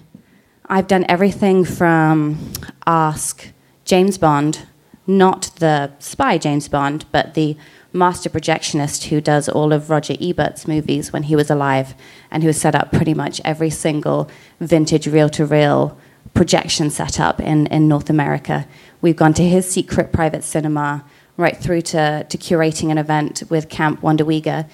I've 0.67 0.87
done 0.87 1.05
everything 1.09 1.65
from 1.65 2.53
ask 2.85 3.49
James 3.83 4.17
Bond, 4.17 4.65
not 5.07 5.51
the 5.57 5.91
spy 5.99 6.37
James 6.37 6.67
Bond, 6.67 7.05
but 7.11 7.33
the 7.33 7.57
master 7.93 8.29
projectionist 8.29 9.05
who 9.05 9.19
does 9.19 9.49
all 9.49 9.73
of 9.73 9.89
Roger 9.89 10.15
Ebert's 10.21 10.67
movies 10.67 11.11
when 11.11 11.23
he 11.23 11.35
was 11.35 11.49
alive 11.49 11.93
and 12.29 12.43
who 12.43 12.53
set 12.53 12.75
up 12.75 12.91
pretty 12.91 13.13
much 13.13 13.41
every 13.43 13.69
single 13.69 14.29
vintage 14.59 15.07
reel 15.07 15.29
to 15.29 15.45
reel 15.45 15.97
projection 16.33 16.89
setup 16.89 17.39
in, 17.39 17.67
in 17.67 17.87
North 17.87 18.09
America. 18.09 18.65
We've 19.01 19.15
gone 19.15 19.33
to 19.33 19.43
his 19.43 19.69
secret 19.69 20.13
private 20.13 20.43
cinema 20.43 21.03
right 21.37 21.57
through 21.57 21.81
to, 21.81 22.25
to 22.29 22.37
curating 22.37 22.91
an 22.91 22.97
event 22.97 23.43
with 23.49 23.69
Camp 23.69 24.01
Wandawega, 24.01 24.69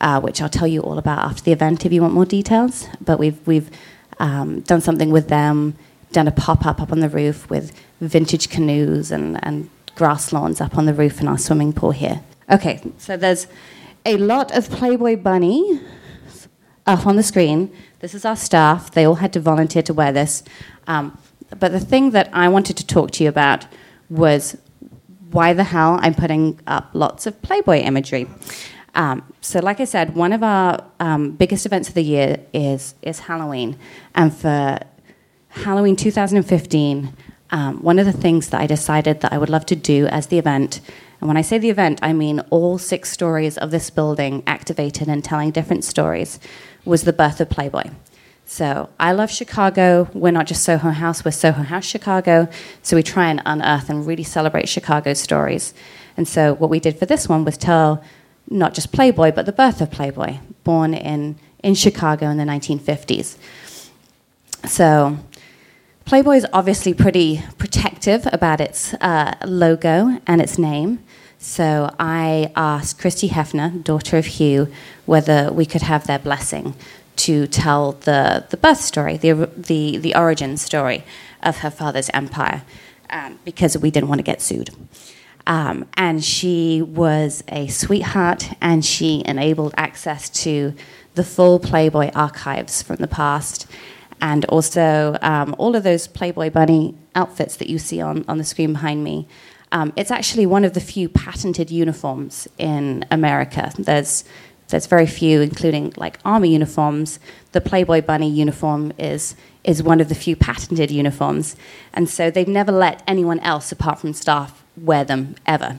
uh, 0.00 0.20
which 0.20 0.40
I'll 0.42 0.48
tell 0.48 0.66
you 0.66 0.80
all 0.80 0.98
about 0.98 1.24
after 1.24 1.42
the 1.42 1.52
event 1.52 1.86
if 1.86 1.92
you 1.92 2.02
want 2.02 2.14
more 2.14 2.24
details. 2.24 2.88
But 3.00 3.18
we've, 3.18 3.46
we've 3.46 3.70
um, 4.18 4.60
done 4.60 4.80
something 4.80 5.10
with 5.10 5.28
them, 5.28 5.76
done 6.12 6.26
a 6.26 6.32
pop 6.32 6.66
up 6.66 6.80
up 6.80 6.90
on 6.90 7.00
the 7.00 7.08
roof 7.08 7.48
with 7.48 7.72
vintage 8.00 8.48
canoes 8.48 9.10
and, 9.10 9.42
and 9.44 9.70
grass 9.94 10.32
lawns 10.32 10.60
up 10.60 10.76
on 10.76 10.86
the 10.86 10.94
roof 10.94 11.20
in 11.20 11.28
our 11.28 11.38
swimming 11.38 11.72
pool 11.72 11.92
here. 11.92 12.22
Okay, 12.48 12.80
so 12.96 13.16
there's 13.16 13.48
a 14.04 14.16
lot 14.16 14.56
of 14.56 14.70
Playboy 14.70 15.16
Bunny 15.16 15.80
up 16.86 17.06
on 17.06 17.16
the 17.16 17.22
screen. 17.22 17.72
This 17.98 18.14
is 18.14 18.24
our 18.24 18.36
staff. 18.36 18.92
They 18.92 19.04
all 19.04 19.16
had 19.16 19.32
to 19.32 19.40
volunteer 19.40 19.82
to 19.82 19.92
wear 19.92 20.12
this. 20.12 20.44
Um, 20.86 21.18
but 21.58 21.72
the 21.72 21.80
thing 21.80 22.10
that 22.10 22.30
I 22.32 22.48
wanted 22.48 22.76
to 22.76 22.86
talk 22.86 23.10
to 23.12 23.24
you 23.24 23.28
about 23.28 23.66
was 24.08 24.56
why 25.32 25.52
the 25.52 25.64
hell 25.64 25.98
I'm 26.00 26.14
putting 26.14 26.60
up 26.66 26.90
lots 26.92 27.26
of 27.26 27.42
Playboy 27.42 27.78
imagery. 27.78 28.28
Um, 28.94 29.24
so, 29.40 29.58
like 29.60 29.80
I 29.80 29.84
said, 29.84 30.14
one 30.14 30.32
of 30.32 30.42
our 30.42 30.82
um, 31.00 31.32
biggest 31.32 31.66
events 31.66 31.88
of 31.88 31.94
the 31.94 32.02
year 32.02 32.38
is 32.54 32.94
is 33.02 33.20
Halloween, 33.20 33.76
and 34.14 34.34
for 34.34 34.78
Halloween 35.48 35.96
2015, 35.96 37.12
um, 37.50 37.82
one 37.82 37.98
of 37.98 38.06
the 38.06 38.12
things 38.12 38.48
that 38.50 38.60
I 38.60 38.66
decided 38.66 39.20
that 39.20 39.32
I 39.32 39.38
would 39.38 39.50
love 39.50 39.66
to 39.66 39.76
do 39.76 40.06
as 40.06 40.28
the 40.28 40.38
event, 40.38 40.80
and 41.20 41.28
when 41.28 41.36
I 41.36 41.42
say 41.42 41.58
the 41.58 41.70
event, 41.70 41.98
I 42.02 42.12
mean 42.12 42.40
all 42.50 42.78
six 42.78 43.10
stories 43.10 43.56
of 43.56 43.70
this 43.70 43.90
building 43.90 44.42
activated 44.46 45.08
and 45.08 45.24
telling 45.24 45.50
different 45.50 45.84
stories, 45.84 46.38
was 46.84 47.02
the 47.02 47.12
birth 47.12 47.40
of 47.40 47.50
Playboy. 47.50 47.90
So 48.44 48.88
I 49.00 49.12
love 49.12 49.30
Chicago. 49.30 50.08
We're 50.14 50.30
not 50.30 50.46
just 50.46 50.62
Soho 50.62 50.90
House, 50.90 51.24
we're 51.24 51.32
Soho 51.32 51.62
House 51.62 51.84
Chicago. 51.84 52.48
So 52.82 52.96
we 52.96 53.02
try 53.02 53.28
and 53.28 53.42
unearth 53.44 53.90
and 53.90 54.06
really 54.06 54.22
celebrate 54.22 54.68
Chicago 54.68 55.14
stories. 55.14 55.74
And 56.16 56.28
so 56.28 56.54
what 56.54 56.70
we 56.70 56.78
did 56.78 56.98
for 56.98 57.06
this 57.06 57.28
one 57.28 57.44
was 57.44 57.58
tell 57.58 58.04
not 58.48 58.72
just 58.72 58.92
Playboy, 58.92 59.32
but 59.32 59.46
the 59.46 59.52
birth 59.52 59.80
of 59.80 59.90
Playboy, 59.90 60.38
born 60.62 60.94
in, 60.94 61.36
in 61.62 61.74
Chicago 61.74 62.30
in 62.30 62.36
the 62.36 62.44
1950s. 62.44 63.36
So 64.64 65.18
Playboy 66.04 66.36
is 66.36 66.46
obviously 66.52 66.94
pretty 66.94 67.42
protective 67.58 68.28
about 68.32 68.60
its 68.60 68.94
uh, 68.94 69.34
logo 69.44 70.20
and 70.24 70.40
its 70.40 70.56
name. 70.56 71.00
So 71.46 71.94
I 71.96 72.50
asked 72.56 72.98
Christy 72.98 73.28
Hefner, 73.28 73.82
daughter 73.82 74.18
of 74.18 74.26
Hugh, 74.26 74.66
whether 75.06 75.52
we 75.52 75.64
could 75.64 75.82
have 75.82 76.04
their 76.04 76.18
blessing 76.18 76.74
to 77.14 77.46
tell 77.46 77.92
the, 77.92 78.44
the 78.50 78.56
birth 78.56 78.80
story, 78.80 79.16
the, 79.16 79.48
the, 79.56 79.96
the 79.96 80.16
origin 80.16 80.56
story 80.56 81.04
of 81.44 81.58
her 81.58 81.70
father's 81.70 82.10
empire, 82.12 82.62
um, 83.10 83.38
because 83.44 83.78
we 83.78 83.92
didn't 83.92 84.08
want 84.08 84.18
to 84.18 84.24
get 84.24 84.42
sued. 84.42 84.70
Um, 85.46 85.86
and 85.94 86.22
she 86.22 86.82
was 86.82 87.44
a 87.46 87.68
sweetheart, 87.68 88.50
and 88.60 88.84
she 88.84 89.22
enabled 89.24 89.72
access 89.76 90.28
to 90.42 90.74
the 91.14 91.24
full 91.24 91.60
Playboy 91.60 92.10
archives 92.12 92.82
from 92.82 92.96
the 92.96 93.08
past, 93.08 93.68
and 94.20 94.44
also 94.46 95.16
um, 95.22 95.54
all 95.58 95.76
of 95.76 95.84
those 95.84 96.08
Playboy 96.08 96.50
bunny 96.50 96.96
outfits 97.14 97.56
that 97.56 97.70
you 97.70 97.78
see 97.78 98.00
on, 98.00 98.24
on 98.26 98.36
the 98.36 98.44
screen 98.44 98.72
behind 98.72 99.04
me. 99.04 99.28
Um, 99.72 99.92
it's 99.96 100.10
actually 100.10 100.46
one 100.46 100.64
of 100.64 100.74
the 100.74 100.80
few 100.80 101.08
patented 101.08 101.70
uniforms 101.70 102.48
in 102.58 103.04
America. 103.10 103.72
There's 103.78 104.24
there's 104.68 104.86
very 104.86 105.06
few, 105.06 105.40
including 105.42 105.92
like 105.96 106.18
army 106.24 106.52
uniforms. 106.52 107.20
The 107.52 107.60
Playboy 107.60 108.02
Bunny 108.02 108.30
uniform 108.30 108.92
is 108.98 109.36
is 109.64 109.82
one 109.82 110.00
of 110.00 110.08
the 110.08 110.14
few 110.14 110.36
patented 110.36 110.90
uniforms, 110.90 111.56
and 111.92 112.08
so 112.08 112.30
they've 112.30 112.48
never 112.48 112.72
let 112.72 113.02
anyone 113.06 113.40
else 113.40 113.72
apart 113.72 113.98
from 114.00 114.12
staff 114.12 114.64
wear 114.76 115.04
them 115.04 115.34
ever. 115.46 115.78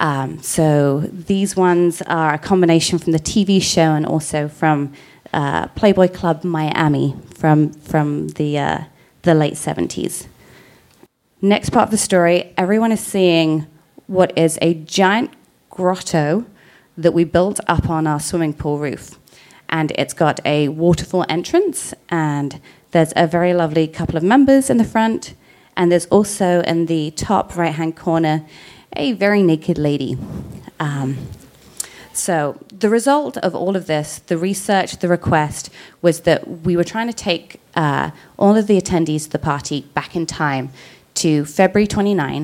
Um, 0.00 0.40
so 0.42 1.00
these 1.00 1.56
ones 1.56 2.02
are 2.02 2.34
a 2.34 2.38
combination 2.38 2.98
from 2.98 3.12
the 3.12 3.18
TV 3.18 3.60
show 3.60 3.94
and 3.94 4.06
also 4.06 4.48
from 4.48 4.92
uh, 5.32 5.66
Playboy 5.68 6.08
Club 6.08 6.44
Miami 6.44 7.16
from 7.34 7.72
from 7.72 8.28
the 8.28 8.58
uh, 8.58 8.84
the 9.22 9.34
late 9.34 9.56
seventies. 9.56 10.28
Next 11.40 11.70
part 11.70 11.84
of 11.84 11.90
the 11.92 11.98
story, 11.98 12.52
everyone 12.56 12.90
is 12.90 12.98
seeing 12.98 13.68
what 14.08 14.36
is 14.36 14.58
a 14.60 14.74
giant 14.74 15.30
grotto 15.70 16.44
that 16.96 17.14
we 17.14 17.22
built 17.22 17.60
up 17.68 17.88
on 17.88 18.08
our 18.08 18.18
swimming 18.18 18.52
pool 18.52 18.78
roof. 18.78 19.20
And 19.68 19.92
it's 19.92 20.14
got 20.14 20.40
a 20.44 20.66
waterfall 20.66 21.24
entrance, 21.28 21.94
and 22.08 22.60
there's 22.90 23.12
a 23.14 23.28
very 23.28 23.54
lovely 23.54 23.86
couple 23.86 24.16
of 24.16 24.24
members 24.24 24.68
in 24.68 24.78
the 24.78 24.84
front, 24.84 25.34
and 25.76 25.92
there's 25.92 26.06
also 26.06 26.60
in 26.62 26.86
the 26.86 27.12
top 27.12 27.56
right 27.56 27.74
hand 27.74 27.94
corner 27.94 28.44
a 28.96 29.12
very 29.12 29.44
naked 29.44 29.78
lady. 29.78 30.18
Um, 30.80 31.18
so, 32.12 32.58
the 32.76 32.88
result 32.88 33.36
of 33.36 33.54
all 33.54 33.76
of 33.76 33.86
this, 33.86 34.18
the 34.26 34.36
research, 34.36 34.96
the 34.96 35.06
request, 35.06 35.70
was 36.02 36.22
that 36.22 36.62
we 36.64 36.76
were 36.76 36.82
trying 36.82 37.06
to 37.06 37.12
take 37.12 37.60
uh, 37.76 38.10
all 38.36 38.56
of 38.56 38.66
the 38.66 38.80
attendees 38.80 39.24
to 39.24 39.30
the 39.30 39.38
party 39.38 39.82
back 39.94 40.16
in 40.16 40.26
time 40.26 40.70
to 41.18 41.44
February 41.44 41.86
29, 41.86 42.42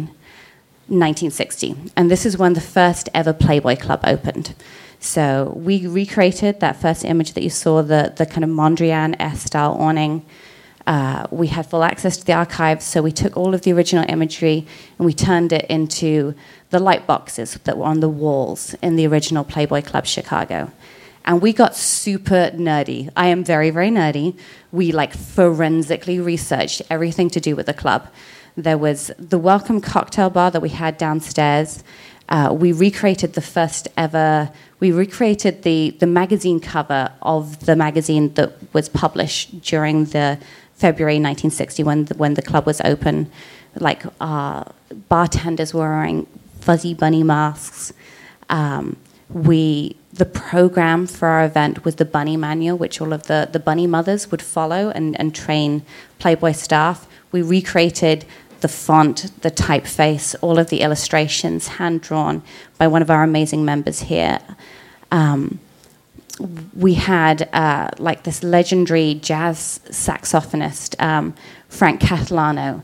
1960. 0.89 1.77
And 1.97 2.11
this 2.11 2.27
is 2.27 2.37
when 2.37 2.55
the 2.55 2.61
first 2.61 3.09
ever 3.15 3.33
Playboy 3.33 3.77
Club 3.77 4.01
opened. 4.05 4.55
So 4.99 5.53
we 5.57 5.87
recreated 5.87 6.61
that 6.61 6.77
first 6.77 7.05
image 7.05 7.35
that 7.35 7.43
you 7.43 7.51
saw, 7.51 7.83
the, 7.83 8.13
the 8.17 8.27
kind 8.27 8.43
of 8.43 8.51
Mondrian 8.51 9.15
S 9.21 9.45
style 9.45 9.77
awning. 9.79 10.25
Uh, 10.87 11.27
we 11.31 11.47
had 11.47 11.67
full 11.67 11.85
access 11.85 12.17
to 12.17 12.25
the 12.25 12.33
archives, 12.33 12.85
so 12.85 13.01
we 13.01 13.13
took 13.13 13.37
all 13.37 13.55
of 13.55 13.63
the 13.63 13.73
original 13.73 14.05
imagery 14.09 14.67
and 14.99 15.07
we 15.07 15.15
turned 15.15 15.53
it 15.53 15.65
into 15.67 16.35
the 16.71 16.79
light 16.79 17.07
boxes 17.07 17.55
that 17.65 17.79
were 17.79 17.85
on 17.85 18.01
the 18.01 18.09
walls 18.09 18.75
in 18.83 18.97
the 18.97 19.07
original 19.07 19.45
Playboy 19.45 19.83
Club 19.83 20.07
Chicago. 20.07 20.71
And 21.25 21.41
we 21.41 21.53
got 21.53 21.77
super 21.77 22.51
nerdy. 22.55 23.11
I 23.17 23.29
am 23.29 23.45
very, 23.45 23.71
very 23.71 23.91
nerdy. 23.91 24.37
We 24.73 24.93
like 24.93 25.15
forensically 25.15 26.19
researched 26.19 26.83
everything 26.91 27.31
to 27.31 27.41
do 27.41 27.57
with 27.57 27.67
the 27.67 27.73
club. 27.73 28.09
There 28.57 28.79
was 28.79 29.11
the 29.19 29.39
welcome 29.39 29.81
cocktail 29.81 30.31
bar 30.31 30.51
that 30.53 30.63
we 30.63 30.69
had 30.69 30.97
downstairs. 30.97 31.83
Uh, 32.29 32.55
we 32.57 32.71
recreated 32.71 33.35
the 33.35 33.41
first 33.41 33.89
ever, 33.97 34.51
we 34.79 34.93
recreated 34.93 35.63
the, 35.65 35.91
the 35.99 36.07
magazine 36.07 36.61
cover 36.61 37.11
of 37.21 37.67
the 37.67 37.75
magazine 37.75 38.33
that 38.35 38.53
was 38.73 38.89
published 38.89 39.61
during 39.61 40.05
the 40.07 40.39
February 40.75 41.15
1960 41.15 41.83
when 41.83 42.05
the, 42.05 42.15
when 42.15 42.35
the 42.35 42.43
club 42.43 42.65
was 42.65 42.81
open. 42.83 43.31
Like 43.75 44.05
bartenders 45.09 45.75
were 45.75 45.81
wearing 45.81 46.27
fuzzy 46.61 46.95
bunny 46.95 47.25
masks. 47.25 47.93
Um, 48.49 48.97
we 49.29 49.97
the 50.13 50.25
program 50.25 51.09
for 51.09 51.27
our 51.27 51.45
event 51.45 51.85
was 51.85 51.97
the 51.97 52.05
bunny 52.05 52.37
manual, 52.37 52.79
which 52.79 53.01
all 53.01 53.13
of 53.13 53.25
the, 53.25 53.49
the 53.51 53.59
bunny 53.59 53.87
mothers 53.87 54.31
would 54.31 54.41
follow 54.41 54.91
and, 54.91 55.19
and 55.19 55.35
train 55.35 55.83
Playboy 56.21 56.53
staff. 56.53 57.09
We 57.33 57.43
recreated 57.43 58.25
the 58.65 58.69
font, 58.69 59.31
the 59.43 59.51
typeface, 59.51 60.35
all 60.41 60.59
of 60.59 60.71
the 60.71 60.81
illustrations 60.81 61.69
hand 61.77 62.01
drawn 62.01 62.43
by 62.79 62.87
one 62.87 63.03
of 63.03 63.11
our 63.11 63.23
amazing 63.23 63.63
members 63.63 64.01
here. 64.01 64.39
Um, 65.13 65.61
we 66.75 66.95
had 66.95 67.47
uh, 67.53 67.91
like 67.99 68.23
this 68.23 68.43
legendary 68.43 69.17
jazz 69.17 69.81
saxophonist, 69.91 70.99
um, 70.99 71.35
Frank 71.69 72.01
Catalano, 72.01 72.81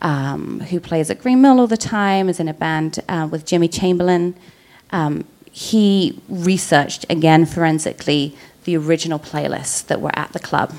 um, 0.00 0.60
who 0.60 0.80
plays 0.80 1.10
at 1.10 1.20
Green 1.20 1.42
Mill 1.42 1.60
all 1.60 1.66
the 1.66 1.76
time, 1.76 2.30
is 2.30 2.40
in 2.40 2.48
a 2.48 2.54
band 2.54 3.00
uh, 3.06 3.28
with 3.30 3.44
Jimmy 3.44 3.68
Chamberlin. 3.68 4.34
Um, 4.90 5.26
he 5.52 6.18
researched 6.30 7.04
again 7.10 7.44
forensically 7.44 8.34
the 8.64 8.74
original 8.74 9.18
playlists 9.18 9.86
that 9.88 10.00
were 10.00 10.18
at 10.18 10.32
the 10.32 10.40
club. 10.40 10.72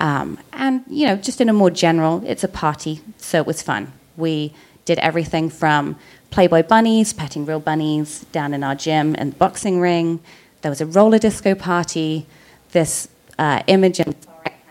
Um, 0.00 0.38
and, 0.54 0.82
you 0.88 1.06
know, 1.06 1.16
just 1.16 1.40
in 1.40 1.48
a 1.48 1.52
more 1.52 1.70
general, 1.70 2.22
it's 2.26 2.42
a 2.42 2.48
party, 2.48 3.00
so 3.18 3.38
it 3.38 3.46
was 3.46 3.62
fun. 3.62 3.92
We 4.16 4.54
did 4.86 4.98
everything 4.98 5.50
from 5.50 5.96
Playboy 6.30 6.62
bunnies, 6.62 7.12
petting 7.12 7.44
real 7.44 7.60
bunnies, 7.60 8.24
down 8.32 8.54
in 8.54 8.64
our 8.64 8.74
gym 8.74 9.14
and 9.18 9.38
boxing 9.38 9.78
ring. 9.80 10.20
There 10.62 10.70
was 10.70 10.80
a 10.80 10.86
roller 10.86 11.18
disco 11.18 11.54
party. 11.54 12.26
This 12.72 13.08
uh, 13.38 13.62
image 13.66 14.00
in 14.00 14.14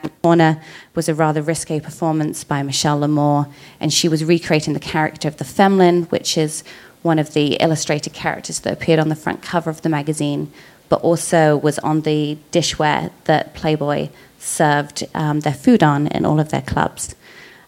the 0.02 0.10
corner 0.24 0.62
was 0.96 1.08
a 1.08 1.14
rather 1.14 1.42
risque 1.42 1.80
performance 1.80 2.44
by 2.44 2.64
Michelle 2.64 3.00
L'Amour, 3.00 3.48
and 3.80 3.94
she 3.94 4.10
was 4.10 4.24
recreating 4.24 4.74
the 4.74 4.80
character 4.80 5.28
of 5.28 5.38
the 5.38 5.46
Femlin, 5.46 6.10
which 6.12 6.38
is 6.38 6.64
one 7.02 7.20
of 7.20 7.34
the 7.34 7.54
illustrated 7.56 8.14
characters 8.14 8.60
that 8.62 8.74
appeared 8.74 9.00
on 9.00 9.10
the 9.10 9.16
front 9.16 9.42
cover 9.42 9.70
of 9.70 9.82
the 9.84 9.90
magazine, 9.90 10.52
but 10.90 11.02
also 11.02 11.56
was 11.56 11.78
on 11.80 12.02
the 12.02 12.38
dishware 12.52 13.12
that 13.26 13.54
Playboy 13.54 14.10
served 14.40 15.04
um, 15.14 15.42
their 15.42 15.54
food 15.54 15.84
on 15.84 16.08
in 16.08 16.26
all 16.26 16.40
of 16.40 16.50
their 16.50 16.62
clubs. 16.62 17.16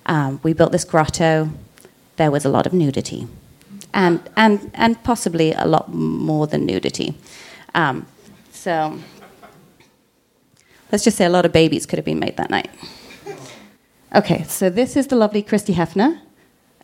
Um, 0.06 0.40
we 0.44 0.54
built 0.54 0.72
this 0.72 0.84
grotto. 0.84 1.50
There 2.16 2.32
was 2.32 2.46
a 2.46 2.50
lot 2.50 2.66
of 2.66 2.74
nudity, 2.74 3.28
and 3.94 4.20
and 4.36 4.72
and 4.74 5.04
possibly 5.04 5.54
a 5.54 5.66
lot 5.66 5.94
more 5.94 6.48
than 6.48 6.66
nudity. 6.66 7.16
Um, 7.76 8.08
so 8.52 9.00
let's 10.92 11.04
just 11.04 11.18
say 11.18 11.26
a 11.26 11.30
lot 11.30 11.46
of 11.46 11.52
babies 11.52 11.86
could 11.86 11.98
have 11.98 12.06
been 12.06 12.20
made 12.20 12.38
that 12.38 12.50
night. 12.50 12.70
Okay, 14.14 14.44
so 14.44 14.70
this 14.70 14.96
is 14.98 15.08
the 15.08 15.16
lovely 15.16 15.42
Christy 15.42 15.74
Hefner. 15.74 16.20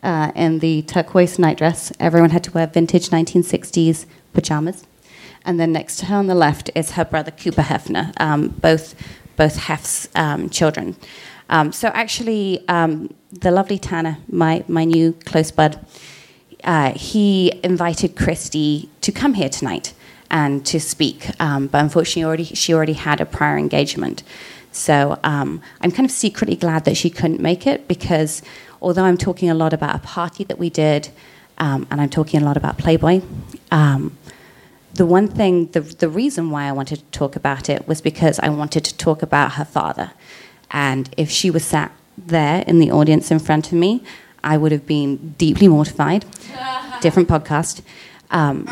uh, 0.02 0.32
in 0.34 0.60
the 0.60 0.82
turquoise 0.82 1.38
nightdress. 1.38 1.92
Everyone 1.98 2.30
had 2.30 2.44
to 2.44 2.52
wear 2.52 2.66
vintage 2.66 3.08
1960s 3.10 4.06
pajamas. 4.32 4.86
And 5.44 5.58
then 5.58 5.72
next 5.72 5.96
to 5.96 6.06
her 6.06 6.16
on 6.16 6.26
the 6.26 6.34
left 6.34 6.70
is 6.74 6.92
her 6.92 7.04
brother 7.04 7.30
Cooper 7.30 7.62
Hefner, 7.62 8.12
um, 8.20 8.48
both 8.48 8.94
both 9.38 9.56
Hef's 9.56 10.08
um, 10.14 10.50
children. 10.50 10.96
Um, 11.48 11.72
so 11.72 11.88
actually, 11.88 12.62
um, 12.68 13.14
the 13.32 13.50
lovely 13.50 13.78
Tanner, 13.78 14.18
my 14.28 14.64
my 14.68 14.84
new 14.84 15.14
close 15.24 15.50
bud, 15.50 15.78
uh, 16.64 16.92
he 16.92 17.58
invited 17.64 18.16
Christy 18.16 18.90
to 19.00 19.10
come 19.12 19.34
here 19.34 19.48
tonight 19.48 19.94
and 20.30 20.66
to 20.66 20.78
speak, 20.78 21.30
um, 21.40 21.68
but 21.68 21.82
unfortunately, 21.82 22.24
already 22.24 22.44
she 22.44 22.74
already 22.74 22.92
had 22.92 23.20
a 23.20 23.24
prior 23.24 23.56
engagement. 23.56 24.22
So 24.72 25.18
um, 25.24 25.62
I'm 25.80 25.90
kind 25.90 26.04
of 26.04 26.10
secretly 26.10 26.56
glad 26.56 26.84
that 26.84 26.96
she 26.96 27.08
couldn't 27.08 27.40
make 27.40 27.66
it 27.66 27.88
because 27.88 28.42
although 28.82 29.04
I'm 29.04 29.16
talking 29.16 29.48
a 29.48 29.54
lot 29.54 29.72
about 29.72 29.96
a 29.96 29.98
party 29.98 30.44
that 30.44 30.58
we 30.58 30.68
did, 30.68 31.08
um, 31.56 31.86
and 31.90 32.00
I'm 32.00 32.10
talking 32.10 32.42
a 32.42 32.44
lot 32.44 32.56
about 32.56 32.76
Playboy, 32.76 33.22
um, 33.70 34.16
the 34.98 35.06
one 35.06 35.28
thing, 35.28 35.66
the, 35.66 35.80
the 35.80 36.08
reason 36.08 36.50
why 36.50 36.64
I 36.64 36.72
wanted 36.72 36.98
to 36.98 37.04
talk 37.16 37.36
about 37.36 37.70
it 37.70 37.86
was 37.86 38.00
because 38.00 38.40
I 38.40 38.48
wanted 38.48 38.84
to 38.84 38.96
talk 38.96 39.22
about 39.22 39.52
her 39.52 39.64
father. 39.64 40.10
And 40.72 41.08
if 41.16 41.30
she 41.30 41.52
was 41.52 41.64
sat 41.64 41.92
there 42.18 42.64
in 42.66 42.80
the 42.80 42.90
audience 42.90 43.30
in 43.30 43.38
front 43.38 43.68
of 43.68 43.74
me, 43.74 44.02
I 44.42 44.56
would 44.56 44.72
have 44.72 44.86
been 44.86 45.34
deeply 45.38 45.68
mortified. 45.68 46.26
Different 47.00 47.28
podcast. 47.28 47.80
Um, 48.32 48.68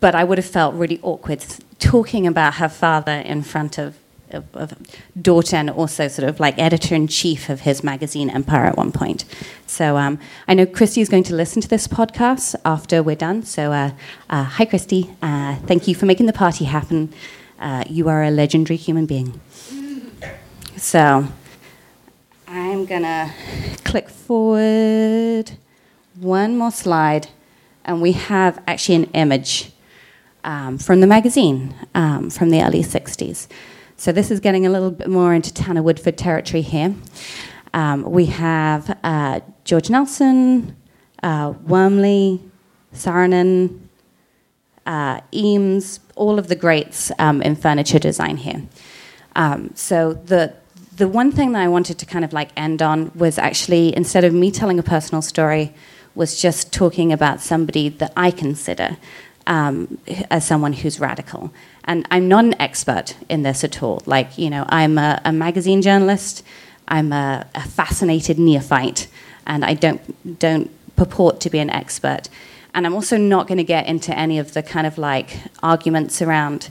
but 0.00 0.16
I 0.16 0.24
would 0.24 0.38
have 0.38 0.46
felt 0.46 0.74
really 0.74 0.98
awkward 1.02 1.44
talking 1.78 2.26
about 2.26 2.54
her 2.54 2.68
father 2.68 3.22
in 3.24 3.42
front 3.42 3.78
of, 3.78 3.96
of, 4.34 4.44
of 4.54 4.74
daughter 5.20 5.56
and 5.56 5.70
also 5.70 6.08
sort 6.08 6.28
of 6.28 6.40
like 6.40 6.58
editor 6.58 6.94
in 6.94 7.08
chief 7.08 7.48
of 7.48 7.60
his 7.60 7.82
magazine 7.82 8.30
Empire 8.30 8.64
at 8.64 8.76
one 8.76 8.92
point. 8.92 9.24
So 9.66 9.96
um, 9.96 10.18
I 10.48 10.54
know 10.54 10.66
Christy 10.66 11.00
is 11.00 11.08
going 11.08 11.24
to 11.24 11.34
listen 11.34 11.62
to 11.62 11.68
this 11.68 11.86
podcast 11.86 12.54
after 12.64 13.02
we're 13.02 13.16
done. 13.16 13.42
So 13.42 13.72
uh, 13.72 13.92
uh, 14.30 14.44
hi, 14.44 14.64
Christy. 14.64 15.10
Uh, 15.22 15.56
thank 15.66 15.88
you 15.88 15.94
for 15.94 16.06
making 16.06 16.26
the 16.26 16.32
party 16.32 16.64
happen. 16.64 17.12
Uh, 17.58 17.84
you 17.88 18.08
are 18.08 18.22
a 18.22 18.30
legendary 18.30 18.76
human 18.76 19.06
being. 19.06 19.40
So 20.76 21.28
I'm 22.48 22.86
gonna 22.86 23.32
click 23.84 24.08
forward 24.08 25.52
one 26.20 26.56
more 26.56 26.70
slide, 26.70 27.28
and 27.84 28.02
we 28.02 28.12
have 28.12 28.62
actually 28.66 28.96
an 28.96 29.04
image 29.12 29.72
um, 30.44 30.78
from 30.78 31.00
the 31.00 31.06
magazine 31.06 31.74
um, 31.94 32.30
from 32.30 32.50
the 32.50 32.62
early 32.62 32.82
60s. 32.82 33.48
So 34.02 34.10
this 34.10 34.32
is 34.32 34.40
getting 34.40 34.66
a 34.66 34.68
little 34.68 34.90
bit 34.90 35.08
more 35.08 35.32
into 35.32 35.54
Tanner 35.54 35.80
Woodford 35.80 36.18
territory 36.18 36.60
here. 36.60 36.92
Um, 37.72 38.02
we 38.02 38.26
have 38.26 38.98
uh, 39.04 39.38
George 39.62 39.90
Nelson, 39.90 40.74
uh, 41.22 41.54
Wormley, 41.64 42.40
Saarinen, 42.92 43.78
uh, 44.86 45.20
Eames, 45.32 46.00
all 46.16 46.40
of 46.40 46.48
the 46.48 46.56
greats 46.56 47.12
um, 47.20 47.42
in 47.42 47.54
furniture 47.54 48.00
design 48.00 48.38
here. 48.38 48.62
Um, 49.36 49.70
so 49.76 50.14
the 50.14 50.52
the 50.96 51.06
one 51.06 51.30
thing 51.30 51.52
that 51.52 51.62
I 51.62 51.68
wanted 51.68 52.00
to 52.00 52.04
kind 52.04 52.24
of 52.24 52.32
like 52.32 52.50
end 52.56 52.82
on 52.82 53.12
was 53.14 53.38
actually 53.38 53.96
instead 53.96 54.24
of 54.24 54.34
me 54.34 54.50
telling 54.50 54.80
a 54.80 54.82
personal 54.82 55.22
story, 55.22 55.72
was 56.16 56.42
just 56.42 56.72
talking 56.72 57.12
about 57.12 57.40
somebody 57.40 57.88
that 57.88 58.12
I 58.16 58.32
consider 58.32 58.96
um, 59.46 59.98
as 60.28 60.44
someone 60.44 60.72
who's 60.72 60.98
radical. 60.98 61.52
And 61.84 62.06
I'm 62.10 62.28
not 62.28 62.44
an 62.44 62.60
expert 62.60 63.16
in 63.28 63.42
this 63.42 63.64
at 63.64 63.82
all. 63.82 64.02
Like, 64.06 64.38
you 64.38 64.50
know, 64.50 64.64
I'm 64.68 64.98
a, 64.98 65.20
a 65.24 65.32
magazine 65.32 65.82
journalist, 65.82 66.44
I'm 66.88 67.12
a, 67.12 67.46
a, 67.54 67.62
fascinated 67.68 68.38
neophyte, 68.38 69.08
and 69.46 69.64
I 69.64 69.74
don't, 69.74 70.38
don't 70.38 70.70
purport 70.96 71.40
to 71.40 71.50
be 71.50 71.58
an 71.58 71.70
expert. 71.70 72.28
And 72.74 72.86
I'm 72.86 72.94
also 72.94 73.16
not 73.16 73.48
going 73.48 73.58
to 73.58 73.64
get 73.64 73.86
into 73.86 74.16
any 74.16 74.38
of 74.38 74.54
the 74.54 74.62
kind 74.62 74.86
of 74.86 74.98
like 74.98 75.38
arguments 75.62 76.22
around 76.22 76.70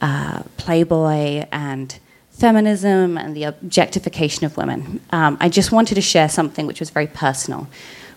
uh, 0.00 0.42
Playboy 0.56 1.46
and 1.52 1.98
feminism 2.30 3.16
and 3.16 3.36
the 3.36 3.44
objectification 3.44 4.44
of 4.44 4.56
women. 4.56 5.00
Um, 5.10 5.38
I 5.40 5.48
just 5.48 5.70
wanted 5.72 5.94
to 5.94 6.00
share 6.00 6.28
something 6.28 6.66
which 6.66 6.80
was 6.80 6.90
very 6.90 7.06
personal, 7.06 7.68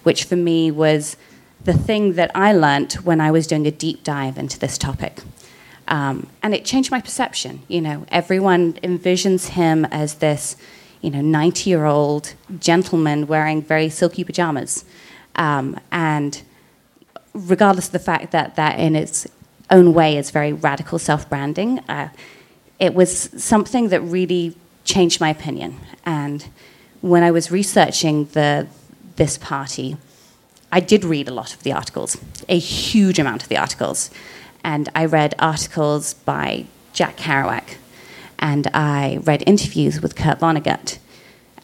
which 0.04 0.24
for 0.24 0.36
me 0.36 0.72
was 0.72 1.16
the 1.64 1.74
thing 1.74 2.14
that 2.14 2.32
I 2.34 2.54
learnt 2.54 3.06
when 3.06 3.22
I 3.22 3.32
was 3.32 3.48
doing 3.48 3.68
a 3.68 3.72
deep 3.72 4.04
dive 4.04 4.38
into 4.38 4.58
this 4.60 4.78
topic. 4.78 5.22
Um, 5.88 6.28
and 6.44 6.54
it 6.54 6.66
changed 6.66 6.92
my 6.92 7.02
perception. 7.02 7.62
You 7.68 7.82
know, 7.82 8.06
everyone 8.10 8.74
envisions 8.74 9.50
him 9.50 9.86
as 9.86 10.16
this, 10.16 10.58
you 11.02 11.10
know, 11.10 11.22
90 11.22 11.70
year 11.70 11.86
old 11.86 12.34
gentleman 12.60 13.28
wearing 13.28 13.62
very 13.62 13.90
silky 13.90 14.24
pajamas. 14.24 14.86
Um, 15.36 15.80
and 15.92 16.42
regardless 17.34 17.88
of 17.88 17.92
the 17.92 18.00
fact 18.00 18.32
that 18.32 18.56
that 18.56 18.80
in 18.80 18.96
its 18.96 19.28
own 19.70 19.94
way 19.94 20.18
is 20.18 20.32
very 20.32 20.54
radical 20.54 21.00
self 21.00 21.30
branding, 21.30 21.80
uh, 21.88 22.10
it 22.80 22.94
was 22.94 23.30
something 23.42 23.90
that 23.90 24.02
really 24.02 24.56
changed 24.84 25.20
my 25.20 25.30
opinion. 25.30 25.80
And 26.06 26.48
when 27.02 27.24
I 27.24 27.32
was 27.32 27.52
researching 27.52 28.26
the, 28.34 28.68
this 29.16 29.38
party, 29.38 29.98
I 30.72 30.80
did 30.80 31.04
read 31.06 31.28
a 31.28 31.34
lot 31.34 31.54
of 31.54 31.64
the 31.64 31.72
articles, 31.72 32.18
a 32.50 32.58
huge 32.58 33.20
amount 33.20 33.44
of 33.44 33.50
the 33.50 33.58
articles. 33.58 34.10
And 34.64 34.90
I 34.96 35.06
read 35.06 35.36
articles 35.40 36.14
by 36.14 36.66
Jack 36.94 37.18
Kerouac, 37.18 37.76
and 38.40 38.68
I 38.74 39.20
read 39.24 39.44
interviews 39.48 40.02
with 40.02 40.16
Kurt 40.16 40.40
Vonnegut. 40.40 40.98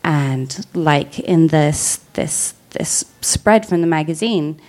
And 0.03 0.65
like 0.73 1.19
in 1.19 1.47
this, 1.47 1.97
this, 2.13 2.53
this 2.71 3.05
spread 3.21 3.65
from 3.65 3.81
the 3.81 3.87
magazine, 3.87 4.59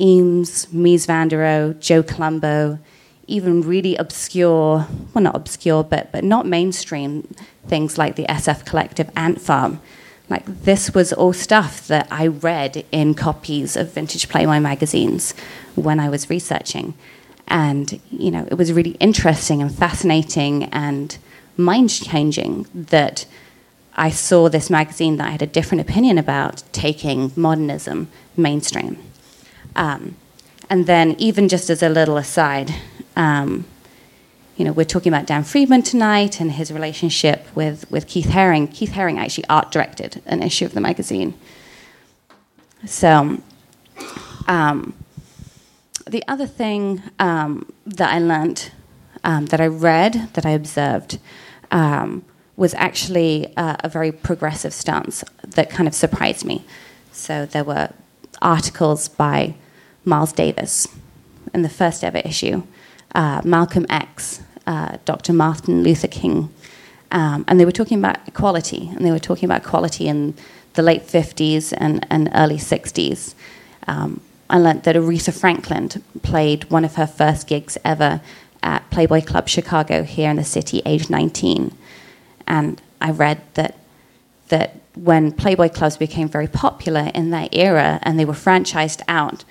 Eames, 0.00 0.66
Mies 0.66 1.06
van 1.06 1.28
der 1.28 1.38
Rohe, 1.38 1.80
Joe 1.80 2.02
Colombo, 2.02 2.78
even 3.26 3.62
really 3.62 3.96
obscure, 3.96 4.86
well, 5.12 5.24
not 5.24 5.36
obscure, 5.36 5.82
but, 5.82 6.12
but 6.12 6.24
not 6.24 6.46
mainstream 6.46 7.22
things 7.66 7.98
like 7.98 8.16
the 8.16 8.24
SF 8.24 8.64
Collective 8.64 9.10
Ant 9.16 9.40
Farm 9.40 9.80
like 10.30 10.44
this 10.64 10.94
was 10.94 11.12
all 11.12 11.32
stuff 11.32 11.86
that 11.88 12.06
I 12.10 12.26
read 12.26 12.84
in 12.92 13.14
copies 13.14 13.76
of 13.76 13.92
vintage 13.92 14.28
Playboy 14.28 14.60
magazines 14.60 15.34
when 15.74 16.00
I 16.00 16.08
was 16.08 16.28
researching. 16.28 16.94
And, 17.48 18.00
you 18.10 18.30
know, 18.30 18.46
it 18.50 18.54
was 18.54 18.72
really 18.72 18.92
interesting 19.00 19.60
and 19.62 19.74
fascinating 19.74 20.64
and 20.64 21.16
mind 21.56 21.90
changing 21.90 22.66
that 22.74 23.26
I 23.96 24.10
saw 24.10 24.48
this 24.48 24.70
magazine 24.70 25.16
that 25.16 25.26
I 25.26 25.30
had 25.30 25.42
a 25.42 25.46
different 25.46 25.80
opinion 25.80 26.18
about 26.18 26.62
taking 26.72 27.32
modernism 27.34 28.08
mainstream. 28.36 28.98
Um, 29.74 30.16
and 30.70 30.86
then, 30.86 31.16
even 31.18 31.48
just 31.48 31.70
as 31.70 31.82
a 31.82 31.88
little 31.88 32.16
aside, 32.16 32.74
um, 33.16 33.64
you 34.56 34.64
know, 34.64 34.72
we're 34.72 34.84
talking 34.84 35.12
about 35.12 35.26
Dan 35.26 35.44
Friedman 35.44 35.82
tonight 35.82 36.40
and 36.40 36.52
his 36.52 36.70
relationship 36.70 37.46
with, 37.54 37.90
with 37.90 38.06
Keith 38.06 38.26
Haring. 38.26 38.72
Keith 38.72 38.90
Haring 38.90 39.16
actually 39.16 39.44
art 39.48 39.70
directed 39.70 40.20
an 40.26 40.42
issue 40.42 40.64
of 40.64 40.74
the 40.74 40.80
magazine. 40.80 41.34
So, 42.84 43.38
um, 44.46 44.94
the 46.08 46.24
other 46.26 46.46
thing 46.46 47.02
um, 47.18 47.70
that 47.86 48.12
I 48.12 48.18
learned, 48.18 48.70
um, 49.24 49.46
that 49.46 49.60
I 49.60 49.66
read, 49.66 50.30
that 50.34 50.46
I 50.46 50.50
observed, 50.50 51.18
um, 51.70 52.24
was 52.56 52.74
actually 52.74 53.54
uh, 53.56 53.76
a 53.80 53.88
very 53.88 54.10
progressive 54.10 54.72
stance 54.72 55.22
that 55.42 55.70
kind 55.70 55.86
of 55.86 55.94
surprised 55.94 56.44
me. 56.44 56.64
So, 57.12 57.46
there 57.46 57.64
were 57.64 57.90
articles 58.40 59.08
by 59.08 59.54
Miles 60.04 60.32
Davis 60.32 60.88
in 61.54 61.62
the 61.62 61.68
first 61.68 62.04
ever 62.04 62.18
issue. 62.18 62.62
Uh, 63.14 63.40
Malcolm 63.44 63.86
X, 63.88 64.42
uh, 64.66 64.98
Dr. 65.04 65.32
Martin 65.32 65.82
Luther 65.82 66.08
King. 66.08 66.52
Um, 67.10 67.44
and 67.48 67.58
they 67.58 67.64
were 67.64 67.72
talking 67.72 67.98
about 67.98 68.18
equality, 68.28 68.88
and 68.94 69.04
they 69.04 69.10
were 69.10 69.18
talking 69.18 69.46
about 69.46 69.62
equality 69.62 70.08
in 70.08 70.34
the 70.74 70.82
late 70.82 71.06
50s 71.06 71.72
and, 71.76 72.06
and 72.10 72.30
early 72.34 72.58
60s. 72.58 73.34
Um, 73.86 74.20
I 74.50 74.58
learned 74.58 74.84
that 74.84 74.96
Aretha 74.96 75.38
Franklin 75.38 75.88
played 76.22 76.70
one 76.70 76.84
of 76.84 76.94
her 76.94 77.06
first 77.06 77.46
gigs 77.46 77.76
ever 77.84 78.20
at 78.62 78.88
Playboy 78.90 79.22
Club 79.22 79.48
Chicago 79.48 80.02
here 80.02 80.30
in 80.30 80.36
the 80.36 80.44
city, 80.44 80.82
age 80.86 81.10
19. 81.10 81.76
And 82.46 82.80
I 83.00 83.10
read 83.10 83.42
that 83.54 83.76
that 84.48 84.80
when 84.94 85.30
Playboy 85.30 85.68
clubs 85.68 85.96
became 85.96 86.28
very 86.28 86.48
popular 86.48 87.10
in 87.14 87.30
that 87.30 87.54
era 87.54 87.98
and 88.02 88.18
they 88.18 88.24
were 88.24 88.32
franchised 88.32 89.02
out, 89.06 89.44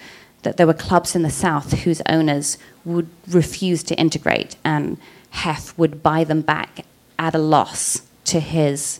that 0.43 0.57
there 0.57 0.67
were 0.67 0.73
clubs 0.73 1.15
in 1.15 1.21
the 1.21 1.29
South 1.29 1.71
whose 1.79 2.01
owners 2.07 2.57
would 2.83 3.07
refuse 3.27 3.83
to 3.83 3.95
integrate, 3.95 4.55
and 4.63 4.97
Hef 5.31 5.77
would 5.77 6.01
buy 6.01 6.23
them 6.23 6.41
back 6.41 6.85
at 7.19 7.35
a 7.35 7.39
loss 7.39 8.01
to 8.25 8.39
his 8.39 8.99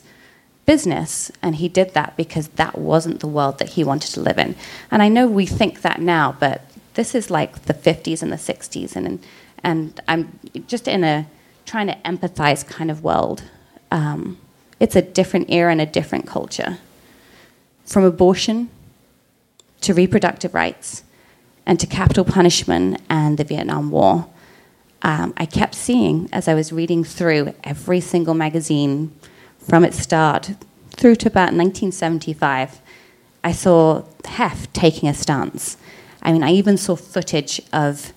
business. 0.68 1.32
And 1.40 1.56
he 1.56 1.68
did 1.68 1.94
that 1.94 2.14
because 2.16 2.48
that 2.62 2.76
wasn't 2.76 3.20
the 3.20 3.26
world 3.26 3.58
that 3.58 3.70
he 3.70 3.82
wanted 3.82 4.12
to 4.12 4.20
live 4.20 4.38
in. 4.38 4.54
And 4.90 5.02
I 5.02 5.08
know 5.08 5.26
we 5.26 5.46
think 5.46 5.80
that 5.80 5.98
now, 5.98 6.36
but 6.38 6.60
this 6.92 7.14
is 7.14 7.30
like 7.30 7.62
the 7.62 7.72
50s 7.72 8.22
and 8.22 8.30
the 8.30 8.36
60s, 8.36 8.94
and 8.94 9.24
and 9.64 10.00
I'm 10.06 10.38
just 10.66 10.86
in 10.86 11.02
a 11.04 11.26
trying 11.64 11.86
to 11.86 11.96
empathize 12.04 12.66
kind 12.66 12.90
of 12.90 13.02
world. 13.02 13.44
Um, 13.90 14.38
it's 14.78 14.94
a 14.94 15.02
different 15.02 15.50
era 15.50 15.72
and 15.72 15.80
a 15.80 15.86
different 15.86 16.26
culture. 16.26 16.78
from 17.92 18.04
abortion 18.04 18.68
to 19.80 19.94
reproductive 19.94 20.52
rights 20.52 21.02
and 21.64 21.80
to 21.80 21.86
capital 21.86 22.24
punishment 22.24 23.00
and 23.08 23.38
the 23.38 23.44
Vietnam 23.44 23.90
War. 23.90 24.26
Um, 25.00 25.32
I 25.38 25.46
kept 25.46 25.74
seeing 25.74 26.28
as 26.30 26.48
I 26.48 26.54
was 26.60 26.68
reading 26.80 27.02
through 27.16 27.54
every 27.64 28.00
single 28.00 28.34
magazine 28.34 28.98
from 29.68 29.84
its 29.84 29.98
start 29.98 30.54
through 30.90 31.16
to 31.16 31.28
about 31.28 31.52
1975. 31.52 32.80
I 33.44 33.52
saw 33.52 34.04
Hef 34.24 34.72
taking 34.72 35.08
a 35.08 35.14
stance. 35.14 35.76
I 36.22 36.32
mean, 36.32 36.42
I 36.42 36.52
even 36.52 36.76
saw 36.76 36.96
footage 36.96 37.60
of 37.72 38.12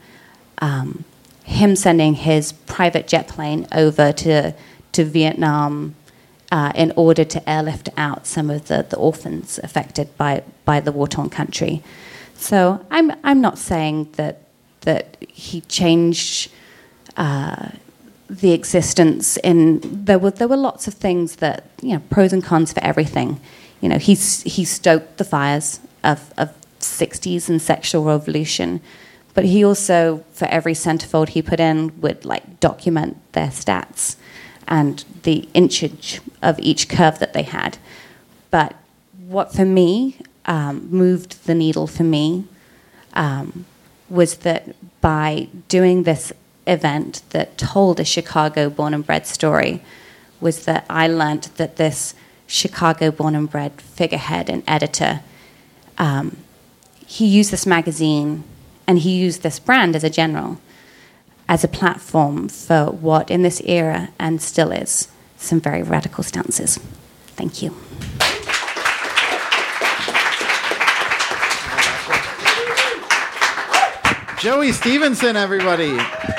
um, 0.59 1.03
him 1.43 1.75
sending 1.75 2.15
his 2.15 2.53
private 2.53 3.07
jet 3.07 3.27
plane 3.27 3.67
over 3.73 4.11
to, 4.13 4.55
to 4.93 5.03
Vietnam 5.03 5.95
uh, 6.51 6.71
in 6.75 6.91
order 6.95 7.23
to 7.23 7.49
airlift 7.49 7.89
out 7.97 8.25
some 8.25 8.49
of 8.49 8.67
the, 8.67 8.85
the 8.89 8.97
orphans 8.97 9.59
affected 9.63 10.15
by, 10.17 10.43
by 10.65 10.79
the 10.79 10.91
war 10.91 11.07
torn 11.07 11.29
country. 11.29 11.83
So 12.35 12.85
I'm, 12.89 13.11
I'm 13.23 13.41
not 13.41 13.57
saying 13.57 14.09
that, 14.13 14.43
that 14.81 15.17
he 15.29 15.61
changed 15.61 16.51
uh, 17.17 17.69
the 18.31 18.53
existence 18.53 19.37
in 19.37 19.81
there 20.05 20.17
were 20.17 20.31
there 20.31 20.47
were 20.47 20.57
lots 20.57 20.87
of 20.87 20.93
things 20.93 21.37
that 21.37 21.65
you 21.81 21.93
know 21.93 22.01
pros 22.09 22.31
and 22.33 22.43
cons 22.43 22.71
for 22.73 22.83
everything. 22.83 23.39
You 23.81 23.89
know 23.89 23.97
he's 23.97 24.41
he 24.43 24.63
stoked 24.63 25.17
the 25.17 25.23
fires 25.23 25.79
of, 26.03 26.33
of 26.37 26.49
60s 26.79 27.49
and 27.49 27.61
sexual 27.61 28.03
revolution 28.05 28.81
but 29.33 29.45
he 29.45 29.63
also 29.63 30.23
for 30.31 30.45
every 30.45 30.73
centerfold 30.73 31.29
he 31.29 31.41
put 31.41 31.59
in 31.59 31.99
would 32.01 32.25
like 32.25 32.59
document 32.59 33.17
their 33.33 33.47
stats 33.47 34.15
and 34.67 35.03
the 35.23 35.47
inchage 35.53 36.19
of 36.41 36.59
each 36.59 36.87
curve 36.87 37.19
that 37.19 37.33
they 37.33 37.43
had. 37.43 37.77
But 38.49 38.75
what 39.27 39.53
for 39.53 39.65
me 39.65 40.17
um, 40.45 40.89
moved 40.89 41.45
the 41.45 41.55
needle 41.55 41.87
for 41.87 42.03
me 42.03 42.45
um, 43.13 43.65
was 44.09 44.37
that 44.37 44.75
by 45.01 45.47
doing 45.67 46.03
this 46.03 46.33
event 46.67 47.21
that 47.29 47.57
told 47.57 47.99
a 47.99 48.05
Chicago 48.05 48.69
born 48.69 48.93
and 48.93 49.05
bred 49.05 49.25
story 49.25 49.83
was 50.39 50.65
that 50.65 50.85
I 50.89 51.07
learned 51.07 51.49
that 51.57 51.75
this 51.75 52.13
Chicago 52.47 53.11
born 53.11 53.35
and 53.35 53.49
bred 53.49 53.79
figurehead 53.81 54.49
and 54.49 54.63
editor, 54.67 55.21
um, 55.97 56.37
he 57.05 57.25
used 57.25 57.51
this 57.51 57.65
magazine 57.65 58.43
and 58.87 58.99
he 58.99 59.15
used 59.15 59.43
this 59.43 59.59
brand 59.59 59.95
as 59.95 60.03
a 60.03 60.09
general, 60.09 60.59
as 61.47 61.63
a 61.63 61.67
platform 61.67 62.49
for 62.49 62.85
what 62.85 63.29
in 63.31 63.41
this 63.41 63.61
era 63.61 64.09
and 64.19 64.41
still 64.41 64.71
is 64.71 65.07
some 65.37 65.59
very 65.59 65.83
radical 65.83 66.23
stances. 66.23 66.77
Thank 67.35 67.61
you. 67.61 67.75
Joey 74.41 74.71
Stevenson, 74.71 75.37
everybody. 75.37 75.95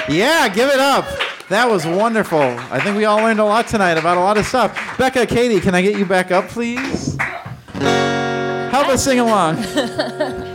Yeah, 0.09 0.48
give 0.48 0.68
it 0.68 0.80
up. 0.80 1.05
That 1.48 1.70
was 1.70 1.86
wonderful. 1.86 2.40
I 2.40 2.80
think 2.80 2.96
we 2.96 3.05
all 3.05 3.18
learned 3.18 3.38
a 3.38 3.44
lot 3.44 3.68
tonight 3.68 3.96
about 3.96 4.16
a 4.16 4.20
lot 4.20 4.36
of 4.36 4.44
stuff. 4.44 4.76
Becca, 4.98 5.24
Katie, 5.26 5.61
can 5.61 5.72
I 5.76 5.82
get 5.82 5.96
you 5.96 6.05
back 6.05 6.32
up, 6.32 6.48
please? 6.48 7.16
Help 7.74 8.88
us 8.88 9.05
sing 9.05 9.20
along. 9.20 9.64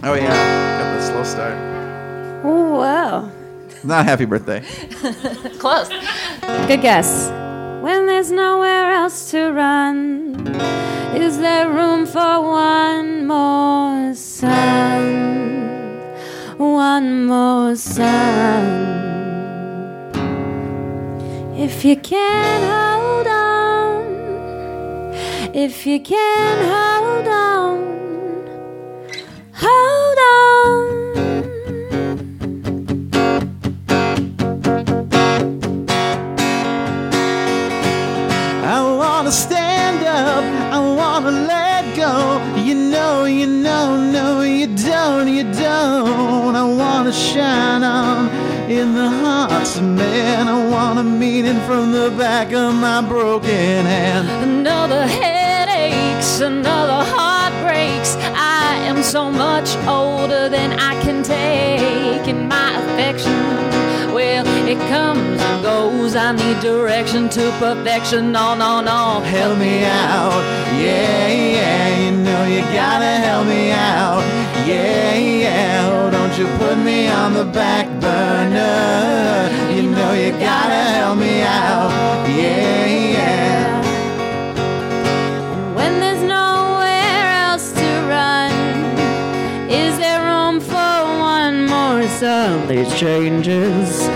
Oh, 0.00 0.14
yeah. 0.14 0.28
Got 0.78 0.94
the 0.94 1.02
slow 1.02 1.24
start. 1.24 1.54
Oh, 2.44 2.78
wow. 2.78 3.32
Not 3.82 4.06
happy 4.06 4.26
birthday. 4.26 4.60
Close. 5.58 5.88
Good 6.68 6.80
guess. 6.82 7.28
When 7.82 8.06
there's 8.06 8.30
nowhere 8.30 8.92
else 8.92 9.32
to 9.32 9.50
run, 9.50 10.46
is 11.16 11.38
there 11.38 11.68
room 11.68 12.06
for 12.06 12.40
one 12.40 13.26
more 13.26 14.14
son? 14.14 15.77
One 16.58 17.26
more 17.26 17.76
son. 17.76 18.64
If 21.56 21.84
you 21.84 21.96
can 21.96 22.62
hold 22.62 23.28
on, 23.28 24.04
if 25.54 25.86
you 25.86 26.00
can 26.00 26.58
hold 26.74 27.28
on, 27.28 27.78
hold 29.54 30.18
on. 30.34 30.86
I 38.64 38.82
wanna 38.82 39.32
stand 39.32 40.04
up, 40.06 40.44
I 40.72 40.78
wanna 40.80 41.32
let 41.32 41.96
go. 41.96 42.40
You 42.62 42.76
know, 42.76 43.26
you 43.26 43.46
know, 43.48 43.96
no, 44.12 44.42
you 44.42 44.67
you 45.38 45.44
don't. 45.52 46.56
I 46.56 46.64
wanna 46.64 47.12
shine 47.12 47.82
on 47.82 48.28
in 48.70 48.94
the 48.94 49.08
hearts 49.08 49.76
of 49.76 49.84
men. 49.84 50.48
I 50.48 50.68
want 50.68 50.98
a 50.98 51.02
meaning 51.02 51.60
from 51.60 51.92
the 51.92 52.10
back 52.10 52.52
of 52.52 52.74
my 52.74 53.00
broken 53.00 53.86
hand. 53.86 54.28
Another 54.50 55.06
headaches, 55.06 56.40
another 56.40 57.04
heartbreaks. 57.14 58.16
I 58.34 58.76
am 58.90 59.02
so 59.02 59.30
much 59.30 59.76
older 59.86 60.48
than 60.48 60.72
I 60.72 61.00
can 61.02 61.22
take, 61.22 62.26
and 62.32 62.48
my 62.48 62.70
affection, 62.82 63.38
well, 64.12 64.46
it 64.66 64.78
comes 64.88 65.40
and 65.40 65.62
goes. 65.62 66.16
I 66.16 66.32
need 66.32 66.60
direction 66.60 67.28
to 67.30 67.44
perfection. 67.58 68.32
No, 68.32 68.54
no, 68.54 68.80
no, 68.80 69.20
Help 69.20 69.58
me 69.58 69.84
out, 69.84 70.42
yeah, 70.84 71.28
yeah. 71.28 72.00
You 72.00 72.10
know 72.24 72.44
you 72.46 72.60
gotta 72.72 73.12
help 73.26 73.46
me 73.46 73.70
out, 73.72 74.20
yeah, 74.68 75.14
yeah. 75.16 75.90
Oh, 75.90 76.10
don't 76.10 76.34
you 76.38 76.46
put 76.58 76.76
me 76.78 77.08
on 77.08 77.32
the 77.34 77.44
back 77.44 77.86
burner. 78.00 79.48
You 79.74 79.82
know 79.90 80.12
you 80.12 80.30
gotta 80.32 80.82
help 80.96 81.18
me 81.18 81.42
out, 81.42 81.90
yeah, 82.28 82.86
yeah. 83.16 83.82
When 85.74 86.00
there's 86.00 86.22
nowhere 86.22 87.26
else 87.46 87.72
to 87.72 87.88
run, 88.14 88.52
is 89.70 89.96
there 89.98 90.22
room 90.30 90.60
for 90.60 90.96
one 91.34 91.66
more 91.66 92.02
son? 92.20 92.68
These 92.68 92.92
changes 92.98 94.08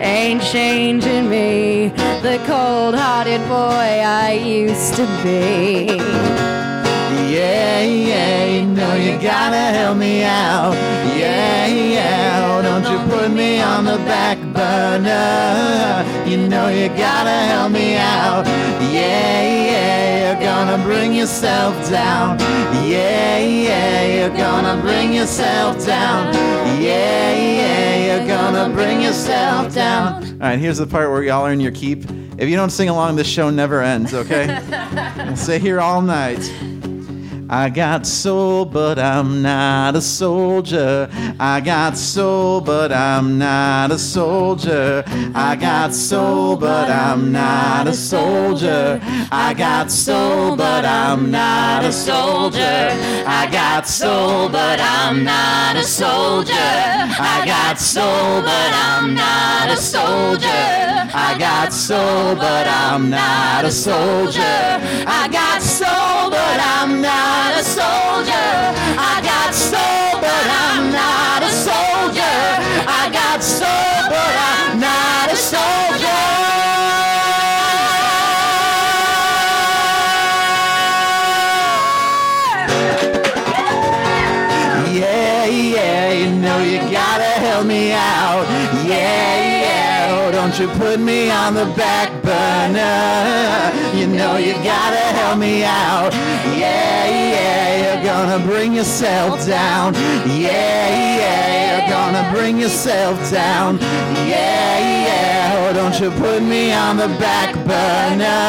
ain't 0.00 0.42
changing 0.42 1.28
me, 1.28 1.92
the 2.22 2.40
cold-hearted 2.46 3.42
boy 3.48 3.90
I 4.26 4.32
used 4.32 4.94
to 4.94 5.06
be. 5.22 6.69
Yeah, 7.30 7.82
yeah, 7.82 8.44
you 8.44 8.66
know 8.66 8.94
you 8.96 9.12
gotta 9.22 9.56
help 9.56 9.96
me 9.98 10.24
out. 10.24 10.74
Yeah, 11.16 11.66
yeah, 11.68 12.60
don't 12.60 12.82
you 12.82 12.98
put 13.08 13.30
me 13.30 13.60
on 13.60 13.84
the 13.84 13.98
back 13.98 14.36
burner. 14.52 16.04
You 16.28 16.48
know 16.48 16.66
you 16.66 16.88
gotta 16.88 17.30
help 17.30 17.70
me 17.70 17.96
out. 17.96 18.46
Yeah, 18.92 19.42
yeah, 19.42 20.32
you're 20.32 20.42
gonna 20.42 20.82
bring 20.82 21.14
yourself 21.14 21.74
down. 21.88 22.40
Yeah, 22.84 23.38
yeah, 23.38 24.06
you're 24.06 24.36
gonna 24.36 24.80
bring 24.82 25.12
yourself 25.12 25.86
down. 25.86 26.34
Yeah, 26.82 27.32
yeah, 27.32 28.16
you're 28.18 28.26
gonna 28.26 28.74
bring 28.74 29.02
yourself 29.02 29.72
down. 29.72 30.24
All 30.24 30.38
right, 30.40 30.58
here's 30.58 30.78
the 30.78 30.86
part 30.86 31.10
where 31.10 31.22
y'all 31.22 31.46
earn 31.46 31.60
your 31.60 31.72
keep. 31.72 32.04
If 32.38 32.48
you 32.48 32.56
don't 32.56 32.70
sing 32.70 32.88
along, 32.88 33.14
this 33.16 33.28
show 33.28 33.50
never 33.50 33.82
ends, 33.82 34.14
okay? 34.14 34.58
we'll 35.16 35.36
stay 35.36 35.60
here 35.60 35.80
all 35.80 36.02
night. 36.02 36.50
I 37.52 37.68
got 37.68 38.06
soul, 38.06 38.64
but 38.64 38.96
I'm 38.96 39.42
not 39.42 39.96
a 39.96 40.00
soldier. 40.00 41.08
I 41.40 41.60
got 41.60 41.96
soul, 41.96 42.60
but 42.60 42.92
I'm 42.92 43.38
not 43.38 43.90
a 43.90 43.98
soldier. 43.98 45.02
I 45.34 45.56
got 45.56 45.92
soul, 45.92 46.56
but 46.56 46.88
I'm 46.88 47.32
not 47.32 47.88
a 47.88 47.92
soldier. 47.92 49.00
I 49.32 49.52
got 49.54 49.90
soul, 49.90 50.54
but 50.54 50.84
I'm 50.84 51.32
not 51.32 51.84
a 51.84 51.90
soldier. 51.90 52.92
I 53.26 53.48
got 53.50 53.88
soul, 53.88 54.48
but 54.48 54.78
I'm 54.80 55.24
not 55.24 55.74
a 55.74 55.82
soldier. 55.82 56.54
I 56.54 57.42
got 57.44 57.80
soul, 57.80 58.42
but 58.42 58.70
I'm 58.72 59.12
not 59.12 59.70
a 59.70 59.76
soldier. 59.76 60.46
I 61.12 61.36
got 61.36 61.72
soul, 61.72 62.36
but 62.36 62.68
I'm 62.68 63.10
not 63.10 63.64
a 63.64 63.72
soldier. 63.72 64.40
I 64.40 65.28
got 65.32 65.49
but 66.50 66.60
I'm 66.76 67.00
not 67.00 67.50
a 67.60 67.62
soldier. 67.62 68.50
I 69.12 69.14
got 69.32 69.50
soul, 69.54 70.10
but 70.26 70.46
I'm 70.66 70.84
not 71.02 71.40
a 71.50 71.52
soldier. 71.68 72.38
I 73.00 73.02
got 73.20 73.38
soul, 73.40 73.98
but 74.14 74.34
I'm 74.50 74.80
not 74.88 75.26
a 75.30 75.38
soldier. 75.52 76.22
Yeah, 84.98 85.44
yeah, 85.46 86.12
you 86.20 86.30
know 86.44 86.58
you 86.72 86.78
gotta 86.90 87.32
help 87.46 87.64
me 87.66 87.92
out. 87.92 88.44
Yeah, 88.92 89.32
yeah, 89.64 90.16
oh, 90.18 90.32
don't 90.32 90.58
you 90.58 90.66
put 90.82 90.98
me 90.98 91.30
on 91.30 91.54
the 91.54 91.66
back 91.82 92.10
burner. 92.24 93.60
You 93.98 94.06
know 94.08 94.36
you 94.36 94.54
gotta 94.54 95.04
help 95.18 95.38
me 95.38 95.62
out. 95.64 96.12
Yeah, 96.60 97.06
yeah, 97.36 97.68
you're 97.82 98.04
gonna 98.04 98.44
bring 98.44 98.74
yourself 98.74 99.46
down. 99.46 99.94
Yeah, 100.26 100.88
yeah, 101.22 101.48
you're 101.70 101.88
gonna 101.88 102.30
bring 102.34 102.58
yourself 102.58 103.16
down. 103.30 103.78
Yeah, 104.28 104.72
yeah, 105.06 105.56
oh, 105.56 105.72
don't 105.72 105.98
you 106.00 106.10
put 106.20 106.42
me 106.42 106.72
on 106.72 106.98
the 106.98 107.08
back 107.18 107.54
burner. 107.70 108.40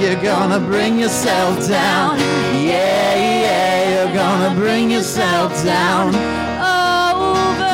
You're 0.00 0.22
gonna 0.22 0.60
bring 0.60 0.98
yourself 0.98 1.66
down. 1.66 2.18
Yeah, 2.54 3.14
yeah, 3.44 3.76
you're 3.92 4.14
gonna 4.14 4.54
bring 4.54 4.90
yourself 4.90 5.50
down. 5.64 6.12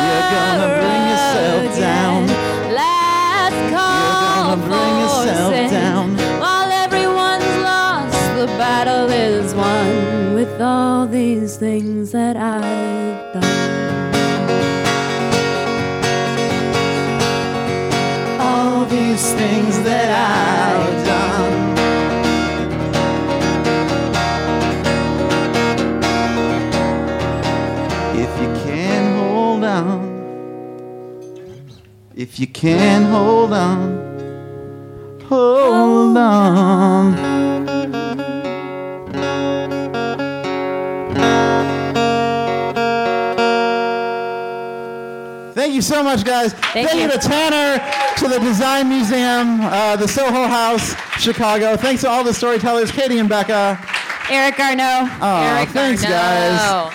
You're 0.05 0.30
gonna 0.38 0.70
bring 0.80 1.03
yourself 1.12 1.78
down. 1.78 2.26
Last 2.80 3.61
call 3.74 3.97
You're 4.01 4.57
gonna 4.57 4.68
bring 4.68 4.95
yourself 5.03 5.70
down. 5.70 6.64
The 8.45 8.59
battle 8.59 9.09
is 9.09 9.55
won 9.55 10.34
with 10.34 10.61
all 10.61 11.07
these 11.07 11.57
things 11.57 12.12
that 12.12 12.36
I've 12.36 13.32
done. 13.32 13.42
all 18.38 18.84
these 18.84 19.32
things 19.32 19.82
that 19.84 20.11
I've 20.11 21.07
done. 21.07 21.55
If 28.20 28.32
you 28.42 28.49
can 28.66 29.16
hold 29.16 29.64
on, 29.64 30.03
if 32.14 32.38
you 32.38 32.47
can 32.47 33.05
hold 33.05 33.55
on 33.55 34.05
hold 35.28 36.16
on, 36.16 37.43
Thank 45.75 45.83
you 45.89 45.95
so 45.97 46.05
much, 46.05 46.25
guys. 46.25 46.55
Thank, 46.55 46.95
you. 46.95 47.01
you. 47.01 47.11
to 47.11 47.18
Tanner, 47.18 47.83
to 48.18 48.29
the 48.29 48.39
Design 48.39 48.89
Museum, 48.89 49.61
uh, 49.61 49.97
the 49.97 50.07
Soho 50.07 50.47
House, 50.47 50.95
Chicago. 51.20 51.77
Thanks 51.77 52.03
to 52.03 52.09
all 52.09 52.22
the 52.22 52.33
storytellers, 52.33 52.93
Katie 52.93 53.18
and 53.18 53.29
Becca. 53.29 53.85
Eric 54.31 54.55
Garneau. 54.55 55.09
Oh, 55.20 55.64
thanks, 55.72 56.03
guys. 56.03 56.95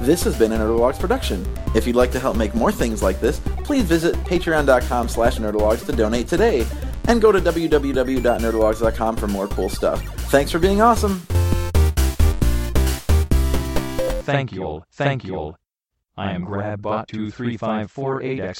This 0.00 0.22
has 0.22 0.38
been 0.38 0.52
a 0.52 0.58
Nerdologues 0.58 1.00
production. 1.00 1.46
If 1.74 1.86
you'd 1.86 1.96
like 1.96 2.12
to 2.12 2.20
help 2.20 2.36
make 2.36 2.54
more 2.54 2.72
things 2.72 3.02
like 3.02 3.20
this, 3.20 3.38
please 3.64 3.84
visit 3.84 4.14
patreon.com 4.26 5.08
slash 5.08 5.38
nerdologues 5.38 5.86
to 5.86 5.92
donate 5.92 6.28
today. 6.28 6.66
And 7.08 7.22
go 7.22 7.32
to 7.32 7.40
www.nerdologues.com 7.40 9.16
for 9.16 9.26
more 9.28 9.48
cool 9.48 9.70
stuff. 9.70 10.04
Thanks 10.30 10.52
for 10.52 10.58
being 10.58 10.82
awesome. 10.82 11.20
Thank 14.24 14.52
you 14.52 14.64
all, 14.64 14.84
thank 14.92 15.24
you 15.24 15.36
all. 15.36 15.59
I 16.20 16.32
am 16.32 16.44
GrabBot23548X. 16.44 18.50